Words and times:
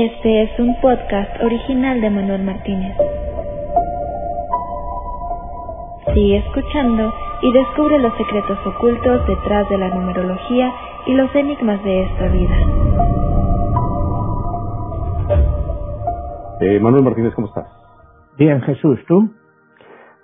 Este 0.00 0.42
es 0.44 0.60
un 0.60 0.80
podcast 0.80 1.42
original 1.42 2.00
de 2.00 2.08
Manuel 2.08 2.44
Martínez. 2.44 2.96
Sigue 6.14 6.36
escuchando 6.36 7.12
y 7.42 7.52
descubre 7.52 7.98
los 7.98 8.16
secretos 8.16 8.58
ocultos 8.64 9.26
detrás 9.26 9.68
de 9.68 9.76
la 9.76 9.88
numerología 9.88 10.72
y 11.04 11.14
los 11.14 11.34
enigmas 11.34 11.82
de 11.82 12.04
esta 12.04 12.28
vida. 12.28 12.56
Eh, 16.60 16.78
Manuel 16.78 17.02
Martínez, 17.02 17.34
¿cómo 17.34 17.48
estás? 17.48 17.66
Bien, 18.38 18.60
Jesús, 18.60 19.00
¿tú? 19.08 19.28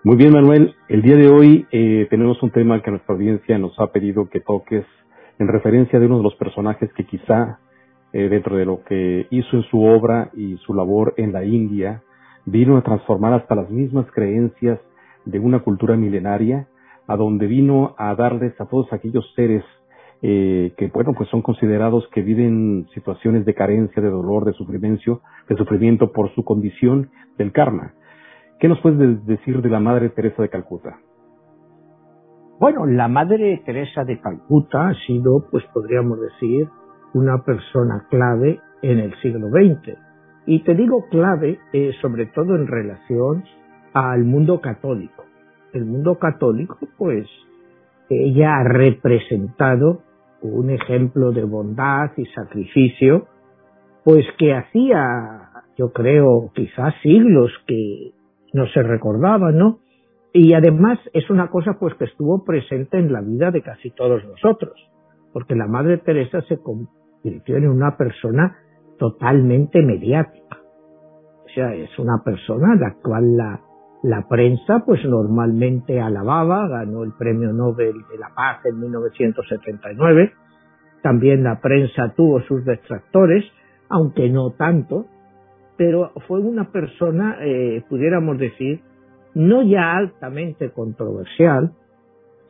Muy 0.04 0.16
bien, 0.16 0.34
Manuel. 0.34 0.76
El 0.88 1.02
día 1.02 1.16
de 1.16 1.28
hoy 1.28 1.66
eh, 1.72 2.06
tenemos 2.10 2.40
un 2.44 2.52
tema 2.52 2.80
que 2.80 2.92
nuestra 2.92 3.16
audiencia 3.16 3.58
nos 3.58 3.76
ha 3.80 3.88
pedido 3.88 4.28
que 4.28 4.38
toques 4.38 4.86
en 5.40 5.48
referencia 5.48 5.98
de 5.98 6.06
uno 6.06 6.18
de 6.18 6.22
los 6.22 6.36
personajes 6.36 6.92
que 6.92 7.04
quizá 7.04 7.58
eh, 8.14 8.28
dentro 8.28 8.56
de 8.56 8.64
lo 8.64 8.84
que 8.84 9.26
hizo 9.30 9.56
en 9.56 9.64
su 9.64 9.82
obra 9.82 10.30
y 10.34 10.56
su 10.58 10.72
labor 10.72 11.14
en 11.16 11.32
la 11.32 11.44
India, 11.44 12.04
vino 12.46 12.76
a 12.76 12.82
transformar 12.82 13.32
hasta 13.32 13.56
las 13.56 13.68
mismas 13.70 14.06
creencias 14.12 14.78
de 15.24 15.40
una 15.40 15.64
cultura 15.64 15.96
milenaria, 15.96 16.68
a 17.08 17.16
donde 17.16 17.48
vino 17.48 17.96
a 17.98 18.14
darles 18.14 18.58
a 18.60 18.66
todos 18.66 18.92
aquellos 18.92 19.24
seres 19.34 19.64
eh, 20.22 20.74
que, 20.76 20.86
bueno, 20.94 21.12
pues 21.12 21.28
son 21.28 21.42
considerados 21.42 22.06
que 22.12 22.22
viven 22.22 22.86
situaciones 22.94 23.44
de 23.44 23.54
carencia, 23.54 24.00
de 24.00 24.10
dolor, 24.10 24.44
de 24.44 24.52
sufrimiento, 24.52 25.20
de 25.48 25.56
sufrimiento 25.56 26.12
por 26.12 26.32
su 26.36 26.44
condición 26.44 27.10
del 27.36 27.50
karma. 27.50 27.94
¿Qué 28.60 28.68
nos 28.68 28.78
puedes 28.80 29.26
decir 29.26 29.60
de 29.60 29.70
la 29.70 29.80
Madre 29.80 30.10
Teresa 30.10 30.40
de 30.40 30.50
Calcuta? 30.50 30.98
Bueno, 32.60 32.86
la 32.86 33.08
Madre 33.08 33.60
Teresa 33.66 34.04
de 34.04 34.20
Calcuta 34.20 34.86
ha 34.86 34.94
sido, 35.04 35.48
pues 35.50 35.64
podríamos 35.74 36.20
decir, 36.20 36.68
una 37.14 37.42
persona 37.44 38.06
clave 38.10 38.60
en 38.82 38.98
el 38.98 39.14
siglo 39.20 39.48
XX. 39.48 39.96
Y 40.46 40.62
te 40.62 40.74
digo 40.74 41.06
clave 41.10 41.58
eh, 41.72 41.92
sobre 42.02 42.26
todo 42.26 42.54
en 42.56 42.66
relación 42.66 43.44
al 43.94 44.24
mundo 44.24 44.60
católico. 44.60 45.24
El 45.72 45.86
mundo 45.86 46.18
católico, 46.18 46.78
pues, 46.98 47.26
ella 48.10 48.56
ha 48.58 48.64
representado 48.64 50.02
un 50.42 50.70
ejemplo 50.70 51.32
de 51.32 51.44
bondad 51.44 52.10
y 52.16 52.26
sacrificio, 52.26 53.26
pues 54.04 54.26
que 54.38 54.52
hacía, 54.52 55.50
yo 55.78 55.92
creo, 55.92 56.50
quizás 56.54 56.94
siglos 57.02 57.50
que 57.66 58.12
no 58.52 58.66
se 58.68 58.82
recordaba, 58.82 59.50
¿no? 59.52 59.78
Y 60.32 60.52
además 60.52 60.98
es 61.12 61.30
una 61.30 61.48
cosa 61.48 61.78
pues 61.78 61.94
que 61.94 62.04
estuvo 62.04 62.44
presente 62.44 62.98
en 62.98 63.12
la 63.12 63.20
vida 63.20 63.50
de 63.50 63.62
casi 63.62 63.90
todos 63.90 64.22
nosotros, 64.24 64.74
porque 65.32 65.54
la 65.54 65.66
Madre 65.66 65.98
Teresa 65.98 66.42
se, 66.42 66.58
convirtió 67.24 67.56
en 67.56 67.68
una 67.68 67.96
persona 67.96 68.56
totalmente 68.98 69.80
mediática. 69.82 70.58
O 71.44 71.48
sea, 71.54 71.74
es 71.74 71.98
una 71.98 72.22
persona 72.22 72.72
a 72.72 72.76
la 72.76 72.94
cual 73.02 73.36
la, 73.36 73.60
la 74.02 74.28
prensa 74.28 74.82
pues 74.84 75.04
normalmente 75.04 76.00
alababa, 76.00 76.68
ganó 76.68 77.02
el 77.02 77.12
Premio 77.12 77.52
Nobel 77.52 77.94
de 78.12 78.18
la 78.18 78.28
Paz 78.34 78.64
en 78.66 78.78
1979, 78.78 80.32
también 81.02 81.44
la 81.44 81.60
prensa 81.60 82.12
tuvo 82.14 82.40
sus 82.42 82.64
detractores, 82.64 83.44
aunque 83.88 84.28
no 84.28 84.50
tanto, 84.50 85.06
pero 85.76 86.12
fue 86.26 86.40
una 86.40 86.70
persona, 86.70 87.38
eh, 87.40 87.82
pudiéramos 87.88 88.38
decir, 88.38 88.80
no 89.34 89.62
ya 89.62 89.96
altamente 89.96 90.70
controversial, 90.70 91.72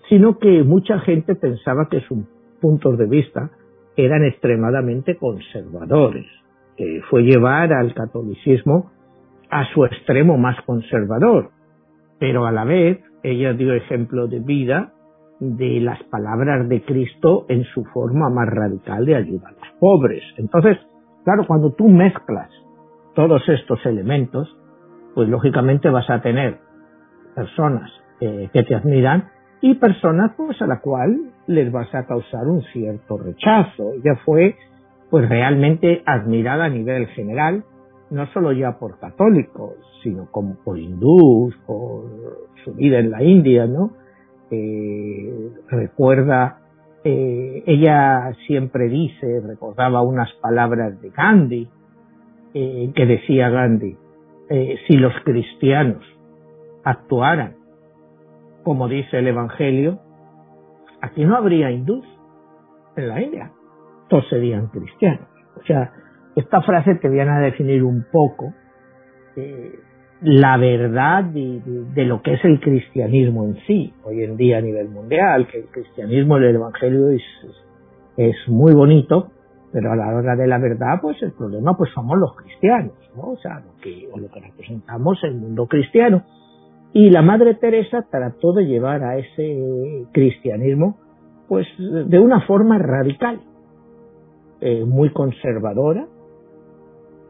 sino 0.08 0.38
que 0.38 0.62
mucha 0.62 0.98
gente 1.00 1.34
pensaba 1.34 1.88
que 1.88 2.00
sus 2.02 2.18
puntos 2.60 2.98
de 2.98 3.06
vista 3.06 3.50
eran 3.96 4.24
extremadamente 4.24 5.16
conservadores, 5.16 6.26
que 6.76 7.00
fue 7.08 7.22
llevar 7.22 7.72
al 7.72 7.94
catolicismo 7.94 8.90
a 9.50 9.64
su 9.72 9.84
extremo 9.84 10.36
más 10.36 10.60
conservador, 10.64 11.50
pero 12.18 12.46
a 12.46 12.52
la 12.52 12.64
vez 12.64 13.00
ella 13.22 13.52
dio 13.52 13.72
ejemplo 13.72 14.26
de 14.26 14.40
vida 14.40 14.92
de 15.40 15.80
las 15.80 16.02
palabras 16.04 16.68
de 16.68 16.82
Cristo 16.82 17.46
en 17.48 17.64
su 17.64 17.84
forma 17.86 18.30
más 18.30 18.48
radical 18.48 19.04
de 19.04 19.16
ayudar 19.16 19.52
a 19.52 19.66
los 19.66 19.78
pobres. 19.78 20.22
Entonces, 20.36 20.78
claro, 21.24 21.46
cuando 21.46 21.72
tú 21.72 21.88
mezclas 21.88 22.50
todos 23.14 23.42
estos 23.48 23.84
elementos, 23.86 24.56
pues 25.14 25.28
lógicamente 25.28 25.88
vas 25.90 26.08
a 26.10 26.20
tener 26.20 26.58
personas 27.34 27.90
eh, 28.20 28.48
que 28.52 28.62
te 28.62 28.74
admiran 28.74 29.28
y 29.60 29.74
personas 29.74 30.32
pues 30.36 30.60
a 30.62 30.66
la 30.66 30.80
cual 30.80 31.33
les 31.46 31.70
vas 31.70 31.92
a 31.94 32.06
causar 32.06 32.46
un 32.46 32.62
cierto 32.72 33.16
rechazo. 33.18 33.92
Ella 33.94 34.16
fue 34.24 34.56
pues 35.10 35.28
realmente 35.28 36.02
admirada 36.06 36.64
a 36.64 36.68
nivel 36.68 37.06
general, 37.08 37.64
no 38.10 38.26
solo 38.32 38.52
ya 38.52 38.78
por 38.78 38.98
católicos, 38.98 39.74
sino 40.02 40.30
como 40.30 40.56
por 40.64 40.78
hindús, 40.78 41.54
por 41.66 42.04
su 42.64 42.74
vida 42.74 42.98
en 42.98 43.10
la 43.10 43.22
India, 43.22 43.66
¿no? 43.66 43.92
Eh, 44.50 45.50
recuerda, 45.68 46.58
eh, 47.04 47.62
ella 47.66 48.32
siempre 48.46 48.88
dice, 48.88 49.40
recordaba 49.46 50.02
unas 50.02 50.32
palabras 50.40 51.00
de 51.00 51.10
Gandhi, 51.10 51.68
eh, 52.54 52.92
que 52.94 53.06
decía 53.06 53.50
Gandhi, 53.50 53.96
eh, 54.50 54.76
si 54.86 54.96
los 54.96 55.12
cristianos 55.24 56.02
actuaran 56.82 57.64
como 58.64 58.88
dice 58.88 59.18
el 59.18 59.28
Evangelio, 59.28 60.00
aquí 61.04 61.24
no 61.24 61.36
habría 61.36 61.70
hindús 61.70 62.04
en 62.96 63.08
la 63.08 63.20
India, 63.20 63.50
todos 64.08 64.28
serían 64.28 64.68
cristianos. 64.68 65.28
O 65.56 65.62
sea, 65.64 65.92
esta 66.36 66.62
frase 66.62 66.96
te 66.96 67.08
viene 67.08 67.30
a 67.30 67.38
definir 67.38 67.82
un 67.82 68.06
poco 68.10 68.52
eh, 69.36 69.72
la 70.22 70.56
verdad 70.56 71.24
de, 71.24 72.04
lo 72.04 72.22
que 72.22 72.34
es 72.34 72.44
el 72.44 72.60
cristianismo 72.60 73.44
en 73.44 73.56
sí, 73.66 73.92
hoy 74.04 74.22
en 74.22 74.36
día 74.36 74.58
a 74.58 74.60
nivel 74.60 74.88
mundial, 74.88 75.46
que 75.48 75.58
el 75.58 75.66
cristianismo, 75.66 76.38
el 76.38 76.54
Evangelio 76.54 77.10
es, 77.10 77.22
es 78.16 78.36
muy 78.48 78.72
bonito, 78.72 79.30
pero 79.72 79.92
a 79.92 79.96
la 79.96 80.14
hora 80.14 80.36
de 80.36 80.46
la 80.46 80.58
verdad, 80.58 81.00
pues 81.02 81.20
el 81.22 81.32
problema 81.32 81.76
pues 81.76 81.90
somos 81.92 82.16
los 82.18 82.34
cristianos, 82.36 82.94
¿no? 83.16 83.32
O 83.32 83.36
sea, 83.36 83.60
lo 83.60 83.76
que, 83.82 84.08
o 84.12 84.18
lo 84.18 84.30
que 84.30 84.40
representamos 84.40 85.18
el 85.24 85.34
mundo 85.34 85.66
cristiano. 85.66 86.24
Y 86.94 87.10
la 87.10 87.22
Madre 87.22 87.54
Teresa 87.54 88.06
trató 88.08 88.52
de 88.52 88.66
llevar 88.66 89.02
a 89.02 89.18
ese 89.18 90.06
cristianismo 90.12 90.96
pues 91.48 91.66
de 91.76 92.18
una 92.20 92.40
forma 92.46 92.78
radical, 92.78 93.40
eh, 94.60 94.84
muy 94.84 95.10
conservadora, 95.10 96.06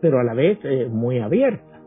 pero 0.03 0.21
a 0.21 0.23
la 0.23 0.35
vez 0.35 0.59
eh, 0.65 0.87
muy 0.91 1.19
abierta. 1.19 1.81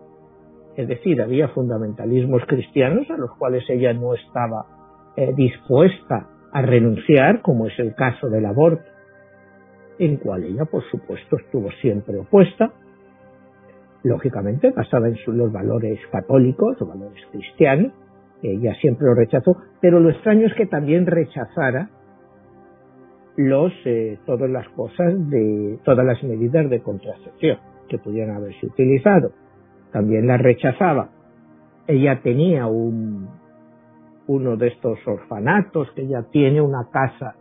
Es 0.75 0.87
decir, 0.87 1.21
había 1.21 1.49
fundamentalismos 1.49 2.41
cristianos 2.47 3.09
a 3.11 3.17
los 3.17 3.31
cuales 3.37 3.63
ella 3.69 3.93
no 3.93 4.15
estaba 4.15 4.65
eh, 5.15 5.33
dispuesta 5.35 6.29
a 6.51 6.61
renunciar, 6.63 7.43
como 7.43 7.67
es 7.67 7.77
el 7.77 7.93
caso 7.93 8.27
del 8.27 8.47
aborto, 8.47 8.89
en 9.99 10.17
cual 10.17 10.45
ella, 10.45 10.65
por 10.65 10.83
supuesto, 10.89 11.37
estuvo 11.37 11.69
siempre 11.79 12.17
opuesta, 12.17 12.71
lógicamente 14.07 14.71
basada 14.71 15.07
en 15.07 15.17
los 15.37 15.51
valores 15.51 15.99
católicos 16.11 16.81
o 16.81 16.85
valores 16.85 17.21
cristianos, 17.31 17.91
ella 18.41 18.75
siempre 18.81 19.07
lo 19.07 19.15
rechazó, 19.15 19.57
pero 19.81 19.99
lo 19.99 20.09
extraño 20.09 20.47
es 20.47 20.53
que 20.53 20.65
también 20.65 21.05
rechazara 21.05 21.89
los 23.35 23.71
eh, 23.85 24.19
todas 24.25 24.49
las 24.49 24.67
cosas 24.69 25.29
de 25.29 25.79
todas 25.83 26.05
las 26.05 26.21
medidas 26.23 26.69
de 26.69 26.81
contracepción 26.81 27.57
que 27.87 27.97
pudieran 27.97 28.35
haberse 28.35 28.65
utilizado. 28.65 29.31
También 29.91 30.27
las 30.27 30.41
rechazaba. 30.41 31.09
Ella 31.87 32.21
tenía 32.21 32.67
un 32.67 33.29
uno 34.27 34.57
de 34.57 34.67
estos 34.67 34.99
orfanatos 35.07 35.89
que 35.91 36.01
ella 36.01 36.25
tiene 36.31 36.61
una 36.61 36.89
casa 36.91 37.35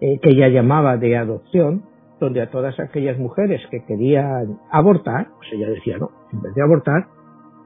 eh, 0.00 0.20
que 0.20 0.30
ella 0.30 0.48
llamaba 0.48 0.96
de 0.96 1.16
adopción 1.16 1.82
donde 2.20 2.40
a 2.42 2.50
todas 2.50 2.78
aquellas 2.80 3.18
mujeres 3.18 3.60
que 3.70 3.84
querían 3.84 4.58
abortar, 4.70 5.28
pues 5.36 5.52
ella 5.52 5.68
decía, 5.68 5.98
no, 5.98 6.10
en 6.32 6.42
vez 6.42 6.54
de 6.54 6.62
abortar, 6.62 7.06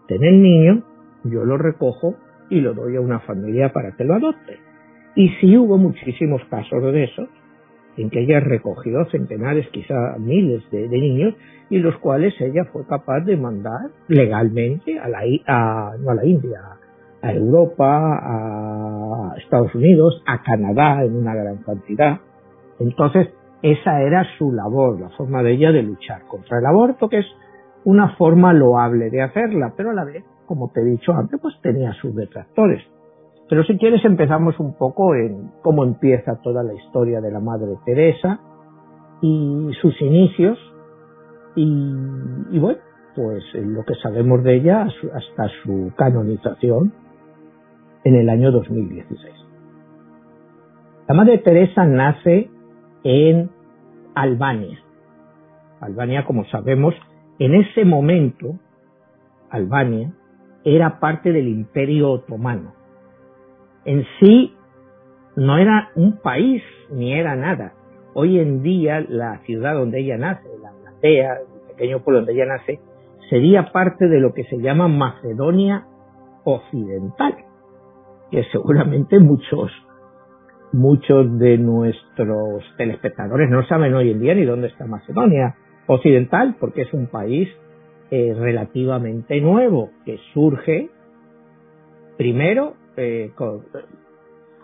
ten 0.09 0.23
el 0.25 0.43
niño, 0.43 0.83
yo 1.25 1.45
lo 1.45 1.59
recojo 1.59 2.15
y 2.51 2.61
lo 2.61 2.75
doy 2.75 2.97
a 2.97 3.01
una 3.01 3.21
familia 3.21 3.73
para 3.73 3.93
que 3.93 4.05
lo 4.05 4.15
adopte. 4.15 4.59
Y 5.15 5.29
sí 5.41 5.57
hubo 5.57 5.79
muchísimos 5.79 6.43
casos 6.51 6.83
de 6.83 7.05
esos, 7.05 7.29
en 7.97 8.11
que 8.11 8.21
ella 8.21 8.41
recogió 8.41 9.05
centenares, 9.11 9.69
quizá 9.71 10.17
miles 10.19 10.63
de, 10.71 10.89
niños, 10.89 11.35
y 11.69 11.79
los 11.79 11.97
cuales 11.99 12.35
ella 12.41 12.65
fue 12.73 12.87
capaz 12.87 13.21
de 13.21 13.37
mandar 13.37 13.91
legalmente 14.09 14.99
a 14.99 15.09
la, 15.09 15.21
a, 15.47 15.97
no 15.99 16.11
a 16.11 16.15
la 16.15 16.25
India, 16.25 16.61
a 17.23 17.33
Europa, 17.33 18.19
a 18.23 19.35
Estados 19.39 19.75
Unidos, 19.75 20.23
a 20.27 20.43
Canadá 20.43 21.05
en 21.05 21.17
una 21.17 21.35
gran 21.35 21.59
cantidad. 21.59 22.19
Entonces, 22.81 23.29
esa 23.63 24.03
era 24.03 24.27
su 24.39 24.53
labor, 24.53 25.01
la 25.01 25.11
forma 25.11 25.43
de 25.43 25.53
ella 25.53 25.71
de 25.71 25.83
luchar 25.83 26.23
contra 26.27 26.59
el 26.59 26.67
aborto, 26.67 27.09
que 27.09 27.19
es 27.19 27.27
una 27.85 28.17
forma 28.17 28.53
loable 28.53 29.11
de 29.11 29.23
hacerla, 29.23 29.75
pero 29.77 29.91
a 29.91 29.95
la 29.95 30.05
vez, 30.05 30.25
como 30.47 30.71
te 30.71 30.81
he 30.81 30.85
dicho 30.85 31.13
antes, 31.13 31.41
pues 31.41 31.55
tenía 31.63 31.93
sus 31.95 32.15
detractores. 32.15 32.83
Pero 33.49 33.65
si 33.65 33.77
quieres 33.77 34.05
empezamos 34.05 34.59
un 34.61 34.75
poco 34.75 35.15
en 35.15 35.51
cómo 35.63 35.85
empieza 35.85 36.41
toda 36.43 36.63
la 36.63 36.75
historia 36.75 37.21
de 37.21 37.31
la 37.31 37.41
Madre 37.41 37.77
Teresa 37.85 38.41
y 39.21 39.71
sus 39.81 40.01
inicios, 40.01 40.59
y, 41.55 42.59
bueno, 42.59 42.79
pues 43.15 43.45
lo 43.55 43.85
que 43.85 43.95
sabemos 43.97 44.43
de 44.43 44.57
ella 44.57 44.83
hasta 44.85 45.49
su 45.63 45.93
canonización 45.97 46.95
en 48.05 48.15
el 48.15 48.31
año 48.31 48.51
2016. 48.53 49.35
La 51.09 51.15
Madre 51.15 51.39
Teresa 51.39 51.85
nace 51.85 52.49
en 53.05 53.51
Albania. 54.15 54.79
Albania, 55.81 56.25
como 56.25 56.47
sabemos, 56.47 56.95
en 57.39 57.55
ese 57.55 57.85
momento, 57.85 58.59
Albania 59.51 60.13
era 60.65 61.01
parte 61.01 61.33
del 61.33 61.49
Imperio 61.49 62.11
Otomano. 62.11 62.75
En 63.85 64.05
sí, 64.21 64.55
no 65.37 65.59
era 65.59 65.91
un 65.97 66.19
país 66.19 66.63
ni 66.91 67.15
era 67.15 67.35
nada. 67.35 67.73
Hoy 68.15 68.39
en 68.39 68.63
día, 68.63 69.05
la 69.09 69.39
ciudad 69.47 69.75
donde 69.75 70.01
ella 70.01 70.19
nace, 70.19 70.49
la 70.63 70.73
Aldea, 70.91 71.39
el 71.41 71.75
pequeño 71.75 72.01
pueblo 72.05 72.21
donde 72.21 72.35
ella 72.35 72.47
nace, 72.47 72.81
sería 73.31 73.73
parte 73.73 74.09
de 74.09 74.21
lo 74.21 74.35
que 74.35 74.45
se 74.45 74.59
llama 74.59 74.89
Macedonia 74.89 75.87
Occidental, 76.45 77.37
que 78.31 78.45
seguramente 78.53 79.19
muchos 79.19 79.71
muchos 80.73 81.39
de 81.39 81.59
nuestros 81.59 82.65
telespectadores 82.79 83.51
no 83.51 83.63
saben 83.67 83.93
hoy 83.95 84.11
en 84.11 84.21
día 84.21 84.35
ni 84.35 84.47
dónde 84.47 84.69
está 84.69 84.87
Macedonia 84.87 85.55
Occidental, 85.87 86.57
porque 86.61 86.83
es 86.83 86.93
un 86.93 87.07
país 87.07 87.49
eh, 88.11 88.35
relativamente 88.39 89.41
nuevo 89.41 89.91
que 90.05 90.19
surge 90.33 90.91
primero 92.17 92.75
eh, 92.97 93.33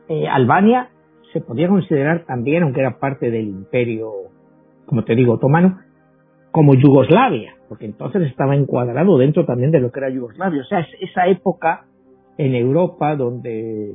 eh, 0.09 0.29
Albania 0.29 0.91
se 1.32 1.41
podía 1.41 1.69
considerar 1.69 2.25
también, 2.25 2.62
aunque 2.62 2.81
era 2.81 2.99
parte 2.99 3.31
del 3.31 3.49
imperio, 3.49 4.11
como 4.87 5.05
te 5.05 5.15
digo, 5.15 5.35
otomano, 5.35 5.81
como 6.50 6.75
Yugoslavia, 6.75 7.55
porque 7.69 7.87
entonces 7.87 8.23
estaba 8.23 8.56
encuadrado 8.56 9.19
dentro 9.19 9.44
también 9.44 9.71
de 9.71 9.81
lo 9.81 9.93
que 9.93 10.00
era 10.00 10.11
Yugoslavia. 10.11 10.62
O 10.62 10.64
sea, 10.64 10.81
es 10.81 10.88
esa 11.00 11.26
época 11.26 11.85
en 12.38 12.55
Europa 12.55 13.17
donde 13.17 13.94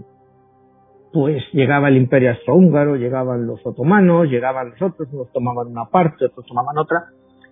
pues 1.13 1.44
llegaba 1.54 1.89
el 1.89 1.98
imperio 1.98 2.31
austrohúngaro, 2.31 2.95
llegaban 2.95 3.45
los 3.45 3.63
otomanos, 3.63 4.27
llegaban 4.30 4.71
los 4.71 4.81
otros, 4.81 5.07
unos 5.13 5.31
tomaban 5.31 5.68
una 5.68 5.86
parte, 5.86 6.25
otros 6.25 6.45
tomaban 6.48 6.75
otra. 6.80 7.06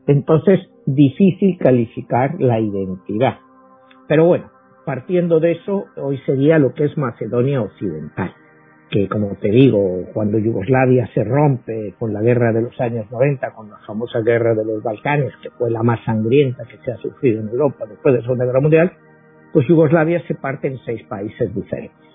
Entonces, 0.08 0.60
difícil 0.88 1.60
calificar 1.60 2.34
la 2.40 2.60
identidad. 2.60 3.36
Pero 4.08 4.26
bueno, 4.26 4.50
partiendo 4.84 5.40
de 5.40 5.52
eso, 5.52 5.86
hoy 5.98 6.18
sería 6.26 6.58
lo 6.58 6.74
que 6.74 6.86
es 6.86 6.98
Macedonia 6.98 7.62
Occidental, 7.62 8.34
que 8.90 9.08
como 9.08 9.36
te 9.36 9.52
digo, 9.52 10.06
cuando 10.12 10.40
Yugoslavia 10.40 11.08
se 11.14 11.24
rompe 11.24 11.94
con 12.00 12.14
la 12.14 12.22
guerra 12.22 12.52
de 12.52 12.64
los 12.64 12.82
años 12.82 13.06
90, 13.12 13.54
con 13.54 13.70
la 13.70 13.78
famosa 13.86 14.22
guerra 14.22 14.56
de 14.56 14.66
los 14.66 14.82
Balcanes, 14.82 15.34
que 15.44 15.52
fue 15.52 15.70
la 15.70 15.84
más 15.84 16.04
sangrienta 16.04 16.66
que 16.66 16.78
se 16.84 16.94
ha 16.94 16.98
sufrido 16.98 17.42
en 17.42 17.50
Europa 17.50 17.86
después 17.88 18.12
de 18.12 18.22
la 18.22 18.24
Segunda 18.24 18.46
Guerra 18.46 18.60
Mundial, 18.60 18.92
pues 19.54 19.68
Yugoslavia 19.68 20.26
se 20.28 20.34
parte 20.34 20.68
en 20.68 20.80
seis 20.80 21.04
países 21.04 21.54
diferentes. 21.54 22.11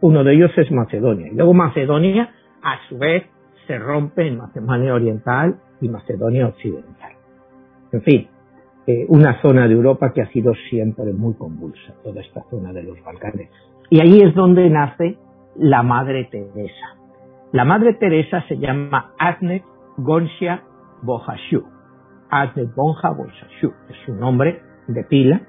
Uno 0.00 0.24
de 0.24 0.34
ellos 0.34 0.50
es 0.56 0.70
Macedonia. 0.70 1.28
Y 1.28 1.34
luego 1.34 1.54
Macedonia, 1.54 2.30
a 2.62 2.88
su 2.88 2.98
vez, 2.98 3.24
se 3.66 3.78
rompe 3.78 4.26
en 4.26 4.38
Macedonia 4.38 4.94
Oriental 4.94 5.56
y 5.80 5.88
Macedonia 5.88 6.48
Occidental. 6.48 7.12
En 7.92 8.02
fin, 8.02 8.28
eh, 8.86 9.04
una 9.08 9.40
zona 9.42 9.68
de 9.68 9.74
Europa 9.74 10.12
que 10.12 10.22
ha 10.22 10.26
sido 10.32 10.52
siempre 10.70 11.12
muy 11.12 11.34
convulsa, 11.34 11.94
toda 12.02 12.20
esta 12.20 12.42
zona 12.50 12.72
de 12.72 12.82
los 12.82 13.02
Balcanes. 13.04 13.50
Y 13.90 14.00
ahí 14.00 14.20
es 14.22 14.34
donde 14.34 14.70
nace 14.70 15.18
la 15.56 15.82
Madre 15.82 16.28
Teresa. 16.30 16.96
La 17.52 17.64
Madre 17.64 17.94
Teresa 17.94 18.42
se 18.48 18.56
llama 18.58 19.12
Agnes 19.18 19.62
Gonsia 19.96 20.62
Bojashu. 21.02 21.64
Agnes 22.30 22.74
Bonja 22.74 23.10
Bojashu 23.10 23.72
es 23.88 23.96
su 24.06 24.14
nombre 24.14 24.62
de 24.86 25.04
pila. 25.04 25.42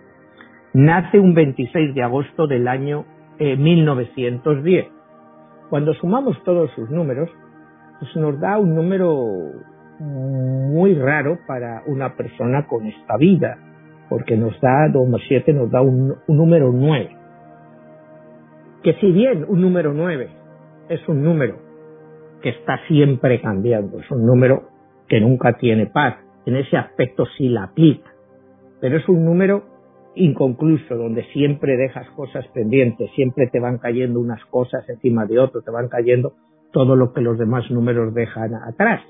Nace 0.73 1.19
un 1.19 1.33
26 1.33 1.93
de 1.93 2.03
agosto 2.03 2.47
del 2.47 2.67
año 2.67 3.05
1910. 3.39 4.87
Cuando 5.69 5.93
sumamos 5.95 6.41
todos 6.43 6.71
sus 6.71 6.89
números, 6.89 7.29
pues 7.99 8.15
nos 8.15 8.39
da 8.39 8.57
un 8.57 8.75
número 8.75 9.51
muy 9.99 10.95
raro 10.95 11.39
para 11.47 11.83
una 11.87 12.15
persona 12.15 12.65
con 12.67 12.85
esta 12.85 13.17
vida, 13.17 13.57
porque 14.09 14.35
nos 14.35 14.59
da, 14.59 14.89
2 14.91 15.07
más 15.07 15.21
7 15.27 15.53
nos 15.53 15.69
da 15.71 15.81
un, 15.81 16.15
un 16.27 16.37
número 16.37 16.71
9. 16.71 17.17
Que 18.83 18.93
si 18.95 19.11
bien 19.11 19.45
un 19.47 19.61
número 19.61 19.93
9 19.93 20.29
es 20.89 21.07
un 21.07 21.23
número 21.23 21.59
que 22.41 22.49
está 22.49 22.79
siempre 22.87 23.39
cambiando, 23.39 23.99
es 23.99 24.09
un 24.09 24.25
número 24.25 24.63
que 25.07 25.21
nunca 25.21 25.53
tiene 25.53 25.85
paz, 25.85 26.15
en 26.45 26.55
ese 26.55 26.75
aspecto 26.77 27.25
sí 27.37 27.49
la 27.49 27.65
aplica, 27.65 28.09
pero 28.79 28.97
es 28.97 29.07
un 29.07 29.23
número 29.23 29.70
inconcluso, 30.15 30.95
donde 30.95 31.23
siempre 31.31 31.77
dejas 31.77 32.09
cosas 32.11 32.45
pendientes, 32.53 33.09
siempre 33.15 33.47
te 33.47 33.59
van 33.59 33.77
cayendo 33.77 34.19
unas 34.19 34.43
cosas 34.45 34.87
encima 34.89 35.25
de 35.25 35.39
otro, 35.39 35.61
te 35.61 35.71
van 35.71 35.87
cayendo 35.87 36.33
todo 36.71 36.95
lo 36.95 37.13
que 37.13 37.21
los 37.21 37.37
demás 37.37 37.69
números 37.71 38.13
dejan 38.13 38.53
atrás. 38.55 39.01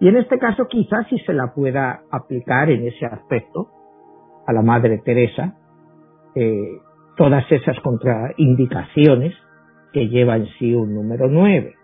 Y 0.00 0.08
en 0.08 0.16
este 0.16 0.38
caso 0.38 0.66
quizás 0.68 1.06
si 1.08 1.18
se 1.20 1.32
la 1.32 1.52
pueda 1.54 2.02
aplicar 2.10 2.70
en 2.70 2.86
ese 2.86 3.06
aspecto 3.06 3.68
a 4.46 4.52
la 4.52 4.62
Madre 4.62 4.98
Teresa, 5.04 5.54
eh, 6.34 6.78
todas 7.16 7.44
esas 7.50 7.78
contraindicaciones 7.80 9.34
que 9.92 10.08
lleva 10.08 10.36
en 10.36 10.46
sí 10.58 10.74
un 10.74 10.94
número 10.94 11.28
9. 11.28 11.74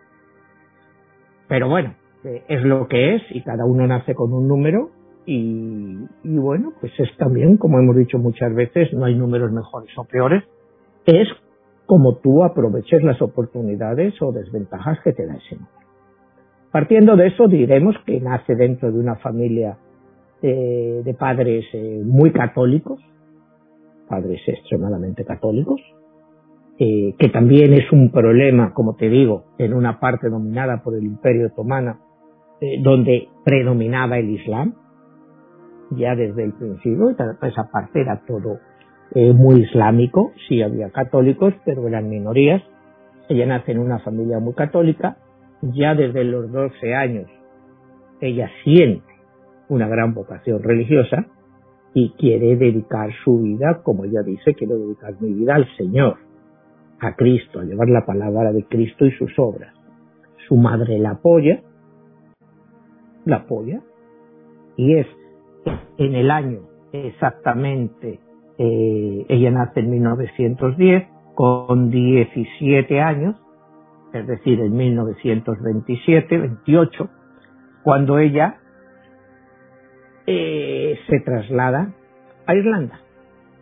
Pero 1.49 1.69
bueno, 1.69 1.95
eh, 2.25 2.45
es 2.49 2.63
lo 2.63 2.87
que 2.89 3.17
es 3.17 3.23
y 3.31 3.43
cada 3.43 3.65
uno 3.65 3.87
nace 3.87 4.15
con 4.15 4.33
un 4.33 4.49
número 4.49 4.91
y, 5.27 6.07
bueno, 6.23 6.73
pues 6.81 6.93
es 6.99 7.09
también, 7.17 7.57
como 7.57 7.79
hemos 7.79 7.97
dicho 7.97 8.19
muchas 8.19 8.55
veces, 8.55 8.93
no 8.93 9.07
hay 9.07 9.15
números 9.15 9.51
mejores 9.53 9.91
o 9.97 10.05
peores, 10.05 10.45
es 11.07 11.29
como 11.87 12.17
tú 12.17 12.45
aproveches 12.45 13.03
las 13.03 13.21
oportunidades 13.23 14.21
o 14.21 14.33
desventajas 14.33 14.99
que 15.03 15.13
te 15.13 15.27
da 15.27 15.35
ese 15.35 15.57
número. 15.57 15.73
Partiendo 16.71 17.17
de 17.17 17.29
eso, 17.29 17.47
diremos 17.47 17.95
que 18.05 18.21
nace 18.21 18.55
dentro 18.55 18.91
de 18.91 18.99
una 18.99 19.17
familia 19.17 19.79
eh, 20.43 21.03
de 21.05 21.15
padres 21.15 21.65
eh, 21.73 22.03
muy 22.05 22.33
católicos, 22.33 23.01
padres 24.09 24.41
extremadamente 24.47 25.25
católicos, 25.25 25.81
eh, 26.79 27.15
que 27.19 27.29
también 27.29 27.73
es 27.75 27.91
un 27.93 28.11
problema, 28.11 28.75
como 28.75 28.97
te 28.97 29.09
digo, 29.09 29.45
en 29.59 29.73
una 29.73 30.01
parte 30.01 30.29
dominada 30.29 30.83
por 30.83 30.97
el 30.97 31.05
Imperio 31.05 31.47
Otomano, 31.47 31.99
donde 32.83 33.29
predominaba 33.45 34.17
el 34.17 34.31
Islam, 34.31 34.75
ya 35.97 36.15
desde 36.15 36.45
el 36.45 36.53
principio, 36.53 37.11
esa 37.11 37.71
parte 37.71 38.01
era 38.01 38.23
todo 38.27 38.59
eh, 39.15 39.33
muy 39.33 39.63
islámico, 39.63 40.33
sí 40.49 40.63
había 40.63 40.91
católicos, 40.91 41.55
pero 41.65 41.87
eran 41.87 42.09
minorías. 42.09 42.63
Ella 43.29 43.47
nace 43.47 43.73
en 43.73 43.79
una 43.79 43.99
familia 44.01 44.39
muy 44.39 44.55
católica, 44.55 45.17
ya 45.63 45.95
desde 45.95 46.25
los 46.25 46.51
12 46.51 46.95
años 46.95 47.31
ella 48.21 48.51
siente 48.63 49.05
una 49.69 49.89
gran 49.89 50.15
vocación 50.15 50.63
religiosa 50.63 51.27
y 51.95 52.11
quiere 52.13 52.57
dedicar 52.57 53.11
su 53.25 53.41
vida, 53.41 53.83
como 53.83 54.05
ella 54.05 54.23
dice, 54.23 54.55
quiero 54.55 54.79
dedicar 54.79 55.15
mi 55.21 55.33
vida 55.33 55.55
al 55.55 55.69
Señor, 55.77 56.17
a 57.01 57.15
Cristo, 57.15 57.61
a 57.61 57.65
llevar 57.65 57.89
la 57.89 58.05
palabra 58.05 58.53
de 58.53 58.65
Cristo 58.65 59.07
y 59.07 59.13
sus 59.13 59.33
obras. 59.39 59.75
Su 60.49 60.57
madre 60.57 60.99
la 60.99 61.13
apoya, 61.13 61.63
la 63.25 63.37
apoya, 63.37 63.81
y 64.77 64.97
es 64.97 65.07
en 65.99 66.15
el 66.15 66.31
año 66.31 66.75
exactamente, 67.03 68.21
eh, 68.59 69.27
ella 69.29 69.51
nace 69.51 69.81
en 69.81 69.91
1910, 69.91 71.09
con 71.35 71.91
17 71.91 73.01
años, 73.01 73.35
es 74.13 74.25
decir, 74.27 74.61
en 74.61 74.77
1927, 74.77 76.39
28, 76.39 77.09
cuando 77.83 78.19
ella 78.19 78.59
eh, 80.27 80.99
se 81.09 81.21
traslada 81.21 81.93
a 82.47 82.55
Irlanda, 82.55 83.01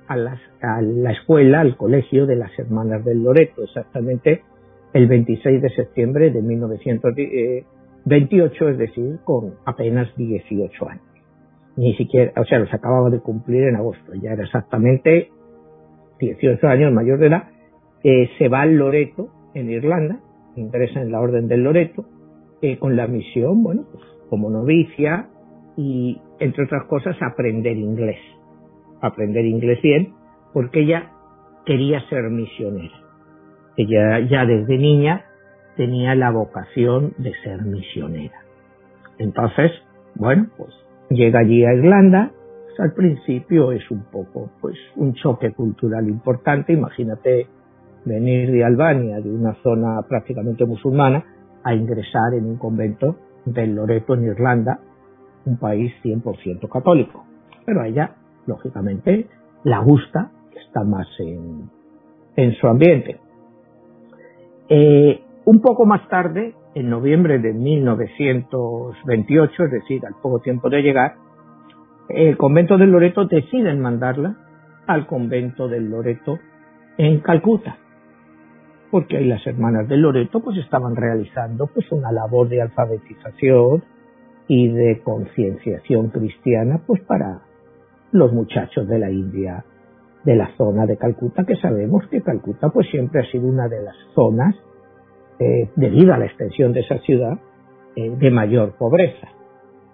a, 0.09 0.14
a, 0.14 0.82
la 0.82 1.12
escuela, 1.12 1.61
al 1.61 1.78
colegio 1.78 2.26
de 2.26 2.37
las 2.37 2.59
Hermanas 2.59 3.02
del 3.04 3.23
Loreto, 3.23 3.62
exactamente 3.62 4.42
el 4.92 5.06
26 5.06 5.62
de 5.62 5.71
septiembre 5.71 6.30
de 6.30 6.42
1928, 6.42 8.68
es 8.68 8.76
decir, 8.76 9.21
con 9.25 9.54
apenas 9.64 10.14
18 10.16 10.88
años 10.88 11.12
ni 11.76 11.95
siquiera, 11.95 12.33
o 12.41 12.45
sea, 12.45 12.59
los 12.59 12.73
acababa 12.73 13.11
de 13.11 13.21
cumplir 13.21 13.64
en 13.64 13.76
agosto, 13.76 14.12
ya 14.14 14.33
era 14.33 14.45
exactamente 14.45 15.31
18 16.19 16.67
años 16.69 16.93
mayor 16.93 17.19
de 17.19 17.26
edad, 17.26 17.49
eh, 18.05 18.29
se 18.38 18.49
va 18.49 18.62
al 18.62 18.76
Loreto, 18.76 19.29
en 19.55 19.71
Irlanda, 19.71 20.21
ingresa 20.57 21.00
en 21.00 21.12
la 21.12 21.21
Orden 21.21 21.49
del 21.49 21.62
Loreto, 21.62 22.05
eh, 22.61 22.79
con 22.79 22.97
la 22.97 23.07
misión, 23.07 23.62
bueno, 23.62 23.85
pues 23.91 24.05
como 24.29 24.50
novicia 24.50 25.29
y, 25.76 26.21
entre 26.38 26.64
otras 26.64 26.85
cosas, 26.87 27.17
aprender 27.21 27.76
inglés. 27.76 28.21
Aprender 29.00 29.45
inglés 29.45 29.81
bien, 29.83 30.14
porque 30.52 30.81
ella 30.81 31.11
quería 31.67 32.00
ser 32.09 32.31
misionera. 32.31 32.95
Ella 33.76 34.21
ya 34.21 34.47
desde 34.47 34.79
niña 34.79 35.25
tenía 35.76 36.14
la 36.14 36.31
vocación 36.31 37.14
de 37.19 37.33
ser 37.43 37.62
misionera. 37.62 38.38
Entonces, 39.19 39.71
bueno, 40.14 40.49
pues 40.57 40.73
llega 41.14 41.40
allí 41.40 41.64
a 41.64 41.75
Irlanda, 41.75 42.33
pues 42.66 42.81
al 42.81 42.92
principio 42.95 43.73
es 43.73 43.90
un 43.90 44.04
poco 44.11 44.50
pues 44.61 44.76
un 44.97 45.14
choque 45.14 45.52
cultural 45.52 46.09
importante, 46.09 46.73
imagínate 46.73 47.47
venir 48.04 48.50
de 48.50 48.64
Albania, 48.64 49.21
de 49.21 49.31
una 49.31 49.54
zona 49.62 50.02
prácticamente 50.09 50.64
musulmana, 50.64 51.25
a 51.64 51.75
ingresar 51.75 52.35
en 52.35 52.47
un 52.47 52.57
convento 52.57 53.16
del 53.45 53.75
Loreto 53.75 54.14
en 54.14 54.25
Irlanda, 54.25 54.81
un 55.45 55.59
país 55.59 55.92
100% 56.02 56.69
católico. 56.69 57.25
Pero 57.64 57.83
a 57.83 57.88
ella, 57.88 58.14
lógicamente, 58.47 59.26
la 59.64 59.78
gusta, 59.78 60.31
está 60.54 60.85
más 60.85 61.07
en, 61.21 61.71
en 62.37 62.52
su 62.54 62.66
ambiente. 62.66 63.21
Eh, 64.69 65.21
un 65.45 65.61
poco 65.61 65.85
más 65.85 66.09
tarde, 66.09 66.54
en 66.75 66.88
noviembre 66.88 67.38
de 67.38 67.52
1928, 67.52 69.64
es 69.64 69.71
decir, 69.71 70.07
al 70.07 70.14
poco 70.23 70.38
tiempo 70.41 70.71
de 70.71 70.81
llegar, 70.83 71.17
el 72.09 72.37
convento 72.37 72.76
del 72.79 72.91
Loreto 72.91 73.26
deciden 73.26 73.79
mandarla 73.81 74.35
al 74.87 75.07
convento 75.07 75.69
del 75.69 75.88
Loreto 75.91 76.41
en 76.99 77.21
Calcuta, 77.21 77.76
porque 78.91 79.19
ahí 79.19 79.26
las 79.26 79.47
hermanas 79.47 79.87
del 79.88 80.02
Loreto 80.02 80.41
pues 80.41 80.59
estaban 80.59 80.97
realizando 80.97 81.69
pues 81.69 81.91
una 81.93 82.11
labor 82.12 82.49
de 82.49 82.61
alfabetización 82.62 83.85
y 84.49 84.67
de 84.69 85.00
concienciación 85.02 86.09
cristiana 86.09 86.81
pues 86.87 87.00
para 87.02 87.43
los 88.11 88.33
muchachos 88.33 88.88
de 88.88 88.99
la 88.99 89.11
India 89.11 89.64
de 90.25 90.37
la 90.37 90.57
zona 90.57 90.87
de 90.87 90.97
Calcuta 90.99 91.45
que 91.45 91.57
sabemos 91.57 92.07
que 92.09 92.23
Calcuta 92.23 92.71
pues 92.71 92.88
siempre 92.91 93.21
ha 93.21 93.31
sido 93.31 93.47
una 93.47 93.69
de 93.69 93.83
las 93.83 93.97
zonas 94.14 94.57
eh, 95.43 95.71
debido 95.77 96.15
a 96.15 96.19
la 96.19 96.27
extensión 96.27 96.73
de 96.73 96.81
esa 96.81 96.99
ciudad 96.99 97.39
eh, 97.97 98.11
de 98.11 98.31
mayor 98.31 98.77
pobreza 98.79 99.29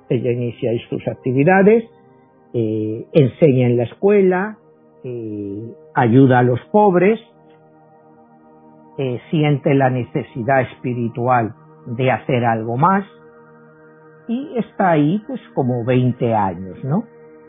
ella 0.09 0.33
inicia 0.33 0.71
sus 0.88 1.07
actividades 1.09 1.85
eh, 2.52 3.07
enseña 3.12 3.67
en 3.67 3.76
la 3.76 3.85
escuela 3.85 4.59
ayuda 5.95 6.40
a 6.40 6.43
los 6.43 6.61
pobres 6.71 7.19
siente 9.31 9.73
la 9.75 9.88
necesidad 9.88 10.62
espiritual 10.62 11.55
de 11.87 12.11
hacer 12.11 12.45
algo 12.45 12.76
más 12.76 13.07
y 14.28 14.59
está 14.59 14.90
ahí 14.90 15.23
pues 15.26 15.40
como 15.55 15.85
20 15.85 16.35
años, 16.35 16.85
¿no? 16.85 17.05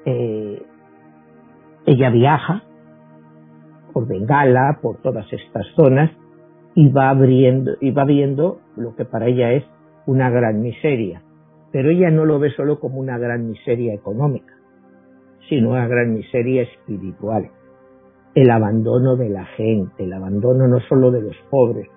Eh, 0.06 0.64
ella 1.86 2.10
viaja 2.10 2.64
por 3.94 4.08
Bengala, 4.08 4.80
por 4.82 5.02
todas 5.02 5.32
estas 5.34 5.68
zonas 5.76 6.10
y 6.80 6.88
va 6.88 7.10
abriendo 7.10 7.74
y 7.82 7.92
va 7.92 8.06
viendo 8.06 8.62
lo 8.78 8.96
que 8.96 9.04
para 9.04 9.28
ella 9.28 9.52
es 9.52 9.66
una 10.08 10.30
gran 10.30 10.62
miseria, 10.62 11.22
pero 11.74 11.90
ella 11.90 12.10
no 12.10 12.24
lo 12.24 12.40
ve 12.40 12.52
solo 12.52 12.80
como 12.80 13.02
una 13.02 13.18
gran 13.18 13.50
miseria 13.50 13.94
económica, 13.94 14.54
sino 15.50 15.72
una 15.72 15.90
gran 15.90 16.14
miseria 16.14 16.62
espiritual. 16.62 17.50
El 18.34 18.50
abandono 18.50 19.18
de 19.18 19.28
la 19.28 19.44
gente, 19.58 20.06
el 20.06 20.14
abandono 20.14 20.70
no 20.70 20.80
solo 20.88 21.12
de 21.12 21.22
los 21.22 21.36
pobres, 21.50 21.90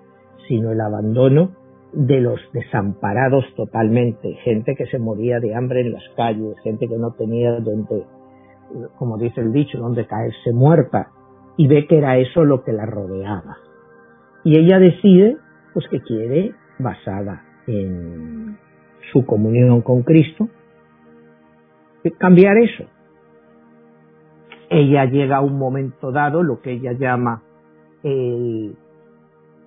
sino 0.49 0.73
el 0.73 0.81
abandono 0.81 1.51
de 1.93 2.19
los 2.19 2.41
desamparados 2.51 3.45
totalmente, 3.55 4.33
gente 4.43 4.75
que 4.75 4.87
se 4.87 4.99
moría 4.99 5.39
de 5.39 5.55
hambre 5.55 5.79
en 5.79 5.93
las 5.93 6.03
calles, 6.17 6.59
gente 6.61 6.89
que 6.89 6.97
no 6.97 7.11
tenía 7.11 7.57
donde, 7.61 8.03
como 8.99 9.17
dice 9.17 9.39
el 9.39 9.53
dicho, 9.53 9.77
donde 9.77 10.05
caerse 10.07 10.51
muerta, 10.51 11.07
y 11.55 11.69
ve 11.69 11.87
que 11.87 11.99
era 11.99 12.17
eso 12.17 12.43
lo 12.43 12.65
que 12.65 12.73
la 12.73 12.85
rodeaba. 12.85 13.55
Y 14.43 14.59
ella 14.59 14.79
decide, 14.79 15.37
pues 15.73 15.87
que 15.89 16.01
quiere, 16.01 16.53
basada 16.79 17.43
en 17.67 18.57
su 19.11 19.25
comunión 19.25 19.81
con 19.81 20.03
Cristo, 20.03 20.49
cambiar 22.19 22.57
eso. 22.57 22.83
Ella 24.69 25.05
llega 25.05 25.37
a 25.37 25.41
un 25.41 25.57
momento 25.57 26.11
dado, 26.11 26.43
lo 26.43 26.61
que 26.61 26.73
ella 26.73 26.91
llama 26.93 27.41
el 28.03 28.75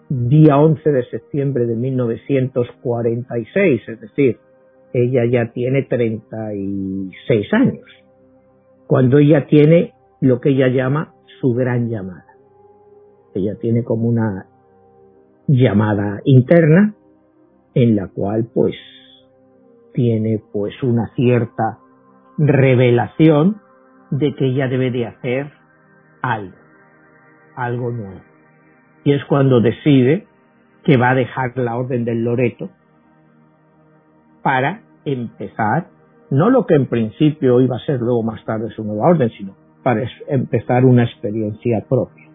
día 0.09 0.59
11 0.59 0.88
de 0.90 1.04
septiembre 1.06 1.66
de 1.66 1.75
1946, 1.76 3.88
es 3.88 4.00
decir, 4.00 4.38
ella 4.92 5.25
ya 5.30 5.52
tiene 5.52 5.85
36 5.85 7.54
años, 7.54 7.87
cuando 8.87 9.18
ella 9.18 9.47
tiene 9.47 9.95
lo 10.21 10.40
que 10.40 10.50
ella 10.50 10.68
llama 10.68 11.14
su 11.40 11.54
gran 11.54 11.88
llamada. 11.88 12.26
Ella 13.35 13.56
tiene 13.61 13.83
como 13.85 14.09
una 14.09 14.47
llamada 15.46 16.20
interna 16.24 16.94
en 17.74 17.96
la 17.96 18.08
cual 18.08 18.48
pues 18.52 18.74
tiene 19.94 20.42
pues 20.52 20.82
una 20.82 21.12
cierta 21.14 21.78
revelación 22.38 23.60
de 24.10 24.34
que 24.34 24.46
ella 24.46 24.68
debe 24.68 24.90
de 24.90 25.06
hacer 25.06 25.52
algo, 26.22 26.56
algo 27.56 27.90
nuevo 27.90 28.36
y 29.06 29.12
es 29.12 29.24
cuando 29.26 29.60
decide 29.60 30.26
que 30.82 30.96
va 30.96 31.10
a 31.10 31.14
dejar 31.14 31.56
la 31.56 31.76
orden 31.76 32.04
del 32.04 32.24
Loreto 32.24 32.70
para 34.42 34.82
empezar, 35.04 35.86
no 36.30 36.50
lo 36.50 36.66
que 36.66 36.74
en 36.74 36.86
principio 36.86 37.60
iba 37.60 37.76
a 37.76 37.86
ser 37.86 38.00
luego 38.00 38.24
más 38.24 38.44
tarde 38.44 38.68
su 38.70 38.82
nueva 38.82 39.10
orden, 39.10 39.30
sino 39.30 39.54
para 39.84 40.02
empezar 40.26 40.84
una 40.84 41.04
experiencia 41.04 41.84
propia. 41.88 42.25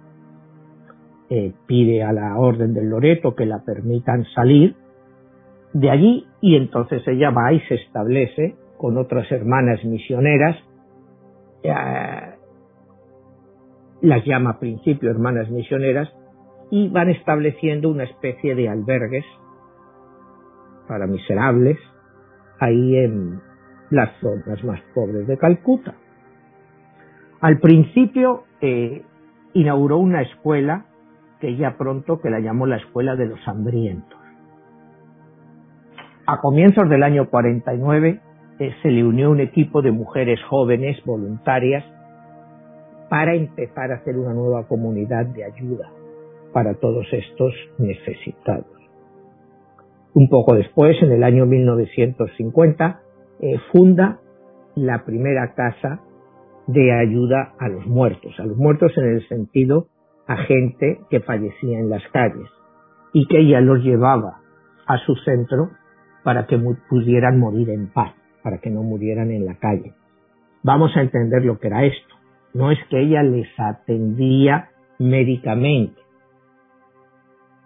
Eh, 1.33 1.53
pide 1.65 2.03
a 2.03 2.11
la 2.11 2.37
orden 2.37 2.73
del 2.73 2.89
Loreto 2.89 3.35
que 3.35 3.45
la 3.45 3.63
permitan 3.63 4.25
salir 4.35 4.75
de 5.71 5.89
allí 5.89 6.27
y 6.41 6.57
entonces 6.57 7.07
ella 7.07 7.29
va 7.29 7.53
y 7.53 7.61
se 7.69 7.75
establece 7.75 8.57
con 8.77 8.97
otras 8.97 9.31
hermanas 9.31 9.81
misioneras, 9.85 10.57
eh, 11.63 11.73
las 14.01 14.25
llama 14.25 14.49
a 14.49 14.59
principio 14.59 15.09
hermanas 15.09 15.49
misioneras, 15.49 16.09
y 16.69 16.89
van 16.89 17.09
estableciendo 17.09 17.87
una 17.87 18.03
especie 18.03 18.53
de 18.53 18.67
albergues 18.67 19.23
para 20.85 21.07
miserables 21.07 21.77
ahí 22.59 22.97
en 22.97 23.39
las 23.89 24.09
zonas 24.19 24.61
más 24.65 24.81
pobres 24.93 25.27
de 25.27 25.37
Calcuta. 25.37 25.95
Al 27.39 27.59
principio 27.59 28.43
eh, 28.59 29.03
inauguró 29.53 29.97
una 29.97 30.23
escuela 30.23 30.87
que 31.41 31.57
ya 31.57 31.75
pronto 31.77 32.21
que 32.21 32.29
la 32.29 32.39
llamó 32.39 32.67
la 32.67 32.77
Escuela 32.77 33.15
de 33.15 33.25
los 33.25 33.39
Hambrientos. 33.47 34.19
A 36.27 36.37
comienzos 36.39 36.87
del 36.87 37.03
año 37.03 37.29
49 37.29 38.21
eh, 38.59 38.71
se 38.83 38.91
le 38.91 39.03
unió 39.03 39.31
un 39.31 39.41
equipo 39.41 39.81
de 39.81 39.91
mujeres 39.91 40.39
jóvenes 40.47 41.03
voluntarias 41.03 41.83
para 43.09 43.33
empezar 43.33 43.91
a 43.91 43.95
hacer 43.95 44.17
una 44.17 44.33
nueva 44.33 44.67
comunidad 44.67 45.25
de 45.25 45.43
ayuda 45.43 45.91
para 46.53 46.75
todos 46.75 47.07
estos 47.11 47.53
necesitados. 47.79 48.67
Un 50.13 50.29
poco 50.29 50.55
después, 50.55 50.95
en 51.01 51.11
el 51.11 51.23
año 51.23 51.45
1950, 51.45 53.01
eh, 53.39 53.55
funda 53.71 54.19
la 54.75 55.03
primera 55.05 55.53
casa 55.55 56.01
de 56.67 56.93
ayuda 56.93 57.53
a 57.59 57.67
los 57.67 57.85
muertos, 57.87 58.33
a 58.39 58.45
los 58.45 58.57
muertos 58.57 58.91
en 58.97 59.05
el 59.05 59.27
sentido 59.27 59.87
a 60.27 60.37
gente 60.37 61.01
que 61.09 61.19
fallecía 61.21 61.79
en 61.79 61.89
las 61.89 62.03
calles 62.11 62.49
y 63.13 63.27
que 63.27 63.39
ella 63.39 63.61
los 63.61 63.83
llevaba 63.83 64.39
a 64.87 64.97
su 64.99 65.15
centro 65.15 65.71
para 66.23 66.45
que 66.47 66.57
pudieran 66.89 67.39
morir 67.39 67.69
en 67.69 67.87
paz, 67.87 68.13
para 68.43 68.59
que 68.59 68.69
no 68.69 68.83
murieran 68.83 69.31
en 69.31 69.45
la 69.45 69.55
calle. 69.55 69.93
Vamos 70.63 70.95
a 70.95 71.01
entender 71.01 71.43
lo 71.43 71.59
que 71.59 71.67
era 71.67 71.83
esto. 71.83 72.15
No 72.53 72.71
es 72.71 72.79
que 72.89 72.99
ella 72.99 73.23
les 73.23 73.47
atendía 73.57 74.69
médicamente, 74.99 76.01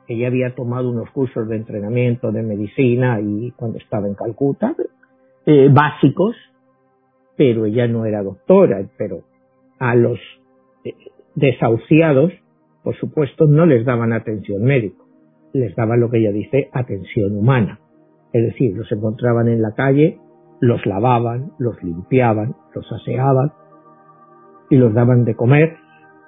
ella 0.08 0.28
había 0.28 0.54
tomado 0.54 0.90
unos 0.90 1.10
cursos 1.12 1.48
de 1.48 1.56
entrenamiento 1.56 2.32
de 2.32 2.44
medicina 2.44 3.20
y 3.20 3.52
cuando 3.52 3.80
estaba 3.80 4.08
en 4.08 4.14
Calcuta, 4.14 4.76
eh, 5.46 5.70
básicos, 5.72 6.36
pero 7.36 7.66
ella 7.66 7.88
no 7.88 8.06
era 8.06 8.22
doctora, 8.22 8.86
pero 8.98 9.24
a 9.80 9.96
los 9.96 10.20
eh, 10.84 10.94
desahuciados, 11.34 12.32
por 12.86 12.96
supuesto, 12.98 13.48
no 13.48 13.66
les 13.66 13.84
daban 13.84 14.14
atención 14.14 14.64
médica, 14.64 15.04
les 15.54 15.76
daban 15.76 16.00
lo 16.00 16.12
que 16.12 16.20
ella 16.20 16.32
dice 16.32 16.70
atención 16.72 17.36
humana. 17.36 17.80
Es 18.32 18.46
decir, 18.46 18.78
los 18.78 18.92
encontraban 18.92 19.48
en 19.48 19.64
la 19.64 19.74
calle, 19.74 20.20
los 20.62 20.86
lavaban, 20.86 21.52
los 21.58 21.82
limpiaban, 21.82 22.56
los 22.76 22.86
aseaban 22.92 23.54
y 24.70 24.78
los 24.78 24.94
daban 24.94 25.26
de 25.26 25.34
comer 25.34 25.78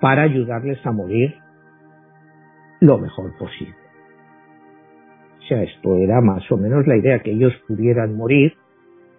para 0.02 0.24
ayudarles 0.24 0.84
a 0.84 0.92
morir 0.92 1.36
lo 2.82 2.98
mejor 2.98 3.38
posible. 3.38 3.76
O 5.38 5.48
sea, 5.48 5.62
esto 5.62 5.96
era 5.98 6.22
más 6.22 6.52
o 6.52 6.58
menos 6.58 6.88
la 6.88 6.98
idea, 6.98 7.20
que 7.20 7.34
ellos 7.34 7.54
pudieran 7.68 8.16
morir 8.18 8.54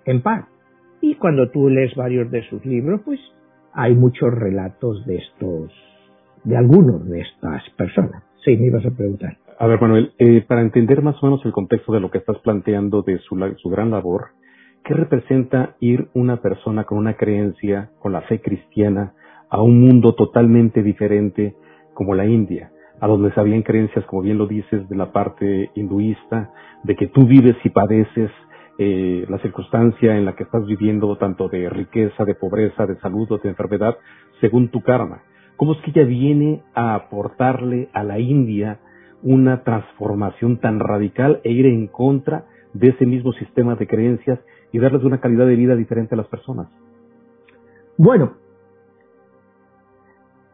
en 0.06 0.22
paz. 0.22 0.44
Y 1.00 1.14
cuando 1.14 1.50
tú 1.50 1.68
lees 1.68 1.94
varios 1.94 2.32
de 2.32 2.42
sus 2.48 2.66
libros, 2.66 3.00
pues 3.04 3.20
hay 3.72 3.94
muchos 3.94 4.34
relatos 4.34 5.06
de 5.06 5.18
estos, 5.18 5.72
de 6.44 6.56
algunos 6.56 7.08
de 7.08 7.20
estas 7.20 7.62
personas. 7.76 8.22
Sí, 8.44 8.56
me 8.56 8.66
ibas 8.66 8.84
a 8.86 8.90
preguntar. 8.90 9.36
A 9.58 9.66
ver, 9.66 9.80
Manuel, 9.80 10.12
eh, 10.18 10.44
para 10.46 10.60
entender 10.60 11.02
más 11.02 11.22
o 11.22 11.26
menos 11.26 11.44
el 11.44 11.52
contexto 11.52 11.92
de 11.92 12.00
lo 12.00 12.10
que 12.10 12.18
estás 12.18 12.38
planteando 12.38 13.02
de 13.02 13.18
su, 13.18 13.36
su 13.56 13.68
gran 13.70 13.90
labor, 13.90 14.28
¿qué 14.84 14.94
representa 14.94 15.76
ir 15.80 16.08
una 16.14 16.40
persona 16.40 16.84
con 16.84 16.98
una 16.98 17.14
creencia, 17.14 17.90
con 17.98 18.12
la 18.12 18.22
fe 18.22 18.40
cristiana, 18.40 19.14
a 19.50 19.62
un 19.62 19.80
mundo 19.80 20.14
totalmente 20.14 20.82
diferente 20.82 21.54
como 21.94 22.14
la 22.14 22.26
India? 22.26 22.70
a 23.00 23.06
donde 23.06 23.32
se 23.32 23.40
habían 23.40 23.62
creencias, 23.62 24.04
como 24.06 24.22
bien 24.22 24.38
lo 24.38 24.46
dices, 24.46 24.88
de 24.88 24.96
la 24.96 25.12
parte 25.12 25.70
hinduista, 25.74 26.50
de 26.82 26.96
que 26.96 27.06
tú 27.06 27.26
vives 27.26 27.56
y 27.64 27.70
padeces 27.70 28.30
eh, 28.78 29.26
la 29.28 29.38
circunstancia 29.38 30.16
en 30.16 30.24
la 30.24 30.34
que 30.34 30.44
estás 30.44 30.64
viviendo, 30.66 31.16
tanto 31.16 31.48
de 31.48 31.68
riqueza, 31.68 32.24
de 32.24 32.34
pobreza, 32.34 32.86
de 32.86 32.98
salud 33.00 33.30
o 33.30 33.38
de 33.38 33.48
enfermedad, 33.48 33.96
según 34.40 34.68
tu 34.68 34.80
karma. 34.82 35.22
¿Cómo 35.58 35.72
es 35.72 35.78
que 35.82 35.90
ella 35.90 36.08
viene 36.08 36.62
a 36.72 36.94
aportarle 36.94 37.90
a 37.92 38.04
la 38.04 38.18
India 38.18 38.78
una 39.22 39.64
transformación 39.64 40.60
tan 40.60 40.78
radical 40.78 41.40
e 41.44 41.50
ir 41.50 41.66
en 41.66 41.88
contra 41.88 42.46
de 42.72 42.88
ese 42.88 43.04
mismo 43.04 43.32
sistema 43.32 43.74
de 43.74 43.86
creencias 43.86 44.38
y 44.72 44.78
darles 44.78 45.02
una 45.02 45.20
calidad 45.20 45.46
de 45.46 45.56
vida 45.56 45.74
diferente 45.74 46.14
a 46.14 46.18
las 46.18 46.28
personas? 46.28 46.68
Bueno, 47.98 48.34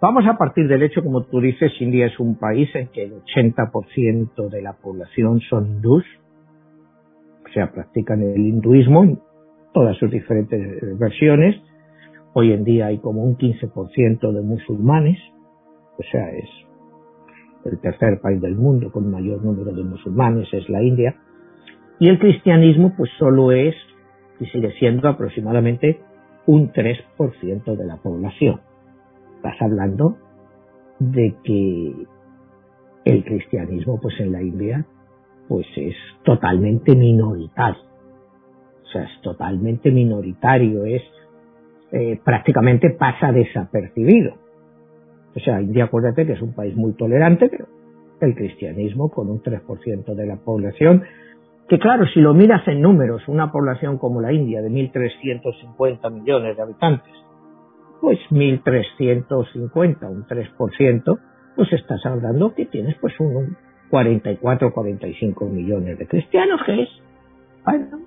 Vamos 0.04 0.26
a 0.26 0.37
partir 0.37 0.68
del 0.68 0.82
hecho, 0.82 1.02
como 1.02 1.23
tú 1.25 1.40
dices, 1.40 1.73
India 1.80 2.04
es 2.04 2.20
un 2.20 2.37
país 2.37 2.68
en 2.75 2.88
que 2.88 3.04
el 3.04 3.23
80% 3.23 4.50
de 4.50 4.61
la 4.61 4.75
población 4.75 5.40
son 5.49 5.66
hindús, 5.66 6.04
o 7.42 7.52
sea, 7.54 7.73
practican 7.73 8.20
el 8.20 8.38
hinduismo 8.38 9.02
en 9.02 9.18
todas 9.73 9.96
sus 9.96 10.11
diferentes 10.11 10.99
versiones. 10.99 11.56
Hoy 12.35 12.53
en 12.53 12.64
día 12.64 12.87
hay 12.87 12.99
como 12.99 13.23
un 13.23 13.37
15% 13.37 14.33
de 14.33 14.43
musulmanes, 14.43 15.19
o 15.99 16.03
sea, 16.11 16.31
es 16.31 16.49
el 17.64 17.81
tercer 17.81 18.21
país 18.21 18.41
del 18.41 18.57
mundo 18.57 18.93
con 18.93 19.11
mayor 19.11 19.43
número 19.43 19.73
de 19.73 19.85
musulmanes, 19.85 20.49
es 20.53 20.69
la 20.69 20.83
India. 20.83 21.17
Y 21.99 22.09
el 22.09 22.19
cristianismo 22.19 22.93
pues 22.97 23.11
solo 23.19 23.53
es 23.53 23.75
y 24.41 24.47
sigue 24.47 24.73
siendo 24.79 25.09
aproximadamente 25.09 26.00
un 26.47 26.73
3% 26.73 27.76
de 27.76 27.87
la 27.87 27.97
población 27.97 28.61
estás 29.45 29.61
hablando 29.61 30.17
de 30.99 31.35
que 31.45 32.07
el 33.05 33.25
cristianismo 33.25 34.00
pues 34.00 34.19
en 34.21 34.33
la 34.33 34.43
India 34.43 34.87
pues 35.49 35.67
es 35.76 35.95
totalmente 36.25 36.97
minoritario. 36.97 37.83
O 38.85 38.87
sea, 38.91 39.03
es 39.03 39.21
totalmente 39.23 39.91
minoritario, 39.91 40.87
es 40.87 41.03
eh, 41.96 42.18
prácticamente 42.24 42.90
pasa 42.90 43.30
desapercibido. 43.30 44.34
O 45.36 45.38
sea, 45.38 45.62
India, 45.62 45.84
acuérdate 45.84 46.26
que 46.26 46.32
es 46.32 46.42
un 46.42 46.52
país 46.52 46.74
muy 46.74 46.94
tolerante, 46.94 47.48
pero 47.48 47.68
el 48.20 48.34
cristianismo 48.34 49.10
con 49.10 49.30
un 49.30 49.40
3% 49.40 50.12
de 50.12 50.26
la 50.26 50.36
población, 50.36 51.04
que 51.68 51.78
claro, 51.78 52.04
si 52.12 52.20
lo 52.20 52.34
miras 52.34 52.66
en 52.66 52.82
números, 52.82 53.22
una 53.28 53.52
población 53.52 53.98
como 53.98 54.20
la 54.20 54.32
India 54.32 54.60
de 54.60 54.70
1.350 54.70 56.10
millones 56.10 56.56
de 56.56 56.62
habitantes, 56.62 57.14
pues 58.00 58.18
1.350, 58.28 60.10
un 60.10 60.26
3%, 60.26 61.18
pues 61.54 61.72
estás 61.74 62.04
hablando 62.06 62.56
que 62.56 62.66
tienes 62.66 62.96
pues 63.00 63.14
un 63.20 63.56
44, 63.90 64.72
45 64.72 65.44
millones 65.46 65.96
de 65.96 66.08
cristianos, 66.08 66.60
que 66.66 66.82
es, 66.82 66.88
bueno, 67.64 68.00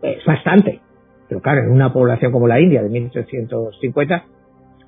es 0.00 0.24
bastante. 0.24 0.80
Pero 1.30 1.42
claro, 1.42 1.62
en 1.62 1.70
una 1.70 1.92
población 1.92 2.32
como 2.32 2.48
la 2.48 2.60
India 2.60 2.82
de 2.82 2.90
1.350, 2.90 4.24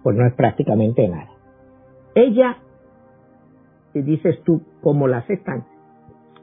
pues 0.02 0.16
no 0.16 0.26
es 0.26 0.34
prácticamente 0.34 1.06
nada. 1.06 1.30
Ella, 2.16 2.58
y 3.94 4.02
dices 4.02 4.42
tú, 4.42 4.60
¿cómo 4.80 5.06
la 5.06 5.18
aceptan? 5.18 5.64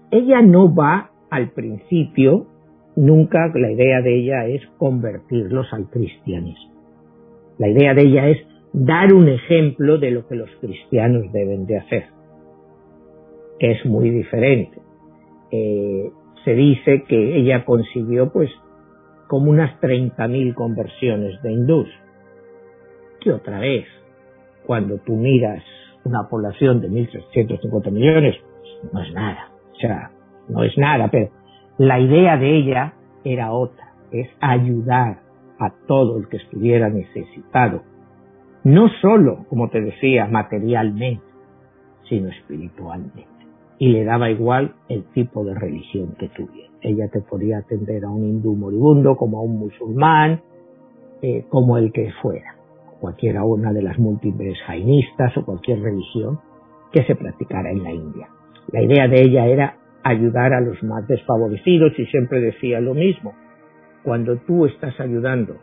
Ella 0.09 0.41
no 0.41 0.73
va 0.73 1.11
al 1.29 1.49
principio, 1.49 2.47
nunca 2.95 3.51
la 3.53 3.71
idea 3.71 4.01
de 4.01 4.19
ella 4.19 4.47
es 4.47 4.65
convertirlos 4.77 5.67
al 5.73 5.89
cristianismo. 5.89 6.71
La 7.57 7.67
idea 7.67 7.93
de 7.93 8.03
ella 8.03 8.29
es 8.29 8.37
dar 8.71 9.13
un 9.13 9.27
ejemplo 9.27 9.97
de 9.97 10.11
lo 10.11 10.25
que 10.29 10.35
los 10.35 10.49
cristianos 10.61 11.29
deben 11.33 11.65
de 11.65 11.77
hacer, 11.77 12.05
que 13.59 13.71
es 13.71 13.85
muy 13.85 14.11
diferente. 14.11 14.77
Eh, 15.51 16.09
se 16.45 16.53
dice 16.53 17.03
que 17.03 17.35
ella 17.35 17.65
consiguió 17.65 18.31
pues 18.31 18.49
como 19.29 19.51
unas 19.51 19.79
30.000 19.79 20.55
conversiones 20.55 21.39
de 21.43 21.53
hindús. 21.53 21.87
Que 23.21 23.31
otra 23.31 23.59
vez, 23.59 23.85
cuando 24.65 24.97
tú 24.97 25.13
miras 25.13 25.63
una 26.03 26.27
población 26.27 26.81
de 26.81 26.89
1.350 26.89 27.91
millones, 27.91 28.35
no 28.91 29.03
es 29.03 29.13
nada. 29.13 29.51
O 29.71 29.75
sea, 29.75 30.09
no 30.47 30.63
es 30.63 30.75
nada, 30.79 31.09
pero 31.11 31.29
la 31.77 31.99
idea 31.99 32.37
de 32.37 32.57
ella 32.57 32.93
era 33.23 33.51
otra, 33.51 33.93
es 34.11 34.27
ayudar 34.41 35.19
a 35.59 35.69
todo 35.87 36.17
el 36.17 36.27
que 36.27 36.37
estuviera 36.37 36.89
necesitado, 36.89 37.83
no 38.63 38.89
solo, 38.99 39.45
como 39.47 39.69
te 39.69 39.79
decía, 39.79 40.25
materialmente, 40.25 41.23
sino 42.09 42.29
espiritualmente. 42.29 43.27
Y 43.77 43.89
le 43.89 44.05
daba 44.05 44.31
igual 44.31 44.73
el 44.89 45.03
tipo 45.13 45.45
de 45.45 45.53
religión 45.53 46.15
que 46.17 46.29
tuviera. 46.29 46.68
Ella 46.81 47.09
te 47.09 47.21
podía 47.21 47.59
atender 47.59 48.05
a 48.05 48.09
un 48.09 48.25
hindú 48.25 48.55
moribundo, 48.55 49.15
como 49.15 49.39
a 49.39 49.41
un 49.41 49.59
musulmán, 49.59 50.41
eh, 51.21 51.45
como 51.49 51.77
el 51.77 51.91
que 51.91 52.11
fuera, 52.21 52.55
cualquiera 52.99 53.43
una 53.43 53.73
de 53.73 53.81
las 53.81 53.99
múltiples 53.99 54.57
jainistas 54.65 55.35
o 55.37 55.45
cualquier 55.45 55.81
religión 55.81 56.39
que 56.91 57.03
se 57.03 57.15
practicara 57.15 57.71
en 57.71 57.83
la 57.83 57.91
India. 57.91 58.29
La 58.71 58.81
idea 58.81 59.07
de 59.07 59.21
ella 59.21 59.47
era 59.47 59.77
ayudar 60.03 60.53
a 60.53 60.61
los 60.61 60.81
más 60.83 61.07
desfavorecidos 61.07 61.97
y 61.97 62.05
siempre 62.05 62.39
decía 62.39 62.79
lo 62.79 62.93
mismo, 62.93 63.33
cuando 64.03 64.37
tú 64.37 64.65
estás 64.65 64.97
ayudando 64.99 65.57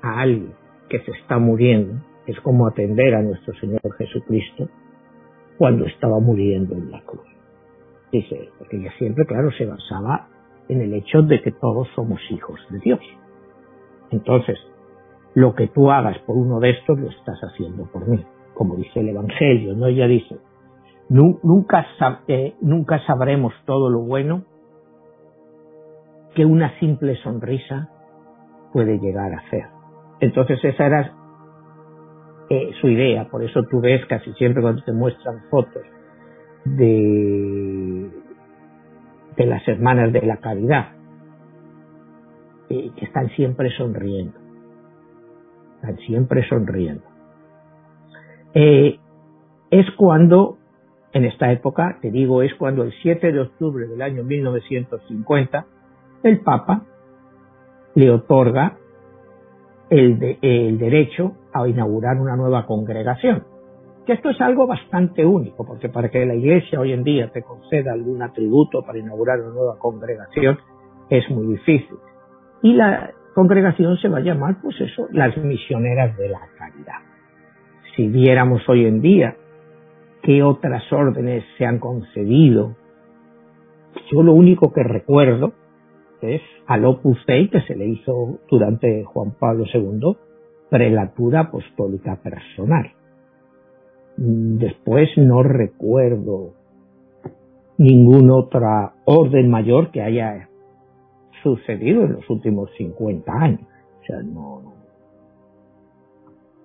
a 0.00 0.20
alguien 0.20 0.54
que 0.88 1.00
se 1.00 1.10
está 1.12 1.38
muriendo, 1.38 2.02
es 2.26 2.40
como 2.40 2.66
atender 2.66 3.14
a 3.14 3.22
nuestro 3.22 3.54
Señor 3.54 3.80
Jesucristo 3.98 4.68
cuando 5.58 5.86
estaba 5.86 6.18
muriendo 6.20 6.74
en 6.74 6.90
la 6.90 7.00
cruz. 7.02 7.26
Dice, 8.10 8.48
porque 8.58 8.76
ella 8.76 8.92
siempre, 8.98 9.26
claro, 9.26 9.50
se 9.52 9.66
basaba 9.66 10.28
en 10.68 10.80
el 10.80 10.94
hecho 10.94 11.22
de 11.22 11.42
que 11.42 11.52
todos 11.52 11.88
somos 11.94 12.20
hijos 12.30 12.60
de 12.70 12.78
Dios. 12.78 13.00
Entonces, 14.10 14.58
lo 15.34 15.54
que 15.54 15.68
tú 15.68 15.90
hagas 15.90 16.18
por 16.20 16.36
uno 16.36 16.60
de 16.60 16.70
estos 16.70 16.98
lo 16.98 17.08
estás 17.08 17.40
haciendo 17.40 17.86
por 17.90 18.06
mí, 18.06 18.24
como 18.54 18.76
dice 18.76 19.00
el 19.00 19.08
Evangelio, 19.08 19.74
¿no? 19.74 19.86
Ella 19.86 20.06
dice, 20.06 20.38
nunca, 21.08 21.86
eh, 22.28 22.54
nunca 22.60 23.04
sabremos 23.06 23.54
todo 23.64 23.90
lo 23.90 24.00
bueno 24.00 24.44
que 26.34 26.44
una 26.44 26.78
simple 26.78 27.16
sonrisa 27.22 27.90
puede 28.72 28.98
llegar 28.98 29.32
a 29.32 29.38
hacer. 29.38 29.66
Entonces 30.20 30.62
esa 30.64 30.86
era 30.86 31.12
eh, 32.48 32.70
su 32.80 32.88
idea, 32.88 33.28
por 33.28 33.42
eso 33.42 33.62
tú 33.70 33.80
ves 33.80 34.04
casi 34.06 34.32
siempre 34.34 34.62
cuando 34.62 34.82
te 34.82 34.92
muestran 34.92 35.42
fotos 35.50 35.82
de, 36.64 38.10
de 39.36 39.46
las 39.46 39.66
hermanas 39.66 40.12
de 40.12 40.22
la 40.22 40.38
caridad, 40.38 40.92
que 42.68 43.04
están 43.04 43.28
siempre 43.30 43.70
sonriendo, 43.76 44.38
están 45.76 45.98
siempre 45.98 46.48
sonriendo. 46.48 47.04
Eh, 48.54 48.98
es 49.70 49.86
cuando, 49.96 50.58
en 51.12 51.24
esta 51.24 51.50
época, 51.52 51.98
te 52.00 52.10
digo, 52.10 52.42
es 52.42 52.54
cuando 52.54 52.82
el 52.82 52.92
7 53.02 53.32
de 53.32 53.40
octubre 53.40 53.86
del 53.86 54.02
año 54.02 54.22
1950, 54.22 55.66
el 56.22 56.40
Papa 56.40 56.84
le 57.94 58.10
otorga 58.10 58.76
el, 59.90 60.18
derecho 60.78 61.32
a 61.52 61.68
inaugurar 61.68 62.18
una 62.18 62.36
nueva 62.36 62.66
congregación. 62.66 63.44
Que 64.06 64.14
esto 64.14 64.30
es 64.30 64.40
algo 64.40 64.66
bastante 64.66 65.24
único, 65.24 65.64
porque 65.64 65.88
para 65.88 66.10
que 66.10 66.26
la 66.26 66.34
Iglesia 66.34 66.80
hoy 66.80 66.92
en 66.92 67.04
día 67.04 67.30
te 67.30 67.42
conceda 67.42 67.92
algún 67.92 68.20
atributo 68.22 68.82
para 68.84 68.98
inaugurar 68.98 69.40
una 69.40 69.54
nueva 69.54 69.78
congregación 69.78 70.58
es 71.08 71.28
muy 71.30 71.46
difícil. 71.56 71.96
Y 72.62 72.74
la 72.74 73.12
congregación 73.34 73.96
se 73.98 74.08
va 74.08 74.18
a 74.18 74.22
llamar, 74.22 74.56
pues 74.62 74.80
eso, 74.80 75.08
las 75.12 75.36
misioneras 75.36 76.16
de 76.16 76.28
la 76.28 76.40
caridad. 76.56 77.00
Si 77.94 78.08
viéramos 78.08 78.66
hoy 78.68 78.86
en 78.86 79.00
día 79.00 79.36
qué 80.22 80.42
otras 80.42 80.90
órdenes 80.92 81.44
se 81.58 81.66
han 81.66 81.78
concedido, 81.78 82.76
yo 84.10 84.22
lo 84.22 84.32
único 84.32 84.72
que 84.72 84.82
recuerdo 84.82 85.52
es 86.22 86.40
al 86.66 86.84
Opus 86.84 87.18
Dei 87.26 87.48
que 87.48 87.60
se 87.62 87.74
le 87.74 87.86
hizo 87.86 88.38
durante 88.50 89.04
Juan 89.04 89.32
Pablo 89.38 89.64
II, 89.72 90.16
prelatura 90.70 91.40
apostólica 91.40 92.16
personal. 92.22 92.92
Después 94.16 95.08
no 95.16 95.42
recuerdo 95.42 96.54
ninguna 97.78 98.34
otra 98.34 98.92
orden 99.04 99.50
mayor 99.50 99.90
que 99.90 100.02
haya 100.02 100.48
sucedido 101.42 102.04
en 102.04 102.12
los 102.14 102.30
últimos 102.30 102.70
50 102.76 103.32
años. 103.32 103.68
O 104.00 104.04
sea, 104.04 104.22
no, 104.22 104.74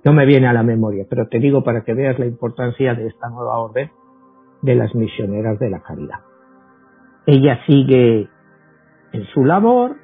no 0.03 0.13
me 0.13 0.25
viene 0.25 0.47
a 0.47 0.53
la 0.53 0.63
memoria, 0.63 1.05
pero 1.09 1.27
te 1.27 1.39
digo 1.39 1.63
para 1.63 1.83
que 1.83 1.93
veas 1.93 2.19
la 2.19 2.25
importancia 2.25 2.93
de 2.93 3.07
esta 3.07 3.29
nueva 3.29 3.57
orden 3.59 3.89
de 4.61 4.75
las 4.75 4.93
misioneras 4.95 5.59
de 5.59 5.69
la 5.69 5.81
caridad. 5.81 6.19
Ella 7.25 7.59
sigue 7.65 8.27
en 9.11 9.25
su 9.33 9.43
labor, 9.43 9.97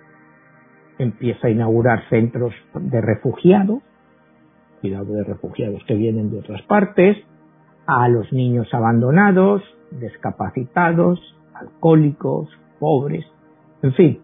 empieza 0.97 1.47
a 1.47 1.51
inaugurar 1.51 2.07
centros 2.09 2.53
de 2.73 3.01
refugiados, 3.01 3.81
cuidado 4.81 5.13
de 5.13 5.23
refugiados 5.23 5.81
que 5.87 5.95
vienen 5.95 6.31
de 6.31 6.39
otras 6.39 6.61
partes, 6.63 7.17
a 7.85 8.07
los 8.07 8.31
niños 8.31 8.67
abandonados, 8.73 9.61
discapacitados, 9.91 11.19
alcohólicos, 11.53 12.49
pobres, 12.79 13.25
en 13.81 13.93
fin, 13.93 14.21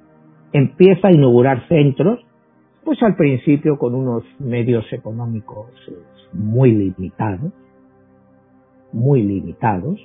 empieza 0.54 1.10
a 1.10 1.12
inaugurar 1.12 1.68
centros, 1.68 2.20
pues 2.84 3.02
al 3.04 3.16
principio 3.16 3.78
con 3.78 3.94
unos 3.94 4.24
medios 4.40 4.86
económicos 4.92 5.68
muy 6.34 6.72
limitados, 6.72 7.52
muy 8.92 9.22
limitados, 9.22 10.00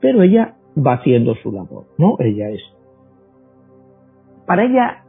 pero 0.00 0.22
ella 0.22 0.56
va 0.76 0.94
haciendo 0.94 1.34
su 1.36 1.52
labor, 1.52 1.86
¿no? 1.98 2.16
Ella 2.18 2.48
es. 2.50 2.62
Para 4.46 4.64
ella, 4.64 5.04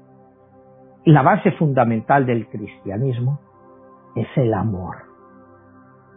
la 1.05 1.21
base 1.21 1.51
fundamental 1.53 2.25
del 2.25 2.47
cristianismo 2.47 3.39
es 4.15 4.27
el 4.35 4.53
amor. 4.53 5.10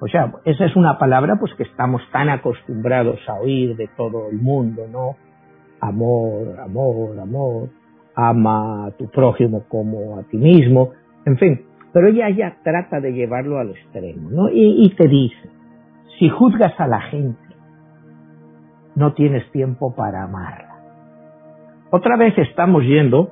O 0.05 0.09
sea, 0.09 0.31
esa 0.45 0.67
es 0.67 0.77
una 0.77 0.99
palabra 0.99 1.37
pues 1.41 1.55
que 1.55 1.63
estamos 1.63 2.03
tan 2.13 2.29
acostumbrados 2.29 3.19
a 3.27 3.41
oír 3.41 3.75
de 3.75 3.89
todo 3.97 4.29
el 4.29 4.37
mundo, 4.37 4.83
¿no? 4.87 5.17
Amor, 5.81 6.61
amor, 6.61 7.19
amor, 7.19 7.69
ama 8.15 8.85
a 8.85 8.91
tu 8.91 9.09
prójimo 9.09 9.65
como 9.67 10.19
a 10.19 10.25
ti 10.25 10.37
mismo, 10.37 10.91
en 11.25 11.39
fin. 11.39 11.63
Pero 11.95 12.09
ella 12.09 12.29
ya 12.29 12.59
trata 12.63 13.01
de 13.01 13.15
llevarlo 13.15 13.59
al 13.59 13.71
extremo, 13.71 14.29
¿no? 14.29 14.51
Y, 14.51 14.85
y 14.85 14.91
te 14.91 15.09
dice, 15.09 15.49
si 16.19 16.29
juzgas 16.29 16.79
a 16.79 16.87
la 16.87 17.01
gente, 17.01 17.41
no 18.97 19.15
tienes 19.15 19.51
tiempo 19.53 19.95
para 19.95 20.25
amarla. 20.25 20.75
Otra 21.91 22.19
vez 22.19 22.37
estamos 22.37 22.83
yendo 22.85 23.31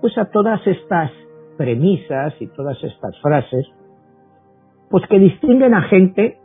pues 0.00 0.16
a 0.18 0.26
todas 0.26 0.64
estas 0.68 1.10
premisas 1.56 2.32
y 2.38 2.46
todas 2.46 2.76
estas 2.84 3.20
frases 3.20 3.66
pues 4.92 5.06
que 5.08 5.18
distinguen 5.18 5.72
a 5.72 5.82
gente 5.84 6.36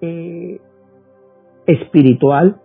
eh, 0.00 0.60
espiritual 1.66 2.60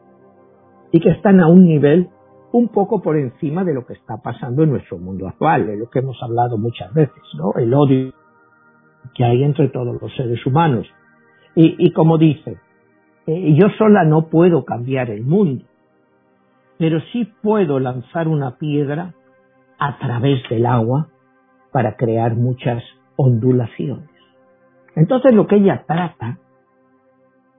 y 0.92 1.00
que 1.00 1.12
están 1.12 1.40
a 1.42 1.48
un 1.48 1.64
nivel 1.64 2.10
un 2.52 2.70
poco 2.70 3.04
por 3.04 3.16
encima 3.16 3.64
de 3.64 3.76
lo 3.76 3.86
que 3.86 3.94
está 3.94 4.18
pasando 4.18 4.64
en 4.64 4.72
nuestro 4.72 4.98
mundo 4.98 5.28
actual, 5.28 5.68
de 5.68 5.78
lo 5.78 5.92
que 5.92 6.00
hemos 6.00 6.18
hablado 6.24 6.58
muchas 6.58 6.92
veces, 6.92 7.22
¿no? 7.38 7.54
El 7.56 7.72
odio 7.76 8.14
que 9.14 9.24
hay 9.24 9.44
entre 9.44 9.68
todos 9.70 9.96
los 10.02 10.12
seres 10.16 10.44
humanos. 10.44 10.88
Y, 11.54 11.92
como 11.92 12.18
dice, 12.18 12.58
eh, 13.28 13.56
yo 13.56 13.70
sola 13.78 14.04
no 14.06 14.28
puedo 14.28 14.66
cambiar 14.66 15.12
el 15.12 15.24
mundo, 15.24 15.66
pero 16.80 17.00
sí 17.14 17.32
puedo 17.44 17.80
lanzar 17.80 18.28
una 18.28 18.58
piedra 18.58 19.14
a 19.78 20.00
través 20.00 20.42
del 20.50 20.66
agua 20.66 21.10
para 21.72 21.96
crear 21.96 22.36
muchas 22.36 22.84
ondulaciones. 23.16 24.15
Entonces 24.96 25.34
lo 25.34 25.48
que 25.48 25.58
ella 25.58 25.84
trata, 25.88 26.40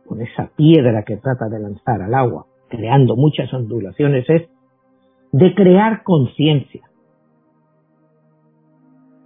con 0.06 0.20
esa 0.20 0.50
piedra 0.56 1.02
que 1.04 1.16
trata 1.16 1.48
de 1.48 1.60
lanzar 1.60 2.02
al 2.02 2.14
agua, 2.14 2.46
creando 2.68 3.16
muchas 3.16 3.52
ondulaciones, 3.52 4.28
es 4.28 4.48
de 5.32 5.54
crear 5.54 6.02
conciencia. 6.02 6.82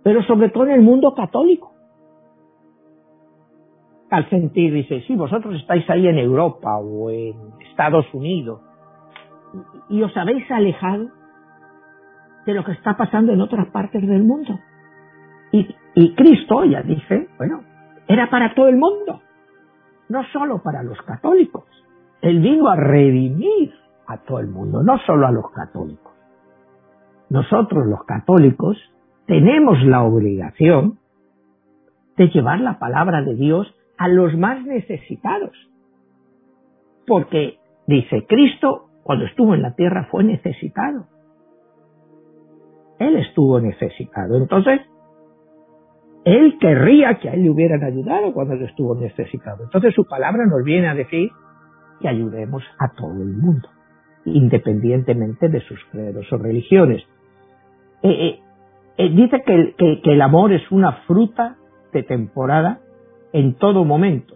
Pero 0.02 0.22
sobre 0.24 0.48
todo 0.48 0.64
en 0.64 0.72
el 0.72 0.82
mundo 0.82 1.14
católico 1.14 1.70
al 4.10 4.28
sentir, 4.28 4.72
dice, 4.72 5.02
sí, 5.06 5.14
vosotros 5.14 5.54
estáis 5.54 5.88
ahí 5.88 6.08
en 6.08 6.18
Europa 6.18 6.76
o 6.78 7.10
en 7.10 7.34
Estados 7.70 8.06
Unidos 8.12 8.60
y, 9.88 10.02
os 10.02 10.16
habéis 10.16 10.50
alejado 10.50 11.08
de 12.46 12.54
lo 12.54 12.64
que 12.64 12.72
está 12.72 12.96
pasando 12.96 13.32
en 13.32 13.40
otras 13.40 13.68
partes 13.68 14.06
del 14.06 14.22
mundo. 14.24 14.58
Y, 15.52 15.74
y 15.94 16.14
Cristo 16.14 16.64
ya 16.64 16.82
dice, 16.82 17.28
bueno, 17.38 17.62
era 18.10 18.28
para 18.28 18.54
todo 18.54 18.66
el 18.66 18.76
mundo, 18.76 19.22
no 20.08 20.24
solo 20.32 20.60
para 20.64 20.82
los 20.82 21.00
católicos. 21.02 21.64
Él 22.20 22.40
vino 22.40 22.68
a 22.68 22.74
redimir 22.74 23.72
a 24.08 24.18
todo 24.18 24.40
el 24.40 24.48
mundo, 24.48 24.82
no 24.82 24.98
solo 25.06 25.28
a 25.28 25.30
los 25.30 25.48
católicos. 25.52 26.12
Nosotros 27.28 27.86
los 27.86 28.02
católicos 28.04 28.76
tenemos 29.26 29.80
la 29.84 30.02
obligación 30.02 30.98
de 32.16 32.26
llevar 32.30 32.58
la 32.58 32.80
palabra 32.80 33.22
de 33.22 33.36
Dios 33.36 33.72
a 33.96 34.08
los 34.08 34.36
más 34.36 34.60
necesitados. 34.64 35.56
Porque, 37.06 37.58
dice, 37.86 38.26
Cristo 38.26 38.88
cuando 39.04 39.24
estuvo 39.24 39.54
en 39.54 39.62
la 39.62 39.76
tierra 39.76 40.08
fue 40.10 40.24
necesitado. 40.24 41.06
Él 42.98 43.16
estuvo 43.18 43.60
necesitado. 43.60 44.36
Entonces, 44.36 44.80
él 46.24 46.58
querría 46.60 47.18
que 47.18 47.28
a 47.28 47.34
él 47.34 47.44
le 47.44 47.50
hubieran 47.50 47.82
ayudado 47.82 48.32
cuando 48.32 48.54
estuvo 48.54 48.94
necesitado. 48.94 49.64
Entonces 49.64 49.94
su 49.94 50.04
palabra 50.04 50.44
nos 50.46 50.62
viene 50.64 50.88
a 50.88 50.94
decir 50.94 51.30
que 52.00 52.08
ayudemos 52.08 52.62
a 52.78 52.92
todo 52.92 53.22
el 53.22 53.36
mundo, 53.36 53.68
independientemente 54.24 55.48
de 55.48 55.60
sus 55.60 55.82
credos 55.90 56.30
o 56.32 56.36
religiones. 56.38 57.02
Eh, 58.02 58.10
eh, 58.10 58.40
eh, 58.96 59.10
dice 59.10 59.42
que, 59.44 59.74
que 60.02 60.12
el 60.12 60.22
amor 60.22 60.52
es 60.52 60.70
una 60.70 60.92
fruta 61.06 61.56
de 61.92 62.02
temporada 62.02 62.80
en 63.32 63.54
todo 63.54 63.84
momento, 63.84 64.34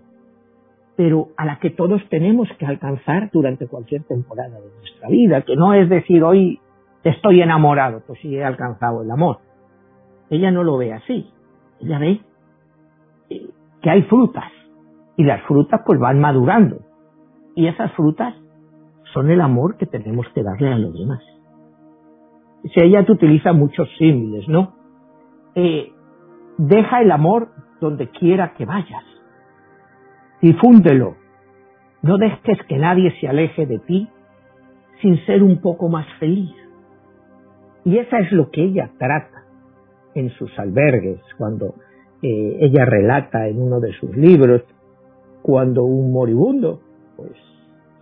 pero 0.97 1.29
a 1.37 1.45
la 1.45 1.59
que 1.59 1.71
todos 1.71 2.03
tenemos 2.09 2.49
que 2.59 2.67
alcanzar 2.67 3.31
durante 3.33 3.67
cualquier 3.67 4.05
temporada 4.05 4.61
de 4.61 4.71
nuestra 4.79 5.09
vida, 5.09 5.43
que 5.43 5.57
no 5.57 5.75
es 5.75 5.89
decir 5.89 6.23
hoy 6.23 6.61
estoy 7.03 7.43
enamorado, 7.43 8.03
pues 8.07 8.21
sí 8.21 8.35
he 8.37 8.45
alcanzado 8.45 9.03
el 9.03 9.11
amor. 9.11 9.39
Ella 10.31 10.51
no 10.51 10.63
lo 10.65 10.79
ve 10.79 10.93
así, 10.93 11.34
ella 11.85 11.99
ve 11.99 12.21
que 13.83 13.91
hay 13.91 14.03
frutas 14.03 14.51
y 15.17 15.25
las 15.25 15.43
frutas 15.43 15.83
pues 15.85 15.99
van 16.01 16.21
madurando 16.21 16.79
y 17.55 17.67
esas 17.67 17.93
frutas 17.93 18.35
son 19.13 19.31
el 19.31 19.41
amor 19.41 19.77
que 19.77 19.87
tenemos 19.87 20.27
que 20.35 20.43
darle 20.43 20.73
a 20.73 20.79
los 20.79 20.93
demás. 20.95 21.23
Si 22.65 22.81
ella 22.81 23.05
te 23.05 23.13
utiliza 23.13 23.53
muchos 23.53 23.89
símiles, 23.99 24.49
¿no? 24.49 24.75
Eh, 25.55 25.93
deja 26.57 27.03
el 27.03 27.13
amor 27.13 27.51
donde 27.81 28.09
quiera 28.09 28.55
que 28.55 28.65
vayas. 28.65 29.05
Difúndelo. 30.41 31.17
No 32.03 32.17
dejes 32.17 32.59
que 32.67 32.79
nadie 32.79 33.15
se 33.21 33.29
aleje 33.29 33.67
de 33.67 33.79
ti 33.79 34.09
sin 35.01 35.25
ser 35.27 35.43
un 35.43 35.61
poco 35.61 35.89
más 35.89 36.07
feliz. 36.19 36.51
Y 37.85 37.99
eso 37.99 38.17
es 38.17 38.33
lo 38.33 38.51
que 38.51 38.65
ella 38.65 38.91
trata 38.99 39.44
en 40.15 40.31
sus 40.31 40.57
albergues, 40.59 41.21
cuando 41.39 41.75
eh, 42.23 42.59
ella 42.61 42.85
relata 42.85 43.49
en 43.49 43.61
uno 43.61 43.81
de 43.81 43.93
sus 43.93 44.17
libros, 44.17 44.63
cuando 45.43 45.85
un 45.85 46.13
moribundo, 46.13 46.81
pues 47.17 47.33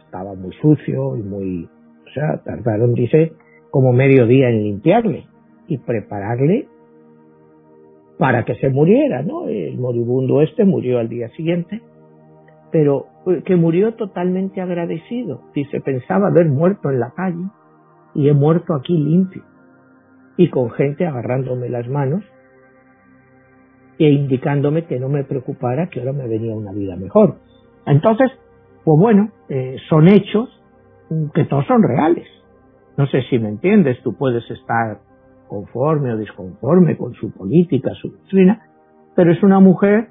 estaba 0.05 0.35
muy 0.35 0.53
sucio 0.61 1.17
y 1.17 1.23
muy, 1.23 1.65
o 1.65 2.11
sea, 2.15 2.43
tardaron, 2.45 2.95
dice, 2.95 3.33
como 3.71 3.93
medio 3.93 4.27
día 4.27 4.51
en 4.51 4.63
limpiarle 4.63 5.27
y 5.67 5.79
prepararle 5.79 6.69
para 8.19 8.45
que 8.45 8.55
se 8.57 8.69
muriera, 8.69 9.23
¿no? 9.23 9.49
El 9.49 9.79
moribundo 9.79 10.43
este 10.43 10.65
murió 10.65 11.01
al 11.01 11.09
día 11.09 11.29
siguiente, 11.31 11.81
pero 12.71 13.07
eh, 13.27 13.43
que 13.45 13.57
murió 13.57 13.95
totalmente 13.95 14.61
agradecido. 14.61 15.41
Dice, 15.55 15.81
pensaba 15.81 16.29
haber 16.29 16.49
muerto 16.49 16.91
en 16.91 17.01
la 17.01 17.11
calle 17.11 17.45
y 18.15 18.29
he 18.29 18.33
muerto 18.33 18.75
aquí 18.75 18.97
limpio. 18.97 19.43
Y 20.37 20.49
con 20.51 20.71
gente 20.71 21.07
agarrándome 21.07 21.69
las 21.69 21.89
manos 21.89 22.25
e 23.99 24.11
indicándome 24.11 24.87
que 24.87 24.99
no 24.99 25.09
me 25.09 25.25
preocupara, 25.25 25.89
que 25.89 26.01
ahora 26.01 26.13
me 26.13 26.27
venía 26.27 26.55
una 26.55 26.73
vida 26.73 26.97
mejor. 26.97 27.37
Entonces, 27.87 28.31
pues 28.85 28.99
bueno, 28.99 29.31
eh, 29.49 29.77
son 29.89 30.09
hechos 30.09 30.49
que 31.35 31.45
todos 31.45 31.67
son 31.67 31.83
reales. 31.83 32.27
No 32.97 33.07
sé 33.07 33.23
si 33.31 33.39
me 33.39 33.49
entiendes, 33.49 34.03
tú 34.03 34.15
puedes 34.17 34.49
estar 34.51 34.99
conforme 35.49 36.13
o 36.13 36.17
disconforme 36.17 36.97
con 36.97 37.15
su 37.15 37.31
política, 37.33 37.91
su 38.01 38.11
doctrina, 38.11 38.67
pero 39.15 39.33
es 39.33 39.43
una 39.43 39.61
mujer 39.61 40.09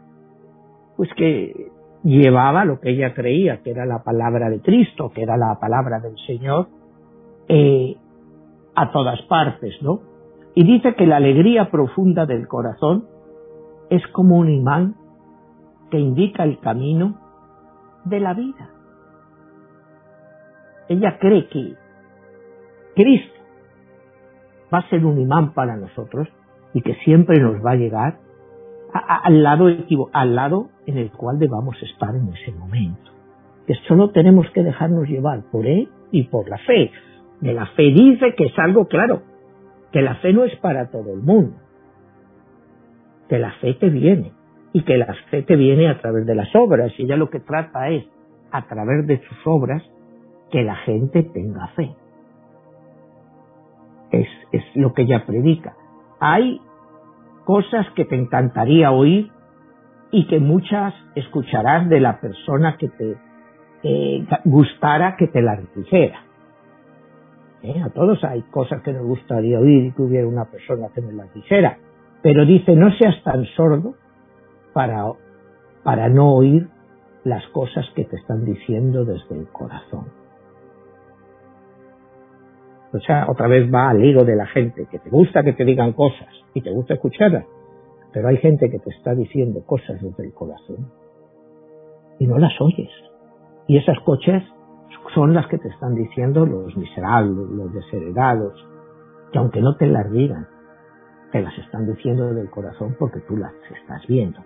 pues 0.95 1.09
que 1.17 1.71
llevaba 2.03 2.65
lo 2.65 2.79
que 2.79 2.91
ella 2.91 3.13
creía 3.13 3.61
que 3.63 3.71
era 3.71 3.85
la 3.85 4.03
palabra 4.03 4.49
de 4.49 4.61
Cristo, 4.61 5.11
que 5.13 5.23
era 5.23 5.37
la 5.37 5.57
palabra 5.59 5.99
del 5.99 6.15
Señor, 6.27 6.67
eh, 7.47 7.95
a 8.75 8.91
todas 8.91 9.21
partes, 9.23 9.75
¿no? 9.81 10.10
Y 10.53 10.63
dice 10.63 10.95
que 10.95 11.07
la 11.07 11.17
alegría 11.17 11.71
profunda 11.71 12.25
del 12.25 12.47
corazón 12.47 13.05
es 13.89 14.05
como 14.07 14.37
un 14.37 14.49
imán 14.49 14.95
que 15.89 15.99
indica 15.99 16.43
el 16.43 16.59
camino 16.59 17.19
de 18.05 18.19
la 18.19 18.33
vida. 18.33 18.69
Ella 20.89 21.17
cree 21.19 21.47
que 21.47 21.75
Cristo 22.95 23.39
va 24.73 24.79
a 24.79 24.89
ser 24.89 25.05
un 25.05 25.19
imán 25.19 25.53
para 25.53 25.77
nosotros 25.77 26.27
y 26.73 26.81
que 26.81 26.95
siempre 27.03 27.39
nos 27.39 27.63
va 27.65 27.71
a 27.71 27.75
llegar 27.75 28.19
al 28.93 29.41
lado 29.43 29.67
al 30.11 30.35
lado 30.35 30.69
en 30.85 30.97
el 30.97 31.11
cual 31.11 31.39
debamos 31.39 31.81
estar 31.81 32.13
en 32.15 32.27
ese 32.29 32.51
momento. 32.51 33.11
Que 33.67 33.75
solo 33.87 34.11
tenemos 34.11 34.49
que 34.51 34.63
dejarnos 34.63 35.07
llevar 35.07 35.43
por 35.51 35.65
él 35.65 35.89
y 36.11 36.23
por 36.23 36.49
la 36.49 36.57
fe. 36.57 36.91
De 37.39 37.53
la 37.53 37.67
fe 37.67 37.83
dice 37.83 38.35
que 38.35 38.45
es 38.45 38.59
algo 38.59 38.87
claro, 38.87 39.21
que 39.91 40.01
la 40.01 40.15
fe 40.15 40.33
no 40.33 40.43
es 40.43 40.55
para 40.57 40.89
todo 40.89 41.13
el 41.13 41.21
mundo, 41.21 41.57
que 43.29 43.39
la 43.39 43.51
fe 43.53 43.73
te 43.75 43.89
viene 43.89 44.31
y 44.73 44.83
que 44.83 44.97
la 44.97 45.13
fe 45.29 45.43
te 45.43 45.55
viene 45.55 45.89
a 45.89 45.99
través 45.99 46.25
de 46.25 46.35
las 46.35 46.53
obras 46.55 46.91
y 46.97 47.03
ella 47.03 47.17
lo 47.17 47.29
que 47.29 47.39
trata 47.39 47.89
es 47.89 48.05
a 48.51 48.67
través 48.67 49.05
de 49.07 49.21
sus 49.27 49.37
obras 49.45 49.83
que 50.51 50.63
la 50.63 50.75
gente 50.75 51.23
tenga 51.23 51.67
fe. 51.69 51.95
Es, 54.11 54.27
es 54.51 54.63
lo 54.75 54.93
que 54.93 55.03
ella 55.03 55.25
predica. 55.25 55.75
Hay 56.19 56.61
cosas 57.45 57.87
que 57.95 58.05
te 58.05 58.15
encantaría 58.15 58.91
oír 58.91 59.31
y 60.11 60.27
que 60.27 60.39
muchas 60.39 60.93
escucharás 61.15 61.87
de 61.89 61.99
la 62.01 62.19
persona 62.19 62.77
que 62.77 62.89
te 62.89 63.15
eh, 63.83 64.25
gustara 64.43 65.15
que 65.17 65.27
te 65.27 65.41
las 65.41 65.59
dijera. 65.73 66.23
¿Eh? 67.63 67.81
A 67.81 67.89
todos 67.89 68.23
hay 68.23 68.41
cosas 68.43 68.81
que 68.81 68.93
nos 68.93 69.05
gustaría 69.05 69.59
oír 69.59 69.85
y 69.85 69.91
que 69.91 70.01
hubiera 70.01 70.27
una 70.27 70.45
persona 70.45 70.89
que 70.93 71.01
me 71.01 71.13
las 71.13 71.33
dijera. 71.33 71.77
Pero 72.21 72.45
dice, 72.45 72.75
no 72.75 72.91
seas 72.97 73.21
tan 73.23 73.45
sordo 73.55 73.95
para, 74.73 75.05
para 75.83 76.09
no 76.09 76.33
oír 76.33 76.67
las 77.23 77.45
cosas 77.49 77.85
que 77.95 78.05
te 78.05 78.15
están 78.15 78.45
diciendo 78.45 79.05
desde 79.05 79.37
el 79.37 79.47
corazón. 79.49 80.05
O 82.93 82.99
sea, 82.99 83.27
otra 83.29 83.47
vez 83.47 83.71
va 83.73 83.89
al 83.89 84.03
hilo 84.03 84.25
de 84.25 84.35
la 84.35 84.47
gente, 84.47 84.85
que 84.89 84.99
te 84.99 85.09
gusta 85.09 85.43
que 85.43 85.53
te 85.53 85.63
digan 85.63 85.93
cosas 85.93 86.27
y 86.53 86.61
te 86.61 86.71
gusta 86.71 86.95
escucharlas, 86.95 87.45
pero 88.11 88.27
hay 88.27 88.37
gente 88.37 88.69
que 88.69 88.79
te 88.79 88.89
está 88.89 89.15
diciendo 89.15 89.63
cosas 89.65 90.01
desde 90.01 90.25
el 90.25 90.33
corazón 90.33 90.91
y 92.19 92.27
no 92.27 92.37
las 92.37 92.59
oyes. 92.59 92.91
Y 93.67 93.77
esas 93.77 93.97
coches 94.01 94.43
son 95.13 95.33
las 95.33 95.47
que 95.47 95.57
te 95.57 95.67
están 95.69 95.95
diciendo 95.95 96.45
los 96.45 96.75
miserables, 96.77 97.49
los 97.49 97.73
desheredados, 97.73 98.53
que 99.31 99.39
aunque 99.39 99.61
no 99.61 99.75
te 99.75 99.87
las 99.87 100.11
digan, 100.11 100.47
te 101.31 101.41
las 101.41 101.57
están 101.57 101.87
diciendo 101.87 102.33
del 102.33 102.49
corazón 102.49 102.95
porque 102.99 103.19
tú 103.21 103.37
las 103.37 103.53
estás 103.73 104.05
viendo. 104.07 104.39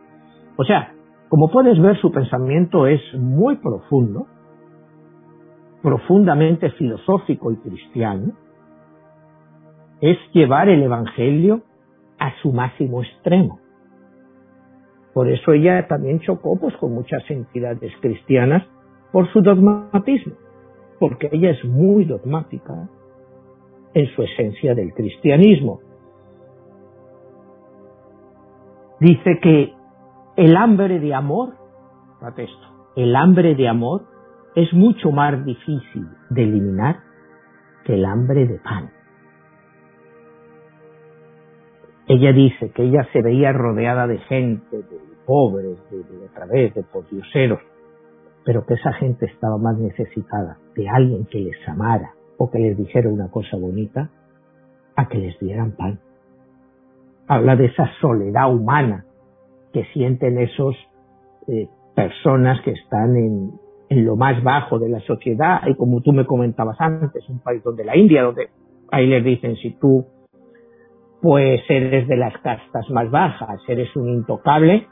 O 0.56 0.63
sea, 0.63 0.93
como 1.30 1.49
puedes 1.49 1.82
ver, 1.82 1.99
su 1.99 2.12
pensamiento 2.12 2.88
es 2.88 3.01
muy 3.15 3.58
profundo, 3.58 4.28
profundamente 5.82 6.71
filosófico 6.71 7.51
y 7.51 7.58
cristiano, 7.58 8.34
es 10.01 10.17
llevar 10.34 10.69
el 10.69 10.84
Evangelio 10.84 11.62
a 12.19 12.32
su 12.41 12.51
máximo 12.51 13.01
extremo. 13.04 13.60
Por 15.13 15.30
eso 15.30 15.54
ella 15.54 15.88
también 15.88 16.19
chocó 16.19 16.58
pues, 16.60 16.75
con 16.78 16.93
muchas 16.93 17.23
entidades 17.30 17.91
cristianas 18.01 18.63
por 19.12 19.32
su 19.32 19.41
dogmatismo, 19.41 20.34
porque 20.99 21.29
ella 21.31 21.51
es 21.51 21.63
muy 21.65 22.05
dogmática 22.05 22.89
en 23.93 24.08
su 24.15 24.23
esencia 24.23 24.75
del 24.75 24.93
cristianismo. 24.93 25.79
Dice 28.99 29.39
que 29.41 29.73
el 30.38 30.55
hambre 30.55 30.99
de 30.99 31.13
amor, 31.13 31.53
esto, 32.38 32.91
el 32.95 33.15
hambre 33.15 33.55
de 33.55 33.67
amor 33.67 34.03
es 34.55 34.73
mucho 34.73 35.12
más 35.12 35.43
difícil 35.45 36.08
de 36.29 36.43
eliminar 36.43 36.99
que 37.84 37.95
el 37.95 38.05
hambre 38.05 38.47
de 38.47 38.60
pan. 38.60 38.89
Ella 42.08 42.31
dice 42.34 42.71
que 42.71 42.84
ella 42.84 43.08
se 43.12 43.21
veía 43.21 43.51
rodeada 43.51 44.08
de 44.08 44.19
gente, 44.19 44.77
de 44.77 44.99
pobres, 45.25 45.77
de, 45.89 46.03
de 46.03 46.25
otra 46.25 46.45
vez, 46.45 46.73
de 46.73 46.84
podioseros, 46.84 47.60
pero 48.45 48.65
que 48.65 48.75
esa 48.75 48.93
gente 48.93 49.25
estaba 49.25 49.58
más 49.58 49.77
necesitada 49.77 50.60
de 50.75 50.88
alguien 50.88 51.25
que 51.25 51.39
les 51.39 51.67
amara 51.67 52.13
o 52.38 52.49
que 52.49 52.60
les 52.60 52.77
dijera 52.77 53.10
una 53.10 53.29
cosa 53.29 53.58
bonita 53.58 54.10
a 54.95 55.10
que 55.10 55.17
les 55.17 55.38
dieran 55.39 55.71
pan. 55.71 55.99
Habla 57.27 57.55
de 57.55 57.65
esa 57.65 57.89
soledad 57.99 58.53
humana 58.53 59.05
que 59.73 59.84
sienten 59.93 60.38
esos 60.38 60.75
eh, 61.47 61.67
personas 61.95 62.62
que 62.62 62.71
están 62.71 63.15
en, 63.15 63.51
en 63.89 64.05
lo 64.05 64.15
más 64.15 64.41
bajo 64.43 64.77
de 64.77 64.89
la 64.89 64.99
sociedad 65.01 65.62
y 65.67 65.73
como 65.75 66.01
tú 66.01 66.13
me 66.13 66.25
comentabas 66.25 66.79
antes, 66.79 67.27
un 67.29 67.39
país 67.39 67.63
donde 67.63 67.84
la 67.84 67.97
India, 67.97 68.23
donde 68.23 68.49
ahí 68.91 69.08
les 69.08 69.23
dicen 69.23 69.55
si 69.55 69.71
tú 69.71 70.05
pues 71.21 71.62
eres 71.67 72.08
de 72.08 72.17
las 72.17 72.38
castas 72.43 72.88
más 72.91 73.10
bajas, 73.10 73.60
eres 73.67 73.95
un 73.95 74.10
intocable, 74.10 74.88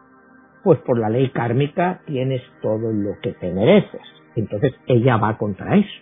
pues 0.63 0.79
por 0.79 0.99
la 0.99 1.09
ley 1.09 1.29
kármica 1.29 2.01
tienes 2.05 2.41
todo 2.61 2.91
lo 2.91 3.19
que 3.21 3.33
te 3.33 3.51
mereces. 3.51 4.01
Entonces 4.35 4.73
ella 4.87 5.17
va 5.17 5.37
contra 5.37 5.75
eso. 5.75 6.01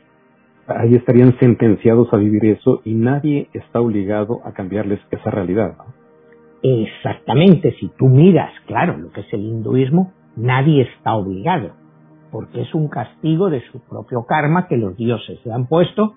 Ahí 0.67 0.95
estarían 0.95 1.37
sentenciados 1.39 2.13
a 2.13 2.17
vivir 2.17 2.45
eso 2.45 2.81
y 2.85 2.93
nadie 2.93 3.49
está 3.53 3.81
obligado 3.81 4.41
a 4.45 4.53
cambiarles 4.53 4.99
esa 5.09 5.31
realidad. 5.31 5.75
Exactamente, 6.63 7.73
si 7.79 7.89
tú 7.97 8.07
miras, 8.07 8.51
claro, 8.67 8.95
lo 8.97 9.11
que 9.11 9.21
es 9.21 9.33
el 9.33 9.41
hinduismo, 9.41 10.13
nadie 10.35 10.83
está 10.83 11.15
obligado, 11.15 11.71
porque 12.31 12.61
es 12.61 12.73
un 12.75 12.87
castigo 12.87 13.49
de 13.49 13.61
su 13.71 13.79
propio 13.79 14.25
karma 14.27 14.67
que 14.67 14.77
los 14.77 14.95
dioses 14.95 15.39
se 15.43 15.51
han 15.51 15.65
puesto 15.65 16.13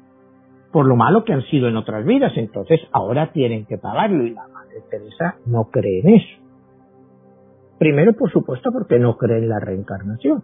por 0.74 0.86
lo 0.86 0.96
malo 0.96 1.24
que 1.24 1.32
han 1.32 1.42
sido 1.42 1.68
en 1.68 1.76
otras 1.76 2.04
vidas, 2.04 2.32
entonces 2.34 2.80
ahora 2.90 3.30
tienen 3.32 3.64
que 3.64 3.78
pagarlo 3.78 4.26
y 4.26 4.30
la 4.30 4.48
Madre 4.48 4.82
Teresa 4.90 5.36
no 5.46 5.70
cree 5.70 6.00
en 6.00 6.08
eso. 6.16 6.43
Primero, 7.84 8.14
por 8.14 8.32
supuesto, 8.32 8.72
porque 8.72 8.98
no 8.98 9.18
cree 9.18 9.40
en 9.40 9.50
la 9.50 9.60
reencarnación. 9.60 10.42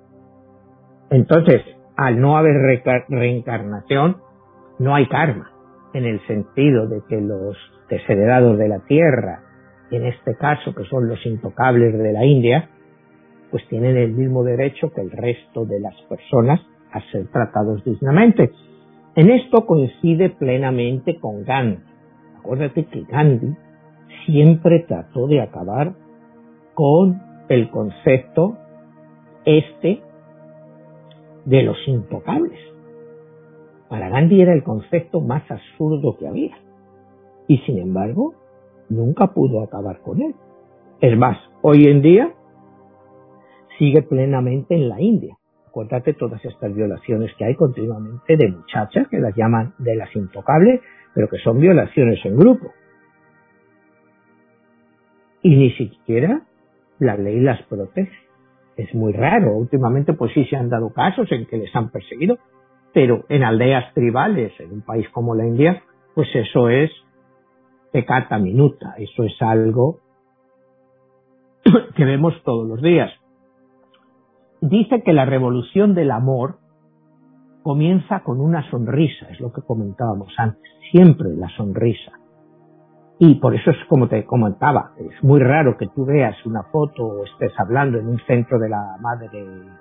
Entonces, 1.08 1.62
al 1.96 2.20
no 2.20 2.36
haber 2.36 2.82
reencarnación, 3.08 4.18
no 4.78 4.94
hay 4.94 5.08
karma, 5.08 5.50
en 5.94 6.04
el 6.04 6.20
sentido 6.26 6.86
de 6.86 7.00
que 7.08 7.18
los 7.18 7.56
desheredados 7.88 8.58
de 8.58 8.68
la 8.68 8.80
tierra, 8.80 9.40
en 9.90 10.04
este 10.04 10.36
caso 10.36 10.74
que 10.74 10.84
son 10.84 11.08
los 11.08 11.24
intocables 11.24 11.98
de 11.98 12.12
la 12.12 12.26
India, 12.26 12.68
pues 13.50 13.66
tienen 13.68 13.96
el 13.96 14.12
mismo 14.12 14.44
derecho 14.44 14.92
que 14.92 15.00
el 15.00 15.10
resto 15.10 15.64
de 15.64 15.80
las 15.80 15.94
personas 16.10 16.60
a 16.92 17.00
ser 17.10 17.26
tratados 17.28 17.82
dignamente. 17.84 18.50
En 19.14 19.30
esto 19.30 19.64
coincide 19.64 20.28
plenamente 20.28 21.18
con 21.18 21.42
Gandhi. 21.44 21.82
Acuérdate 22.38 22.84
que 22.84 23.02
Gandhi 23.04 23.56
siempre 24.26 24.80
trató 24.80 25.26
de 25.26 25.40
acabar 25.40 25.94
con 26.74 27.29
el 27.50 27.68
concepto 27.68 28.56
este 29.44 30.00
de 31.44 31.62
los 31.64 31.76
intocables. 31.88 32.60
Para 33.88 34.08
Gandhi 34.08 34.40
era 34.40 34.52
el 34.52 34.62
concepto 34.62 35.20
más 35.20 35.42
absurdo 35.50 36.16
que 36.16 36.28
había. 36.28 36.56
Y 37.48 37.58
sin 37.58 37.78
embargo, 37.78 38.34
nunca 38.88 39.34
pudo 39.34 39.64
acabar 39.64 40.00
con 40.00 40.22
él. 40.22 40.36
Es 41.00 41.18
más, 41.18 41.38
hoy 41.60 41.86
en 41.88 42.02
día 42.02 42.32
sigue 43.78 44.02
plenamente 44.02 44.76
en 44.76 44.88
la 44.88 45.00
India. 45.00 45.36
Acuérdate 45.66 46.14
todas 46.14 46.44
estas 46.44 46.72
violaciones 46.72 47.32
que 47.36 47.46
hay 47.46 47.56
continuamente 47.56 48.36
de 48.36 48.48
muchachas 48.48 49.08
que 49.08 49.18
las 49.18 49.34
llaman 49.34 49.74
de 49.78 49.96
las 49.96 50.14
intocables, 50.14 50.82
pero 51.16 51.28
que 51.28 51.38
son 51.38 51.58
violaciones 51.58 52.24
en 52.24 52.36
grupo. 52.36 52.70
Y 55.42 55.56
ni 55.56 55.72
siquiera 55.72 56.42
la 57.00 57.16
ley 57.16 57.40
las 57.40 57.60
protege. 57.64 58.12
Es 58.76 58.94
muy 58.94 59.12
raro. 59.12 59.56
Últimamente 59.56 60.12
pues 60.12 60.32
sí 60.32 60.44
se 60.44 60.56
han 60.56 60.68
dado 60.68 60.92
casos 60.92 61.30
en 61.32 61.46
que 61.46 61.56
les 61.56 61.74
han 61.74 61.90
perseguido, 61.90 62.38
pero 62.94 63.24
en 63.28 63.42
aldeas 63.42 63.92
tribales, 63.94 64.52
en 64.60 64.72
un 64.72 64.82
país 64.82 65.08
como 65.10 65.34
la 65.34 65.46
India, 65.46 65.82
pues 66.14 66.28
eso 66.34 66.68
es 66.68 66.90
pecata 67.92 68.38
minuta. 68.38 68.94
Eso 68.98 69.24
es 69.24 69.34
algo 69.40 69.98
que 71.96 72.04
vemos 72.04 72.34
todos 72.44 72.68
los 72.68 72.80
días. 72.80 73.10
Dice 74.60 75.02
que 75.02 75.12
la 75.12 75.24
revolución 75.24 75.94
del 75.94 76.10
amor 76.10 76.58
comienza 77.62 78.20
con 78.20 78.40
una 78.40 78.68
sonrisa, 78.70 79.28
es 79.30 79.40
lo 79.40 79.52
que 79.52 79.62
comentábamos 79.62 80.32
antes, 80.38 80.62
siempre 80.90 81.28
la 81.36 81.48
sonrisa. 81.56 82.19
Y 83.22 83.34
por 83.34 83.54
eso 83.54 83.70
es 83.70 83.76
como 83.86 84.08
te 84.08 84.24
comentaba, 84.24 84.92
es 84.98 85.22
muy 85.22 85.40
raro 85.40 85.76
que 85.76 85.88
tú 85.88 86.06
veas 86.06 86.34
una 86.46 86.62
foto 86.62 87.04
o 87.04 87.24
estés 87.26 87.52
hablando 87.58 87.98
en 87.98 88.06
un 88.06 88.18
centro 88.20 88.58
de 88.58 88.70
la 88.70 88.96
Madre 88.98 89.28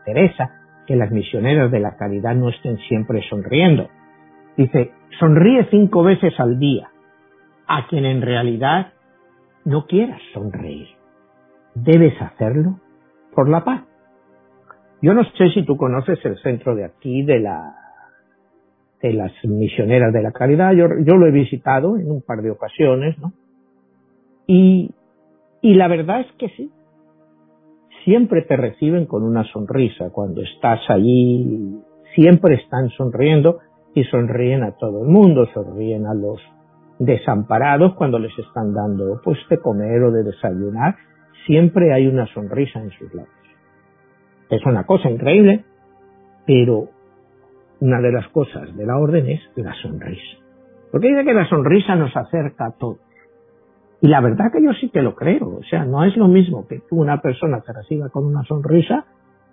Teresa, 0.04 0.52
que 0.86 0.97
las 0.97 1.10
misioneras 1.10 1.71
de 1.71 1.80
la 1.80 1.95
caridad 1.95 2.36
no 2.36 2.49
estén 2.49 2.78
siempre 2.89 3.21
sonriendo. 3.30 3.88
Dice, 4.58 4.91
sonríe 5.21 5.69
cinco 5.71 6.04
veces 6.04 6.38
al 6.38 6.60
día 6.60 6.89
a 7.65 7.88
quien 7.88 8.04
en 8.04 8.21
realidad 8.21 8.91
no 9.63 9.86
quieras 9.86 10.19
sonreír. 10.34 10.89
Debes 11.75 12.21
hacerlo 12.21 12.82
por 13.34 13.47
la 13.47 13.63
paz. 13.63 13.84
Yo 15.02 15.13
no 15.13 15.23
sé 15.38 15.49
si 15.52 15.63
tú 15.63 15.78
conoces 15.78 16.19
el 16.25 16.38
centro 16.39 16.75
de 16.75 16.84
aquí 16.84 17.23
de 17.23 17.39
la 17.39 17.88
de 19.02 19.14
las 19.14 19.32
misioneras 19.44 20.14
de 20.14 20.22
la 20.22 20.32
caridad. 20.32 20.74
Yo, 20.74 20.88
yo 21.06 21.16
lo 21.16 21.28
he 21.28 21.32
visitado 21.32 21.98
en 21.98 22.12
un 22.12 22.22
par 22.22 22.42
de 22.42 22.52
ocasiones, 22.52 23.18
¿no? 23.20 23.34
Y, 24.48 24.92
y 25.62 25.76
la 25.76 25.88
verdad 25.88 26.22
es 26.22 26.32
que 26.38 26.50
sí. 26.50 26.72
Siempre 28.04 28.42
te 28.44 28.56
reciben 28.56 29.06
con 29.06 29.24
una 29.24 29.44
sonrisa 29.44 30.10
cuando 30.12 30.42
estás 30.42 30.80
allí. 30.90 31.80
Siempre 32.16 32.56
están 32.56 32.90
sonriendo 32.90 33.60
y 33.94 34.04
sonríen 34.06 34.64
a 34.64 34.72
todo 34.72 35.04
el 35.04 35.10
mundo, 35.10 35.48
sonríen 35.54 36.06
a 36.06 36.14
los 36.14 36.40
desamparados 37.00 37.96
cuando 37.96 38.20
les 38.20 38.38
están 38.38 38.74
dando 38.74 39.22
pues 39.24 39.40
de 39.50 39.58
comer 39.58 40.04
o 40.04 40.12
de 40.12 40.24
desayunar, 40.24 40.96
siempre 41.48 41.94
hay 41.94 42.08
una 42.08 42.28
sonrisa 42.34 42.80
en 42.82 42.92
sus 42.92 43.14
labios. 43.14 43.34
Es 44.50 44.66
una 44.66 44.86
cosa 44.86 45.10
increíble, 45.10 45.64
pero 46.46 46.90
una 47.82 48.02
de 48.02 48.12
las 48.12 48.28
cosas 48.30 48.76
de 48.76 48.86
la 48.86 48.98
orden 48.98 49.28
es 49.30 49.42
la 49.56 49.74
sonrisa. 49.82 50.38
Porque 50.92 51.08
dice 51.08 51.24
que 51.24 51.34
la 51.34 51.48
sonrisa 51.48 51.96
nos 51.96 52.15
acerca 52.15 52.68
a 52.68 52.72
todos. 52.72 53.00
Y 54.02 54.08
la 54.08 54.22
verdad 54.22 54.52
que 54.52 54.63
yo 54.63 54.72
sí 54.74 54.89
que 54.89 55.02
lo 55.02 55.15
creo. 55.15 55.58
O 55.60 55.63
sea, 55.70 55.86
no 55.86 56.04
es 56.04 56.15
lo 56.15 56.28
mismo 56.28 56.68
que 56.68 56.80
tú, 56.89 57.02
una 57.02 57.22
persona, 57.22 57.62
te 57.62 57.74
reciba 57.74 58.10
con 58.10 58.26
una 58.26 58.44
sonrisa 58.44 59.06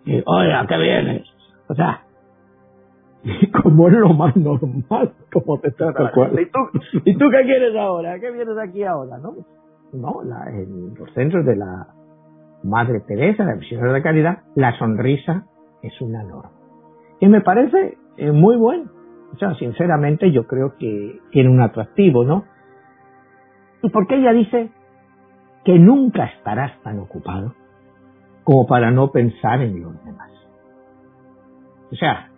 y, 0.04 0.22
oye, 0.24 0.52
¿a 0.54 0.66
qué 0.66 0.78
vienes? 0.78 1.22
O 1.68 1.74
sea, 1.74 2.02
como 3.62 3.88
es 3.88 3.94
lo 3.94 4.10
más 4.10 4.36
normal, 4.36 5.12
como 5.32 5.58
te 5.58 5.72
trata 5.72 6.12
¿Y 6.40 6.46
tú, 6.46 6.58
¿Y 7.04 7.16
tú 7.16 7.26
qué 7.30 7.42
quieres 7.42 7.76
ahora? 7.76 8.18
¿Qué 8.20 8.30
vienes 8.30 8.56
aquí 8.56 8.84
ahora? 8.84 9.18
No, 9.18 9.34
no 9.92 10.22
la, 10.22 10.48
en 10.50 10.94
los 10.94 11.12
centros 11.12 11.44
de 11.44 11.56
la 11.56 11.88
Madre 12.62 13.00
Teresa, 13.00 13.44
la 13.44 13.56
misión 13.56 13.92
de 13.92 14.02
caridad, 14.02 14.38
la 14.54 14.76
sonrisa 14.78 15.44
es 15.82 16.00
una 16.00 16.22
norma. 16.22 16.50
Y 17.20 17.28
me 17.28 17.40
parece 17.40 17.96
muy 18.18 18.56
bueno. 18.56 18.90
O 19.32 19.38
sea, 19.38 19.54
sinceramente 19.56 20.30
yo 20.32 20.46
creo 20.46 20.76
que 20.78 21.20
tiene 21.30 21.50
un 21.50 21.60
atractivo, 21.60 22.24
¿no? 22.24 22.44
Y 23.82 23.90
porque 23.90 24.16
ella 24.16 24.32
dice 24.32 24.70
que 25.64 25.78
nunca 25.78 26.24
estarás 26.24 26.80
tan 26.82 26.98
ocupado 27.00 27.54
como 28.44 28.66
para 28.66 28.90
no 28.90 29.10
pensar 29.10 29.60
en 29.60 29.82
los 29.82 30.04
demás. 30.04 30.30
O 31.92 31.96
sea, 31.96 32.30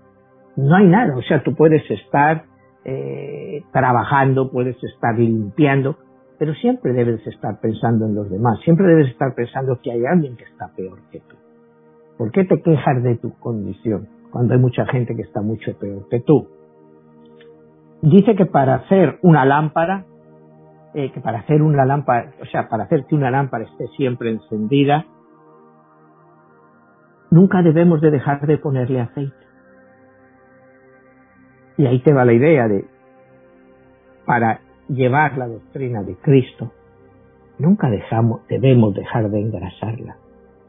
no 0.56 0.74
hay 0.74 0.86
nada. 0.86 1.16
O 1.16 1.22
sea, 1.22 1.42
tú 1.42 1.54
puedes 1.54 1.88
estar 1.90 2.44
eh, 2.84 3.62
trabajando, 3.72 4.50
puedes 4.50 4.82
estar 4.82 5.16
limpiando, 5.18 5.96
pero 6.38 6.54
siempre 6.54 6.92
debes 6.92 7.24
estar 7.26 7.60
pensando 7.60 8.06
en 8.06 8.14
los 8.14 8.30
demás. 8.30 8.58
Siempre 8.64 8.86
debes 8.86 9.08
estar 9.08 9.34
pensando 9.34 9.78
que 9.82 9.92
hay 9.92 10.04
alguien 10.04 10.36
que 10.36 10.44
está 10.44 10.68
peor 10.74 10.98
que 11.12 11.20
tú. 11.20 11.36
¿Por 12.16 12.32
qué 12.32 12.44
te 12.44 12.60
quejas 12.60 13.02
de 13.02 13.16
tu 13.16 13.38
condición 13.38 14.08
cuando 14.30 14.54
hay 14.54 14.60
mucha 14.60 14.86
gente 14.86 15.14
que 15.14 15.22
está 15.22 15.40
mucho 15.40 15.76
peor 15.78 16.08
que 16.08 16.20
tú? 16.20 16.48
Dice 18.02 18.36
que 18.36 18.46
para 18.46 18.76
hacer 18.76 19.18
una 19.22 19.44
lámpara, 19.44 20.04
eh, 20.94 21.10
que 21.12 21.20
para 21.20 21.40
hacer 21.40 21.62
una 21.62 21.84
lámpara, 21.84 22.32
o 22.40 22.46
sea, 22.46 22.68
para 22.68 22.84
hacer 22.84 23.06
que 23.06 23.14
una 23.14 23.30
lámpara 23.30 23.64
esté 23.64 23.88
siempre 23.96 24.30
encendida, 24.30 25.06
nunca 27.30 27.62
debemos 27.62 28.00
de 28.00 28.10
dejar 28.10 28.46
de 28.46 28.58
ponerle 28.58 29.00
aceite. 29.00 29.34
Y 31.76 31.86
ahí 31.86 32.00
te 32.00 32.12
va 32.12 32.24
la 32.24 32.32
idea 32.32 32.68
de, 32.68 32.84
para 34.24 34.60
llevar 34.88 35.36
la 35.36 35.48
doctrina 35.48 36.02
de 36.02 36.16
Cristo, 36.16 36.72
nunca 37.58 37.90
dejamos, 37.90 38.46
debemos 38.48 38.94
dejar 38.94 39.30
de 39.30 39.40
engrasarla, 39.40 40.16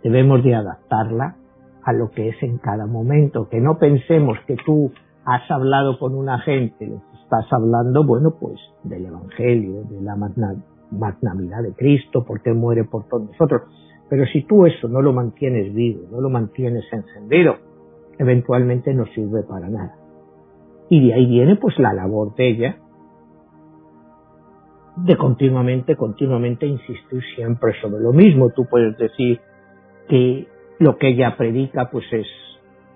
debemos 0.04 0.44
de 0.44 0.56
adaptarla 0.56 1.36
a 1.84 1.94
lo 1.94 2.10
que 2.12 2.30
es 2.30 2.44
en 2.44 2.58
cada 2.58 2.86
momento, 2.86 3.48
que 3.50 3.60
no 3.60 3.78
pensemos 3.78 4.38
que 4.48 4.58
tú 4.66 4.92
has 5.26 5.50
hablado 5.52 5.98
con 6.00 6.16
una 6.16 6.40
gente, 6.40 6.92
estás 7.22 7.46
hablando, 7.52 8.04
bueno, 8.04 8.36
pues 8.40 8.60
del 8.84 9.06
Evangelio, 9.06 9.84
de 9.84 10.02
la 10.02 10.16
magnanimidad 10.16 11.64
de 11.64 11.74
Cristo, 11.74 12.26
porque 12.26 12.54
muere 12.54 12.84
por 12.84 13.08
todos 13.08 13.28
nosotros. 13.28 13.64
Pero 14.10 14.26
si 14.26 14.44
tú 14.44 14.66
eso 14.66 14.88
no 14.88 15.02
lo 15.02 15.14
mantienes 15.14 15.74
vivo, 15.74 16.08
no 16.12 16.20
lo 16.20 16.30
mantienes 16.30 16.86
encendido, 16.92 17.58
eventualmente 18.18 18.94
no 18.94 19.06
sirve 19.14 19.44
para 19.44 19.70
nada. 19.70 19.96
Y 20.90 21.08
de 21.08 21.14
ahí 21.14 21.28
viene 21.28 21.56
pues 21.56 21.78
la 21.78 21.94
labor 21.94 22.34
de 22.36 22.50
ella 22.50 22.78
de 25.06 25.16
continuamente, 25.16 25.96
continuamente 25.96 26.66
insistir 26.66 27.22
siempre 27.36 27.74
sobre 27.80 28.02
lo 28.02 28.12
mismo. 28.12 28.50
Tú 28.50 28.66
puedes 28.66 28.98
decir 28.98 29.40
que 30.08 30.48
lo 30.80 30.98
que 30.98 31.10
ella 31.10 31.36
predica 31.38 31.90
pues 31.92 32.06
es 32.12 32.28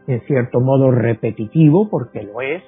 en 0.08 0.22
cierto 0.22 0.60
modo 0.60 0.92
repetitivo, 0.92 1.90
porque 1.90 2.24
lo 2.24 2.42
es. 2.42 2.64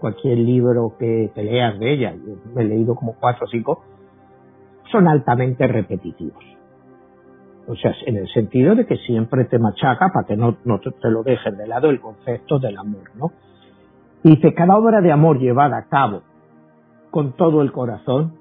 Cualquier 0.00 0.38
libro 0.38 0.96
que 0.98 1.30
te 1.34 1.42
leas 1.42 1.78
de 1.78 1.92
ella, 1.92 2.14
yo 2.14 2.60
he 2.60 2.64
leído 2.64 2.94
como 2.94 3.14
cuatro 3.18 3.46
o 3.46 3.48
cinco, 3.48 3.84
son 4.90 5.08
altamente 5.08 5.66
repetitivos. 5.66 6.44
O 7.66 7.74
sea, 7.76 7.92
en 8.04 8.18
el 8.18 8.28
sentido 8.28 8.74
de 8.74 8.84
que 8.84 8.96
siempre 8.98 9.46
te 9.46 9.58
machaca 9.58 10.10
para 10.12 10.26
que 10.26 10.36
no, 10.36 10.54
te, 10.54 11.08
lo 11.08 11.22
dejes 11.22 11.56
de 11.56 11.66
lado 11.66 11.88
el 11.88 12.00
concepto 12.00 12.58
del 12.58 12.76
amor, 12.76 13.10
¿no? 13.14 13.32
Dice, 14.22 14.52
cada 14.52 14.76
obra 14.76 15.00
de 15.00 15.12
amor 15.12 15.38
llevada 15.38 15.78
a 15.78 15.88
cabo 15.88 16.22
con 17.10 17.32
todo 17.32 17.62
el 17.62 17.72
corazón 17.72 18.34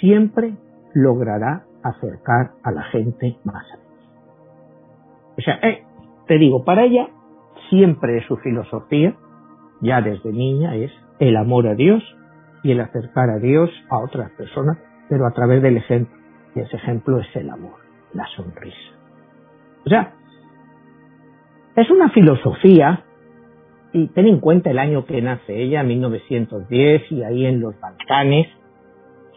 siempre 0.00 0.54
logrará 0.94 1.64
acercar 1.82 2.52
a 2.62 2.70
la 2.70 2.82
gente 2.84 3.36
más 3.44 3.64
a. 3.72 3.79
O 5.40 5.42
sea, 5.42 5.58
eh, 5.62 5.84
te 6.26 6.36
digo, 6.36 6.64
para 6.64 6.84
ella 6.84 7.08
siempre 7.70 8.22
su 8.26 8.36
filosofía, 8.36 9.14
ya 9.80 10.02
desde 10.02 10.32
niña, 10.32 10.76
es 10.76 10.92
el 11.18 11.36
amor 11.36 11.66
a 11.66 11.74
Dios 11.74 12.02
y 12.62 12.72
el 12.72 12.80
acercar 12.80 13.30
a 13.30 13.38
Dios 13.38 13.70
a 13.88 13.98
otras 14.04 14.30
personas, 14.32 14.76
pero 15.08 15.26
a 15.26 15.30
través 15.30 15.62
del 15.62 15.78
ejemplo. 15.78 16.14
Y 16.54 16.60
ese 16.60 16.76
ejemplo 16.76 17.18
es 17.20 17.36
el 17.36 17.48
amor, 17.48 17.78
la 18.12 18.26
sonrisa. 18.36 18.76
O 19.86 19.88
sea, 19.88 20.12
es 21.74 21.90
una 21.90 22.10
filosofía, 22.10 23.04
y 23.94 24.08
ten 24.08 24.28
en 24.28 24.40
cuenta 24.40 24.70
el 24.70 24.78
año 24.78 25.06
que 25.06 25.22
nace 25.22 25.62
ella, 25.62 25.82
1910, 25.82 27.12
y 27.12 27.22
ahí 27.22 27.46
en 27.46 27.60
los 27.60 27.80
Balcanes, 27.80 28.46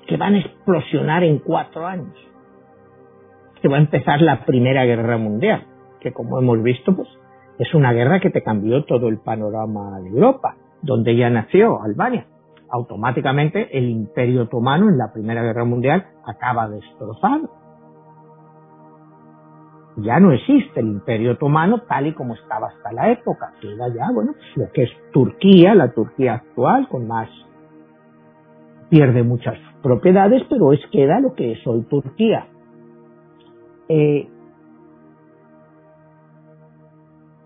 que 0.05 0.17
van 0.17 0.35
a 0.35 0.39
explosionar 0.39 1.23
en 1.23 1.39
cuatro 1.39 1.87
años. 1.87 2.13
Que 3.61 3.69
va 3.69 3.77
a 3.77 3.79
empezar 3.79 4.21
la 4.21 4.43
Primera 4.43 4.83
Guerra 4.83 5.17
Mundial, 5.17 5.65
que 6.03 6.13
como 6.13 6.37
hemos 6.37 6.61
visto, 6.61 6.95
pues 6.95 7.07
es 7.57 7.73
una 7.73 7.93
guerra 7.93 8.19
que 8.19 8.29
te 8.29 8.43
cambió 8.43 8.83
todo 8.85 9.07
el 9.07 9.19
panorama 9.19 9.99
de 10.01 10.09
Europa, 10.09 10.55
donde 10.81 11.11
ella 11.11 11.29
nació, 11.29 11.81
Albania. 11.81 12.27
Automáticamente 12.69 13.75
el 13.77 13.89
Imperio 13.89 14.43
Otomano 14.43 14.89
en 14.89 14.97
la 14.97 15.13
Primera 15.13 15.41
Guerra 15.43 15.63
Mundial 15.63 16.05
acaba 16.25 16.67
destrozado. 16.67 17.49
Ya 19.97 20.19
no 20.19 20.31
existe 20.31 20.79
el 20.79 20.87
Imperio 20.87 21.33
Otomano 21.33 21.83
tal 21.87 22.07
y 22.07 22.13
como 22.13 22.33
estaba 22.33 22.67
hasta 22.67 22.91
la 22.91 23.11
época, 23.11 23.53
queda 23.61 23.87
ya, 23.89 24.11
bueno, 24.11 24.33
lo 24.55 24.71
que 24.73 24.83
es 24.83 24.89
Turquía, 25.11 25.75
la 25.75 25.93
Turquía 25.93 26.33
actual, 26.35 26.87
con 26.89 27.07
más 27.07 27.29
pierde 28.89 29.23
muchas 29.23 29.57
propiedades, 29.81 30.43
pero 30.49 30.73
es 30.73 30.79
queda 30.91 31.19
lo 31.19 31.33
que 31.33 31.53
es 31.53 31.67
hoy 31.67 31.81
Turquía. 31.89 32.47
Eh, 33.89 34.29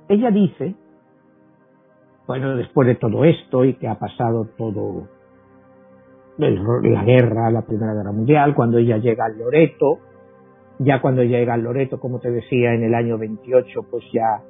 ella 0.10 0.32
dice, 0.32 0.76
bueno, 2.28 2.56
después 2.56 2.88
de 2.88 2.96
todo 2.96 3.24
esto 3.26 3.66
y 3.66 3.76
que 3.76 3.88
ha 3.88 3.96
pasado 3.96 4.48
todo 4.58 5.08
la 6.38 7.04
guerra, 7.04 7.50
la 7.50 7.64
Primera 7.64 7.94
Guerra 7.94 8.12
Mundial, 8.12 8.54
cuando 8.54 8.78
ella 8.78 8.98
llega 8.98 9.26
al 9.26 9.38
Loreto, 9.38 10.00
ya 10.80 11.02
cuando 11.02 11.24
llega 11.24 11.54
al 11.54 11.64
Loreto, 11.64 12.00
como 12.00 12.20
te 12.20 12.30
decía, 12.30 12.74
en 12.74 12.84
el 12.84 12.94
año 12.94 13.18
28, 13.18 13.88
pues 13.90 14.04
ya 14.14 14.44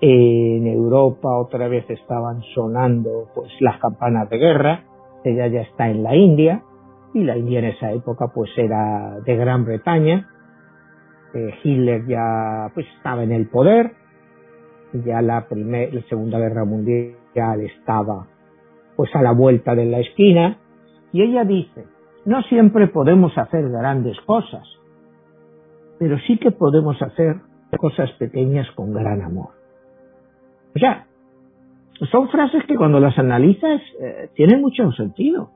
en 0.00 0.66
Europa 0.66 1.36
otra 1.38 1.68
vez 1.68 1.88
estaban 1.90 2.42
sonando 2.54 3.28
pues 3.34 3.52
las 3.60 3.78
campanas 3.78 4.28
de 4.30 4.38
guerra, 4.38 4.84
ella 5.24 5.46
ya 5.48 5.60
está 5.60 5.88
en 5.88 6.02
la 6.02 6.16
India, 6.16 6.62
y 7.14 7.24
la 7.24 7.36
India 7.36 7.60
en 7.60 7.66
esa 7.66 7.92
época 7.92 8.28
pues 8.34 8.50
era 8.56 9.18
de 9.24 9.36
Gran 9.36 9.64
Bretaña, 9.64 10.28
eh, 11.34 11.54
Hitler 11.62 12.06
ya 12.06 12.70
pues 12.74 12.86
estaba 12.96 13.22
en 13.22 13.32
el 13.32 13.48
poder, 13.48 13.92
ya 14.92 15.22
la 15.22 15.48
primera, 15.48 15.92
la 15.92 16.02
segunda 16.02 16.38
guerra 16.38 16.64
mundial 16.64 17.14
estaba 17.60 18.26
pues 18.96 19.14
a 19.14 19.22
la 19.22 19.32
vuelta 19.32 19.74
de 19.76 19.84
la 19.84 20.00
esquina, 20.00 20.58
y 21.12 21.22
ella 21.22 21.44
dice, 21.44 21.84
no 22.24 22.42
siempre 22.42 22.88
podemos 22.88 23.36
hacer 23.38 23.68
grandes 23.68 24.20
cosas, 24.22 24.66
pero 25.98 26.18
sí 26.26 26.36
que 26.38 26.50
podemos 26.50 27.00
hacer 27.00 27.36
cosas 27.78 28.10
pequeñas 28.18 28.66
con 28.72 28.92
gran 28.92 29.22
amor. 29.22 29.50
O 30.74 30.78
sea, 30.78 31.06
son 32.10 32.28
frases 32.28 32.64
que 32.66 32.76
cuando 32.76 33.00
las 33.00 33.18
analizas 33.18 33.80
eh, 34.00 34.30
tienen 34.34 34.60
mucho 34.60 34.90
sentido. 34.92 35.50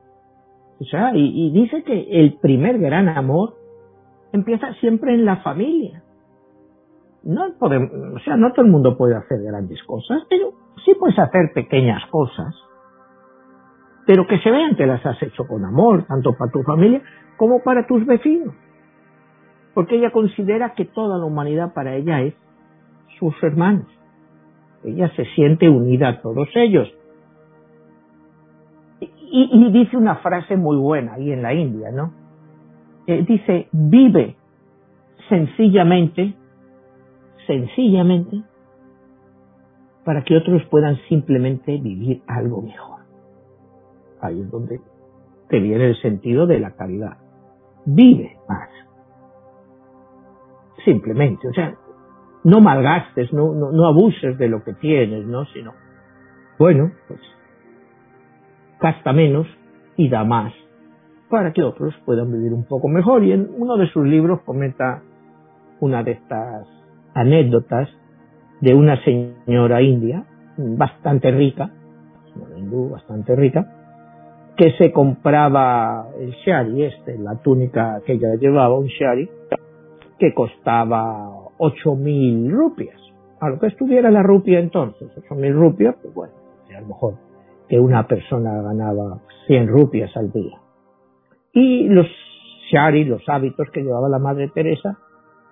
O 0.79 0.85
sea, 0.85 1.11
y, 1.15 1.51
dice 1.51 1.83
que 1.83 2.07
el 2.11 2.33
primer 2.41 2.79
gran 2.79 3.07
amor 3.09 3.55
empieza 4.33 4.73
siempre 4.75 5.13
en 5.13 5.25
la 5.25 5.37
familia. 5.37 6.02
No 7.23 7.53
podemos, 7.57 7.91
o 8.15 8.19
sea, 8.19 8.35
no 8.35 8.51
todo 8.51 8.65
el 8.65 8.71
mundo 8.71 8.97
puede 8.97 9.15
hacer 9.15 9.41
grandes 9.41 9.81
cosas, 9.83 10.23
pero 10.29 10.53
sí 10.83 10.93
puedes 10.99 11.17
hacer 11.17 11.53
pequeñas 11.53 12.05
cosas. 12.09 12.53
Pero 14.05 14.27
que 14.27 14.37
se 14.39 14.51
vean 14.51 14.75
que 14.75 14.85
las 14.85 15.05
has 15.05 15.21
hecho 15.23 15.47
con 15.47 15.63
amor, 15.63 16.03
tanto 16.05 16.33
para 16.37 16.51
tu 16.51 16.61
familia 16.63 17.01
como 17.37 17.63
para 17.63 17.87
tus 17.87 18.05
vecinos. 18.05 18.53
Porque 19.73 19.95
ella 19.95 20.11
considera 20.11 20.73
que 20.73 20.85
toda 20.85 21.17
la 21.17 21.25
humanidad 21.25 21.73
para 21.73 21.95
ella 21.95 22.21
es 22.21 22.33
sus 23.17 23.33
hermanos. 23.41 23.87
Ella 24.83 25.09
se 25.15 25.23
siente 25.35 25.69
unida 25.69 26.09
a 26.09 26.21
todos 26.21 26.49
ellos. 26.55 26.93
y, 29.35 29.71
dice 29.71 29.97
una 29.97 30.17
frase 30.17 30.55
muy 30.55 30.77
buena 30.77 31.13
ahí 31.13 31.31
en 31.31 31.41
la 31.41 31.53
India, 31.53 31.89
¿no? 31.91 32.13
Eh, 33.07 33.25
dice, 33.27 33.67
vive 33.71 34.35
sencillamente, 35.27 36.33
sencillamente, 37.47 38.43
para 40.03 40.23
que 40.23 40.35
otros 40.35 40.63
puedan 40.69 40.97
simplemente 41.07 41.77
vivir 41.77 42.21
algo 42.27 42.61
mejor. 42.61 43.01
Ahí 44.21 44.41
es 44.41 44.51
donde 44.51 44.79
te 45.49 45.59
viene 45.59 45.87
el 45.87 46.01
sentido 46.01 46.45
de 46.45 46.59
la 46.59 46.71
caridad. 46.71 47.17
Vive 47.85 48.37
más. 48.47 48.69
Simplemente, 50.85 51.47
o 51.47 51.53
sea, 51.53 51.75
no 52.43 52.59
malgastes, 52.59 53.31
no, 53.33 53.53
no, 53.53 53.71
no 53.71 53.85
abuses 53.87 54.37
de 54.37 54.49
lo 54.49 54.63
que 54.63 54.73
tienes, 54.73 55.25
¿no? 55.25 55.45
Sino, 55.45 55.73
bueno, 56.59 56.91
pues 57.07 57.19
gasta 58.81 59.13
menos 59.13 59.47
y 59.95 60.09
da 60.09 60.25
más 60.25 60.53
para 61.29 61.51
que 61.51 61.63
otros 61.63 61.95
puedan 62.05 62.31
vivir 62.31 62.53
un 62.53 62.65
poco 62.65 62.87
mejor. 62.87 63.23
Y 63.23 63.31
en 63.31 63.49
uno 63.57 63.75
de 63.77 63.87
sus 63.87 64.05
libros 64.05 64.41
comenta 64.41 65.01
una 65.79 66.03
de 66.03 66.11
estas 66.11 66.67
anécdotas 67.13 67.89
de 68.61 68.73
una 68.73 69.03
señora 69.03 69.81
india, 69.81 70.25
bastante 70.57 71.31
rica, 71.31 71.71
hindú 72.57 72.89
bastante 72.89 73.35
rica, 73.35 73.65
que 74.55 74.71
se 74.73 74.91
compraba 74.91 76.07
el 76.19 76.31
shari, 76.45 76.83
este, 76.83 77.17
la 77.17 77.35
túnica 77.41 78.01
que 78.05 78.13
ella 78.13 78.35
llevaba, 78.39 78.77
un 78.77 78.87
shari, 78.87 79.29
que 80.19 80.33
costaba 80.33 81.29
ocho 81.57 81.95
mil 81.95 82.51
rupias. 82.51 82.99
A 83.41 83.49
lo 83.49 83.59
que 83.59 83.67
estuviera 83.67 84.09
la 84.09 84.23
rupia 84.23 84.59
entonces, 84.59 85.09
ocho 85.17 85.35
mil 85.35 85.53
rupias, 85.53 85.95
pues 86.01 86.13
bueno, 86.13 86.33
a 86.75 86.81
lo 86.81 86.87
mejor 86.87 87.15
que 87.67 87.79
una 87.79 88.07
persona 88.07 88.61
ganaba 88.61 89.19
100 89.47 89.67
rupias 89.67 90.15
al 90.15 90.31
día. 90.31 90.59
Y 91.53 91.87
los 91.87 92.07
shari, 92.71 93.05
los 93.05 93.21
hábitos 93.27 93.69
que 93.71 93.81
llevaba 93.81 94.09
la 94.09 94.19
Madre 94.19 94.49
Teresa, 94.53 94.97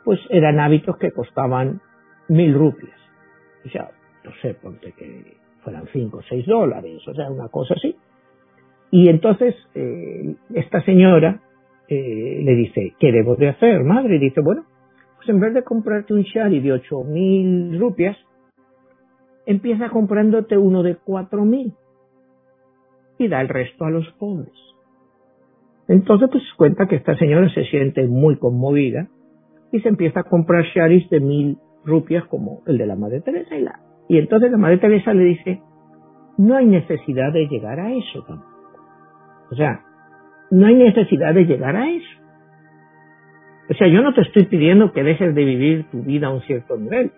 pues 0.03 0.19
eran 0.29 0.59
hábitos 0.59 0.97
que 0.97 1.11
costaban 1.11 1.81
mil 2.27 2.53
rupias. 2.53 2.97
O 3.65 3.69
sea, 3.69 3.91
no 4.23 4.31
sé, 4.41 4.53
ponte 4.55 4.93
que 4.93 5.37
fueran 5.63 5.85
5 5.91 6.17
o 6.17 6.21
6 6.21 6.45
dólares, 6.45 7.07
o 7.07 7.13
sea, 7.13 7.29
una 7.29 7.47
cosa 7.49 7.75
así. 7.75 7.95
Y 8.89 9.09
entonces 9.09 9.55
eh, 9.75 10.35
esta 10.53 10.83
señora 10.83 11.41
eh, 11.87 12.41
le 12.43 12.55
dice, 12.55 12.93
¿qué 12.99 13.11
debo 13.11 13.35
de 13.35 13.49
hacer, 13.49 13.83
madre? 13.83 14.15
Y 14.15 14.19
dice, 14.19 14.41
bueno, 14.41 14.65
pues 15.17 15.29
en 15.29 15.39
vez 15.39 15.53
de 15.53 15.63
comprarte 15.63 16.13
un 16.13 16.23
shari 16.23 16.59
de 16.59 16.73
ocho 16.73 17.03
mil 17.03 17.79
rupias, 17.79 18.17
empieza 19.45 19.89
comprándote 19.89 20.57
uno 20.57 20.83
de 20.83 20.95
cuatro 20.95 21.45
mil 21.45 21.73
y 23.17 23.27
da 23.27 23.41
el 23.41 23.49
resto 23.49 23.85
a 23.85 23.91
los 23.91 24.07
pobres. 24.13 24.53
Entonces, 25.87 26.29
pues 26.31 26.43
cuenta 26.57 26.87
que 26.87 26.95
esta 26.95 27.17
señora 27.17 27.49
se 27.53 27.65
siente 27.65 28.07
muy 28.07 28.37
conmovida 28.37 29.07
y 29.71 29.79
se 29.79 29.89
empieza 29.89 30.21
a 30.21 30.23
comprar 30.23 30.63
sharis 30.65 31.09
de 31.09 31.19
mil 31.19 31.57
rupias 31.83 32.25
como 32.25 32.61
el 32.67 32.77
de 32.77 32.85
la 32.85 32.95
Madre 32.95 33.21
Teresa 33.21 33.55
y 33.55 33.61
la. 33.61 33.79
Y 34.09 34.17
entonces 34.17 34.51
la 34.51 34.57
Madre 34.57 34.77
Teresa 34.77 35.13
le 35.13 35.23
dice, 35.23 35.61
no 36.37 36.55
hay 36.55 36.65
necesidad 36.65 37.31
de 37.31 37.47
llegar 37.47 37.79
a 37.79 37.91
eso 37.93 38.23
tampoco. 38.27 38.51
O 39.51 39.55
sea, 39.55 39.81
no 40.51 40.67
hay 40.67 40.75
necesidad 40.75 41.33
de 41.33 41.45
llegar 41.45 41.75
a 41.75 41.89
eso. 41.89 42.21
O 43.69 43.73
sea, 43.73 43.87
yo 43.87 44.01
no 44.01 44.13
te 44.13 44.21
estoy 44.21 44.45
pidiendo 44.45 44.91
que 44.91 45.03
dejes 45.03 45.33
de 45.33 45.45
vivir 45.45 45.89
tu 45.91 46.01
vida 46.03 46.27
a 46.27 46.33
un 46.33 46.41
cierto 46.41 46.77
nivel, 46.77 47.11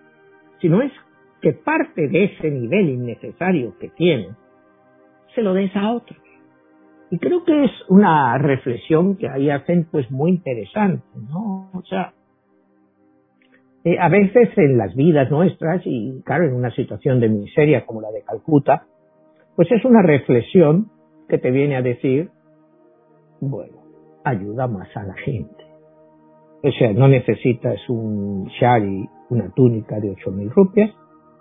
sino 0.60 0.82
es 0.82 0.92
que 1.40 1.52
parte 1.52 2.08
de 2.08 2.24
ese 2.24 2.50
nivel 2.50 2.90
innecesario 2.90 3.76
que 3.78 3.88
tienes 3.88 4.36
se 5.34 5.42
lo 5.42 5.52
des 5.52 5.74
a 5.74 5.90
otros. 5.92 6.18
Y 7.10 7.18
creo 7.18 7.44
que 7.44 7.64
es 7.64 7.70
una 7.88 8.38
reflexión 8.38 9.16
que 9.16 9.28
ahí 9.28 9.50
hacen 9.50 9.86
pues 9.90 10.10
muy 10.10 10.30
interesante, 10.30 11.04
¿no? 11.28 11.70
O 11.72 11.82
sea, 11.82 12.12
eh, 13.84 13.98
a 13.98 14.08
veces 14.08 14.48
en 14.56 14.78
las 14.78 14.94
vidas 14.94 15.30
nuestras 15.30 15.82
y 15.84 16.22
claro, 16.24 16.44
en 16.44 16.54
una 16.54 16.70
situación 16.70 17.20
de 17.20 17.28
miseria 17.28 17.84
como 17.86 18.00
la 18.00 18.10
de 18.10 18.22
Calcuta, 18.22 18.86
pues 19.56 19.70
es 19.70 19.84
una 19.84 20.02
reflexión 20.02 20.90
que 21.28 21.38
te 21.38 21.50
viene 21.50 21.76
a 21.76 21.82
decir, 21.82 22.30
bueno, 23.40 23.78
ayuda 24.24 24.66
más 24.66 24.88
a 24.96 25.04
la 25.04 25.14
gente. 25.14 25.64
O 26.62 26.70
sea, 26.70 26.92
no 26.92 27.08
necesitas 27.08 27.78
un 27.88 28.46
shari, 28.58 29.08
una 29.30 29.50
túnica 29.54 30.00
de 30.00 30.10
ocho 30.10 30.30
mil 30.30 30.50
rupias, 30.50 30.90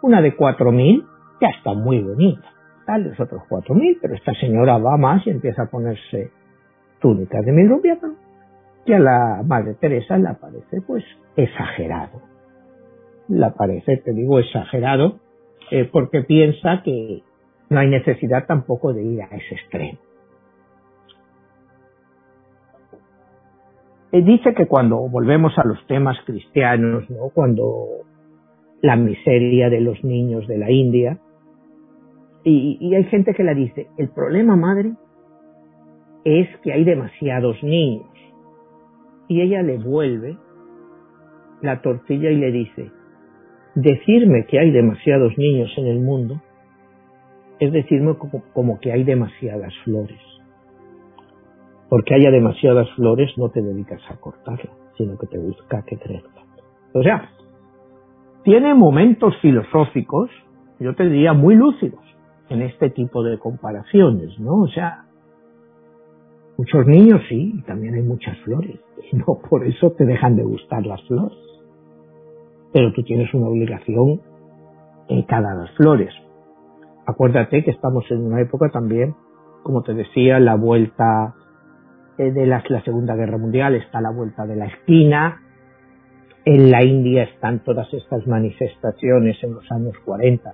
una 0.02 0.22
de 0.22 0.36
cuatro 0.36 0.72
mil 0.72 1.04
ya 1.42 1.48
está 1.48 1.74
muy 1.74 2.02
bonita 2.02 2.54
tal, 2.86 3.04
los 3.04 3.20
otros 3.20 3.44
cuatro 3.48 3.76
mil, 3.76 3.98
pero 4.02 4.16
esta 4.16 4.34
señora 4.34 4.78
va 4.78 4.98
más 4.98 5.26
y 5.26 5.32
empieza 5.32 5.64
a 5.64 5.66
ponerse 5.68 6.32
túnicas 7.00 7.46
de 7.46 7.52
mil 7.52 7.70
rupias, 7.70 8.00
que 8.86 8.96
a 8.96 9.00
la 9.00 9.44
Madre 9.46 9.76
Teresa 9.76 10.18
le 10.18 10.34
parece 10.36 10.82
pues 10.86 11.04
exagerado. 11.36 12.33
Le 13.30 13.52
parece, 13.52 13.98
te 13.98 14.14
digo, 14.14 14.40
exagerado, 14.40 15.20
porque 15.92 16.22
piensa 16.22 16.82
que 16.84 17.24
no 17.70 17.80
hay 17.80 17.90
necesidad 17.90 18.46
tampoco 18.46 18.94
de 18.94 19.04
ir 19.04 19.22
a 19.22 19.36
ese 19.36 19.56
extremo. 19.56 19.98
Eh, 24.14 24.22
dice 24.22 24.54
que 24.54 24.68
cuando 24.68 25.10
volvemos 25.10 25.58
a 25.58 25.66
los 25.66 25.84
temas 25.88 26.16
cristianos, 26.24 27.10
¿no? 27.10 27.30
cuando 27.34 27.88
la 28.84 28.96
miseria 28.96 29.72
de 29.72 29.82
los 29.82 30.04
niños 30.04 30.48
de 30.48 30.60
la 30.60 30.70
India, 30.70 31.18
y, 32.44 32.94
hay 32.94 33.06
gente 33.06 33.34
que 33.34 33.44
la 33.44 33.56
dice, 33.56 33.88
el 33.98 34.10
problema, 34.10 34.56
madre, 34.56 34.94
es 36.26 36.48
que 36.58 36.74
hay 36.74 36.84
demasiados 36.84 37.64
niños. 37.64 38.06
Y 39.30 39.42
ella 39.42 39.64
le 39.64 39.78
vuelve 39.78 40.38
la 41.62 41.82
tortilla 41.82 42.30
y 42.30 42.36
le 42.36 42.52
dice, 42.52 42.92
decirme 43.76 44.46
que 44.46 44.60
hay 44.60 44.72
demasiados 44.72 45.38
niños 45.38 45.72
en 45.78 45.88
el 45.88 46.00
mundo 46.00 46.42
es 47.60 47.72
decirme 47.72 48.16
como, 48.54 48.80
que 48.80 48.92
hay 48.92 49.04
demasiadas 49.04 49.74
flores. 49.84 50.20
Porque 51.90 52.16
haya 52.16 52.32
demasiadas 52.32 52.90
flores 52.96 53.32
no 53.38 53.50
te 53.50 53.62
dedicas 53.62 54.02
a 54.10 54.18
cortarlas, 54.18 54.76
sino 54.98 55.18
que 55.18 55.28
te 55.28 55.38
busca 55.38 55.84
que 55.84 55.98
crezcan. 55.98 56.46
O 56.94 57.02
sea, 57.02 57.30
tiene 58.44 58.74
momentos 58.74 59.36
filosóficos, 59.42 60.30
yo 60.80 60.94
te 60.96 61.08
diría 61.08 61.34
muy 61.34 61.56
lúcidos, 61.56 62.02
en 62.50 62.64
este 62.64 62.90
tipo 62.90 63.24
de 63.24 63.38
comparaciones, 63.38 64.38
¿no? 64.40 64.64
O 64.64 64.68
sea, 64.68 65.06
muchos 66.58 66.86
niños 66.86 67.22
sí, 67.30 67.54
y 67.58 67.62
también 67.62 67.96
hay 67.96 68.04
muchas 68.04 68.38
flores, 68.40 68.80
y 69.12 69.16
no 69.16 69.40
por 69.50 69.66
eso 69.66 69.92
te 69.92 70.06
dejan 70.06 70.36
de 70.36 70.44
gustar 70.44 70.86
las 70.86 71.02
flores. 71.08 71.38
Pero 72.74 72.92
tú 72.94 73.04
tienes 73.04 73.34
una 73.34 73.48
obligación 73.48 74.22
en 75.08 75.24
cada 75.24 75.54
las 75.54 75.72
flores. 75.76 76.14
Acuérdate 77.06 77.64
que 77.64 77.72
estamos 77.72 78.06
en 78.10 78.26
una 78.26 78.42
época 78.42 78.70
también, 78.70 79.16
como 79.62 79.84
te 79.84 79.94
decía, 79.94 80.40
la 80.40 80.56
vuelta 80.56 81.36
eh, 82.18 82.32
de 82.32 82.46
la, 82.46 82.64
la 82.68 82.84
Segunda 82.84 83.16
Guerra 83.16 83.38
Mundial 83.38 83.76
está 83.76 84.00
a 84.00 84.02
la 84.02 84.12
vuelta 84.12 84.46
de 84.46 84.56
la 84.56 84.66
esquina. 84.66 85.42
En 86.46 86.72
la 86.72 86.84
India 86.84 87.24
están 87.24 87.64
todas 87.64 87.94
estas 87.94 88.28
manifestaciones 88.28 89.42
en 89.44 89.54
los 89.54 89.72
años 89.72 89.94
40 90.04 90.54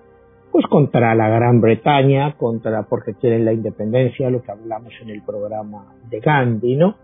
pues 0.52 0.66
contra 0.66 1.14
la 1.16 1.30
Gran 1.30 1.62
Bretaña, 1.62 2.36
contra 2.36 2.84
porque 2.84 3.14
quieren 3.14 3.46
la 3.46 3.54
independencia, 3.54 4.30
lo 4.30 4.42
que 4.42 4.52
hablamos 4.52 4.92
en 5.02 5.10
el 5.10 5.22
programa 5.22 5.94
de 6.10 6.20
Gandhi, 6.20 6.76
¿no? 6.76 6.96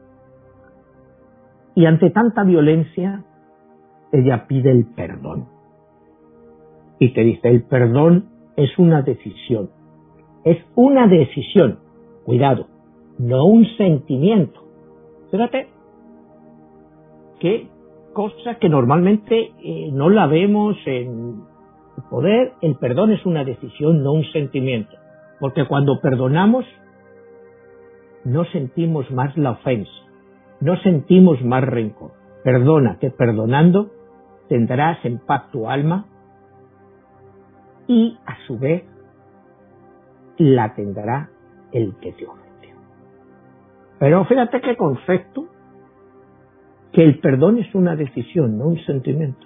Y 1.76 1.86
ante 1.86 2.10
tanta 2.10 2.44
violencia, 2.44 3.24
ella 4.16 4.48
pide 4.48 4.72
el 4.72 4.86
perdón. 4.86 5.48
Y 7.00 7.14
te 7.14 7.22
dice, 7.22 7.50
el 7.50 7.64
perdón 7.64 8.30
es 8.56 8.78
una 8.78 9.02
decisión. 9.02 9.70
Es 10.44 10.58
una 10.76 11.08
decisión. 11.08 11.80
Cuidado, 12.24 12.68
no 13.18 13.46
un 13.46 13.66
sentimiento. 13.78 14.62
Fíjate, 15.32 15.68
qué 17.40 17.68
cosa 18.14 18.56
que 18.56 18.70
normalmente 18.70 19.52
eh, 19.62 19.90
no 19.92 20.10
la 20.10 20.28
vemos 20.28 20.78
en 20.86 21.42
el 21.98 22.04
poder, 22.10 22.54
el 22.62 22.76
perdón 22.76 23.12
es 23.12 23.26
una 23.26 23.44
decisión, 23.44 24.04
no 24.04 24.14
un 24.14 24.24
sentimiento. 24.32 24.96
Porque 25.40 25.66
cuando 25.68 26.00
perdonamos, 26.00 26.66
no 28.24 28.46
sentimos 28.46 29.10
más 29.12 29.38
la 29.38 29.52
ofensa, 29.52 29.92
no 30.62 30.78
sentimos 30.78 31.44
más 31.44 31.64
rencor. 31.64 32.12
Perdona 32.44 32.98
que 33.00 33.12
perdonando 33.12 33.92
tendrás 34.48 35.04
en 35.06 35.20
paz 35.20 35.50
tu 35.52 35.70
alma 35.70 36.06
y 37.88 38.18
a 38.26 38.38
su 38.48 38.58
vez 38.58 38.84
la 40.38 40.74
tendrá 40.74 41.30
el 41.72 41.96
que 41.98 42.12
te 42.14 42.26
ofendió. 42.26 42.76
Pero 44.00 44.26
fíjate 44.26 44.62
qué 44.62 44.76
concepto, 44.76 45.48
que 46.92 47.04
el 47.04 47.20
perdón 47.20 47.60
es 47.60 47.74
una 47.76 47.96
decisión, 47.96 48.58
no 48.58 48.68
un 48.68 48.80
sentimiento. 48.86 49.46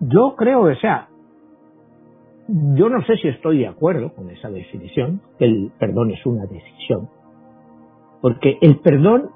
Yo 0.00 0.36
creo, 0.36 0.62
o 0.62 0.74
sea, 0.76 1.08
yo 2.48 2.88
no 2.88 3.02
sé 3.02 3.16
si 3.16 3.28
estoy 3.28 3.58
de 3.58 3.66
acuerdo 3.66 4.14
con 4.14 4.30
esa 4.30 4.48
definición, 4.50 5.20
que 5.38 5.44
el 5.44 5.72
perdón 5.78 6.12
es 6.12 6.24
una 6.24 6.46
decisión, 6.46 7.08
porque 8.20 8.58
el 8.60 8.78
perdón 8.78 9.30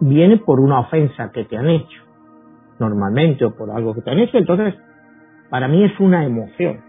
viene 0.00 0.38
por 0.38 0.60
una 0.60 0.80
ofensa 0.80 1.30
que 1.30 1.44
te 1.44 1.56
han 1.56 1.68
hecho, 1.68 2.02
normalmente, 2.80 3.44
o 3.44 3.54
por 3.54 3.70
algo 3.70 3.94
que 3.94 4.00
te 4.00 4.10
han 4.10 4.18
hecho, 4.18 4.38
entonces 4.38 4.74
para 5.50 5.68
mí 5.68 5.84
es 5.84 5.98
una 6.00 6.24
emoción, 6.24 6.80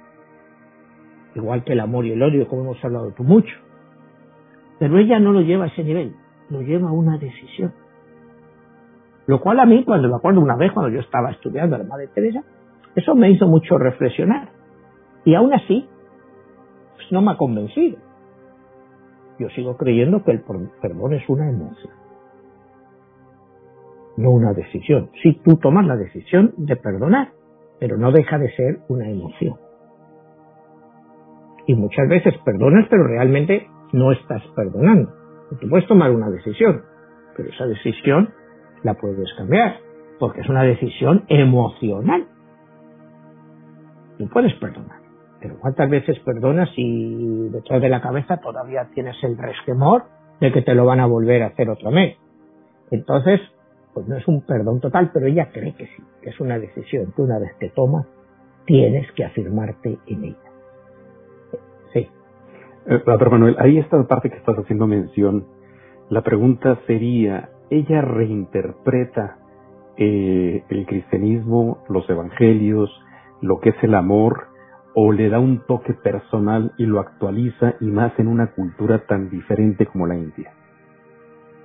igual 1.35 1.63
que 1.63 1.73
el 1.73 1.79
amor 1.81 2.05
y 2.05 2.13
el 2.13 2.23
odio, 2.23 2.47
como 2.47 2.63
hemos 2.63 2.83
hablado 2.83 3.11
tú 3.11 3.23
mucho. 3.23 3.53
Pero 4.79 4.97
ella 4.97 5.19
no 5.19 5.31
lo 5.31 5.41
lleva 5.41 5.65
a 5.65 5.67
ese 5.67 5.83
nivel, 5.83 6.15
lo 6.49 6.61
lleva 6.61 6.89
a 6.89 6.93
una 6.93 7.17
decisión. 7.17 7.73
Lo 9.27 9.39
cual 9.39 9.59
a 9.59 9.65
mí, 9.65 9.83
cuando 9.83 10.09
me 10.09 10.15
acuerdo 10.15 10.41
una 10.41 10.55
vez, 10.55 10.71
cuando 10.71 10.91
yo 10.91 11.01
estaba 11.01 11.31
estudiando 11.31 11.75
a 11.75 11.79
la 11.79 11.85
Madre 11.85 12.07
Teresa, 12.07 12.43
eso 12.95 13.13
me 13.15 13.29
hizo 13.29 13.47
mucho 13.47 13.77
reflexionar. 13.77 14.49
Y 15.23 15.35
aún 15.35 15.53
así, 15.53 15.87
pues 16.95 17.11
no 17.11 17.21
me 17.21 17.31
ha 17.31 17.37
convencido. 17.37 17.97
Yo 19.39 19.49
sigo 19.49 19.77
creyendo 19.77 20.23
que 20.23 20.31
el 20.31 20.41
perdón 20.81 21.13
es 21.13 21.27
una 21.29 21.49
emoción, 21.49 21.93
no 24.17 24.31
una 24.31 24.53
decisión. 24.53 25.09
Si 25.21 25.33
tú 25.41 25.57
tomas 25.57 25.85
la 25.85 25.95
decisión 25.95 26.53
de 26.57 26.75
perdonar, 26.75 27.29
pero 27.79 27.97
no 27.97 28.11
deja 28.11 28.37
de 28.37 28.51
ser 28.55 28.79
una 28.89 29.09
emoción. 29.09 29.57
Y 31.67 31.75
muchas 31.75 32.07
veces 32.07 32.33
perdonas, 32.43 32.87
pero 32.89 33.05
realmente 33.07 33.67
no 33.93 34.11
estás 34.11 34.43
perdonando. 34.55 35.11
Tú 35.59 35.67
puedes 35.69 35.87
tomar 35.87 36.11
una 36.11 36.29
decisión, 36.29 36.83
pero 37.35 37.49
esa 37.49 37.65
decisión 37.65 38.29
la 38.83 38.93
puedes 38.95 39.31
cambiar, 39.37 39.77
porque 40.19 40.41
es 40.41 40.49
una 40.49 40.63
decisión 40.63 41.25
emocional. 41.27 42.27
Tú 44.17 44.29
puedes 44.29 44.53
perdonar, 44.55 44.99
pero 45.39 45.57
¿cuántas 45.59 45.89
veces 45.89 46.19
perdonas 46.19 46.69
y 46.75 47.49
detrás 47.49 47.81
de 47.81 47.89
la 47.89 48.01
cabeza 48.01 48.37
todavía 48.37 48.89
tienes 48.93 49.15
el 49.23 49.37
resquemor 49.37 50.03
de 50.39 50.51
que 50.51 50.61
te 50.61 50.75
lo 50.75 50.85
van 50.85 50.99
a 50.99 51.05
volver 51.05 51.43
a 51.43 51.47
hacer 51.47 51.69
otra 51.69 51.89
vez? 51.89 52.17
Entonces, 52.91 53.39
pues 53.93 54.07
no 54.07 54.15
es 54.15 54.27
un 54.27 54.41
perdón 54.41 54.79
total, 54.79 55.11
pero 55.13 55.27
ella 55.27 55.49
cree 55.51 55.73
que 55.73 55.85
sí, 55.85 56.03
que 56.21 56.29
es 56.29 56.39
una 56.39 56.57
decisión 56.59 57.11
que 57.15 57.21
una 57.21 57.39
vez 57.39 57.53
que 57.59 57.69
tomas, 57.69 58.05
tienes 58.65 59.11
que 59.13 59.25
afirmarte 59.25 59.97
en 60.07 60.23
ella. 60.23 60.51
Sí. 61.93 62.07
Eh, 62.87 63.03
Manuel, 63.05 63.55
ahí 63.59 63.77
está 63.77 63.97
la 63.97 64.07
parte 64.07 64.29
que 64.29 64.37
estás 64.37 64.57
haciendo 64.57 64.87
mención. 64.87 65.45
La 66.09 66.21
pregunta 66.21 66.79
sería, 66.87 67.49
¿ella 67.69 68.01
reinterpreta 68.01 69.37
eh, 69.97 70.63
el 70.69 70.85
cristianismo, 70.85 71.83
los 71.89 72.09
evangelios, 72.09 72.89
lo 73.41 73.59
que 73.59 73.69
es 73.69 73.83
el 73.83 73.95
amor, 73.95 74.47
o 74.93 75.11
le 75.11 75.29
da 75.29 75.39
un 75.39 75.65
toque 75.65 75.93
personal 75.93 76.73
y 76.77 76.85
lo 76.85 76.99
actualiza 76.99 77.75
y 77.79 77.85
más 77.85 78.17
en 78.19 78.27
una 78.27 78.51
cultura 78.51 79.05
tan 79.05 79.29
diferente 79.29 79.85
como 79.85 80.07
la 80.07 80.15
India? 80.15 80.53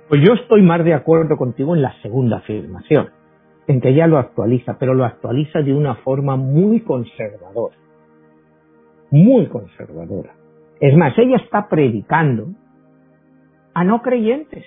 Pues 0.09 0.21
yo 0.25 0.33
estoy 0.33 0.61
más 0.61 0.83
de 0.85 0.93
acuerdo 0.93 1.35
contigo 1.35 1.75
en 1.75 1.81
la 1.81 1.93
segunda 2.01 2.37
afirmación, 2.37 3.09
en 3.67 3.81
que 3.81 3.89
ella 3.89 4.07
lo 4.07 4.17
actualiza, 4.17 4.77
pero 4.79 4.93
lo 4.93 5.03
actualiza 5.03 5.61
de 5.61 5.73
una 5.73 5.95
forma 5.95 6.37
muy 6.37 6.79
conservadora. 6.79 7.75
Muy 9.11 9.47
conservadora. 9.47 10.33
Es 10.79 10.95
más, 10.95 11.17
ella 11.17 11.37
está 11.37 11.67
predicando 11.67 12.47
a 13.73 13.83
no 13.83 14.01
creyentes. 14.01 14.63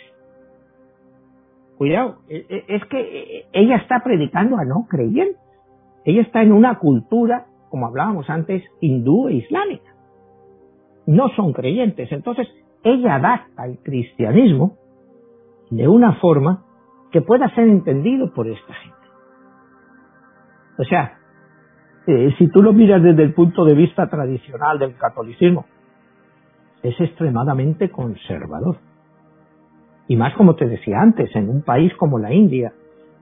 Cuidado, 1.79 2.19
e, 2.29 2.45
e, 2.47 2.65
es 2.69 2.85
que 2.87 3.47
ella 3.53 3.77
está 3.77 4.03
predicando 4.05 4.59
a 4.59 4.65
no 4.67 4.87
creyentes. 4.91 5.41
Ella 6.05 6.21
está 6.21 6.43
en 6.43 6.53
una 6.53 6.79
cultura, 6.79 7.47
como 7.71 7.87
hablábamos 7.87 8.29
antes, 8.29 8.63
hindú 8.81 9.29
e 9.29 9.35
islámica. 9.35 9.95
No 11.07 11.31
son 11.31 11.55
creyentes. 11.55 12.13
Entonces, 12.13 12.47
ella 12.83 13.15
adapta 13.15 13.65
el 13.65 13.79
cristianismo 13.79 14.77
de 15.71 15.89
una 15.89 16.15
forma 16.15 16.65
que 17.11 17.23
pueda 17.23 17.49
ser 17.55 17.69
entendido 17.69 18.33
por 18.33 18.47
esta 18.47 18.75
gente. 18.75 18.97
O 20.79 20.85
sea, 20.85 21.19
eh, 22.07 22.35
si 22.39 22.49
tú 22.49 22.63
lo 22.63 22.73
miras 22.73 23.03
desde 23.03 23.23
el 23.23 23.35
punto 23.35 23.65
de 23.65 23.75
vista 23.75 24.09
tradicional 24.09 24.79
del 24.79 24.97
catolicismo, 24.97 25.67
es 26.83 26.99
extremadamente 27.01 27.91
conservador. 27.91 28.79
Y 30.09 30.17
más 30.17 30.35
como 30.35 30.57
te 30.57 30.67
decía 30.67 31.01
antes, 31.01 31.35
en 31.37 31.49
un 31.49 31.63
país 31.63 31.93
como 31.95 32.19
la 32.19 32.33
India, 32.33 32.73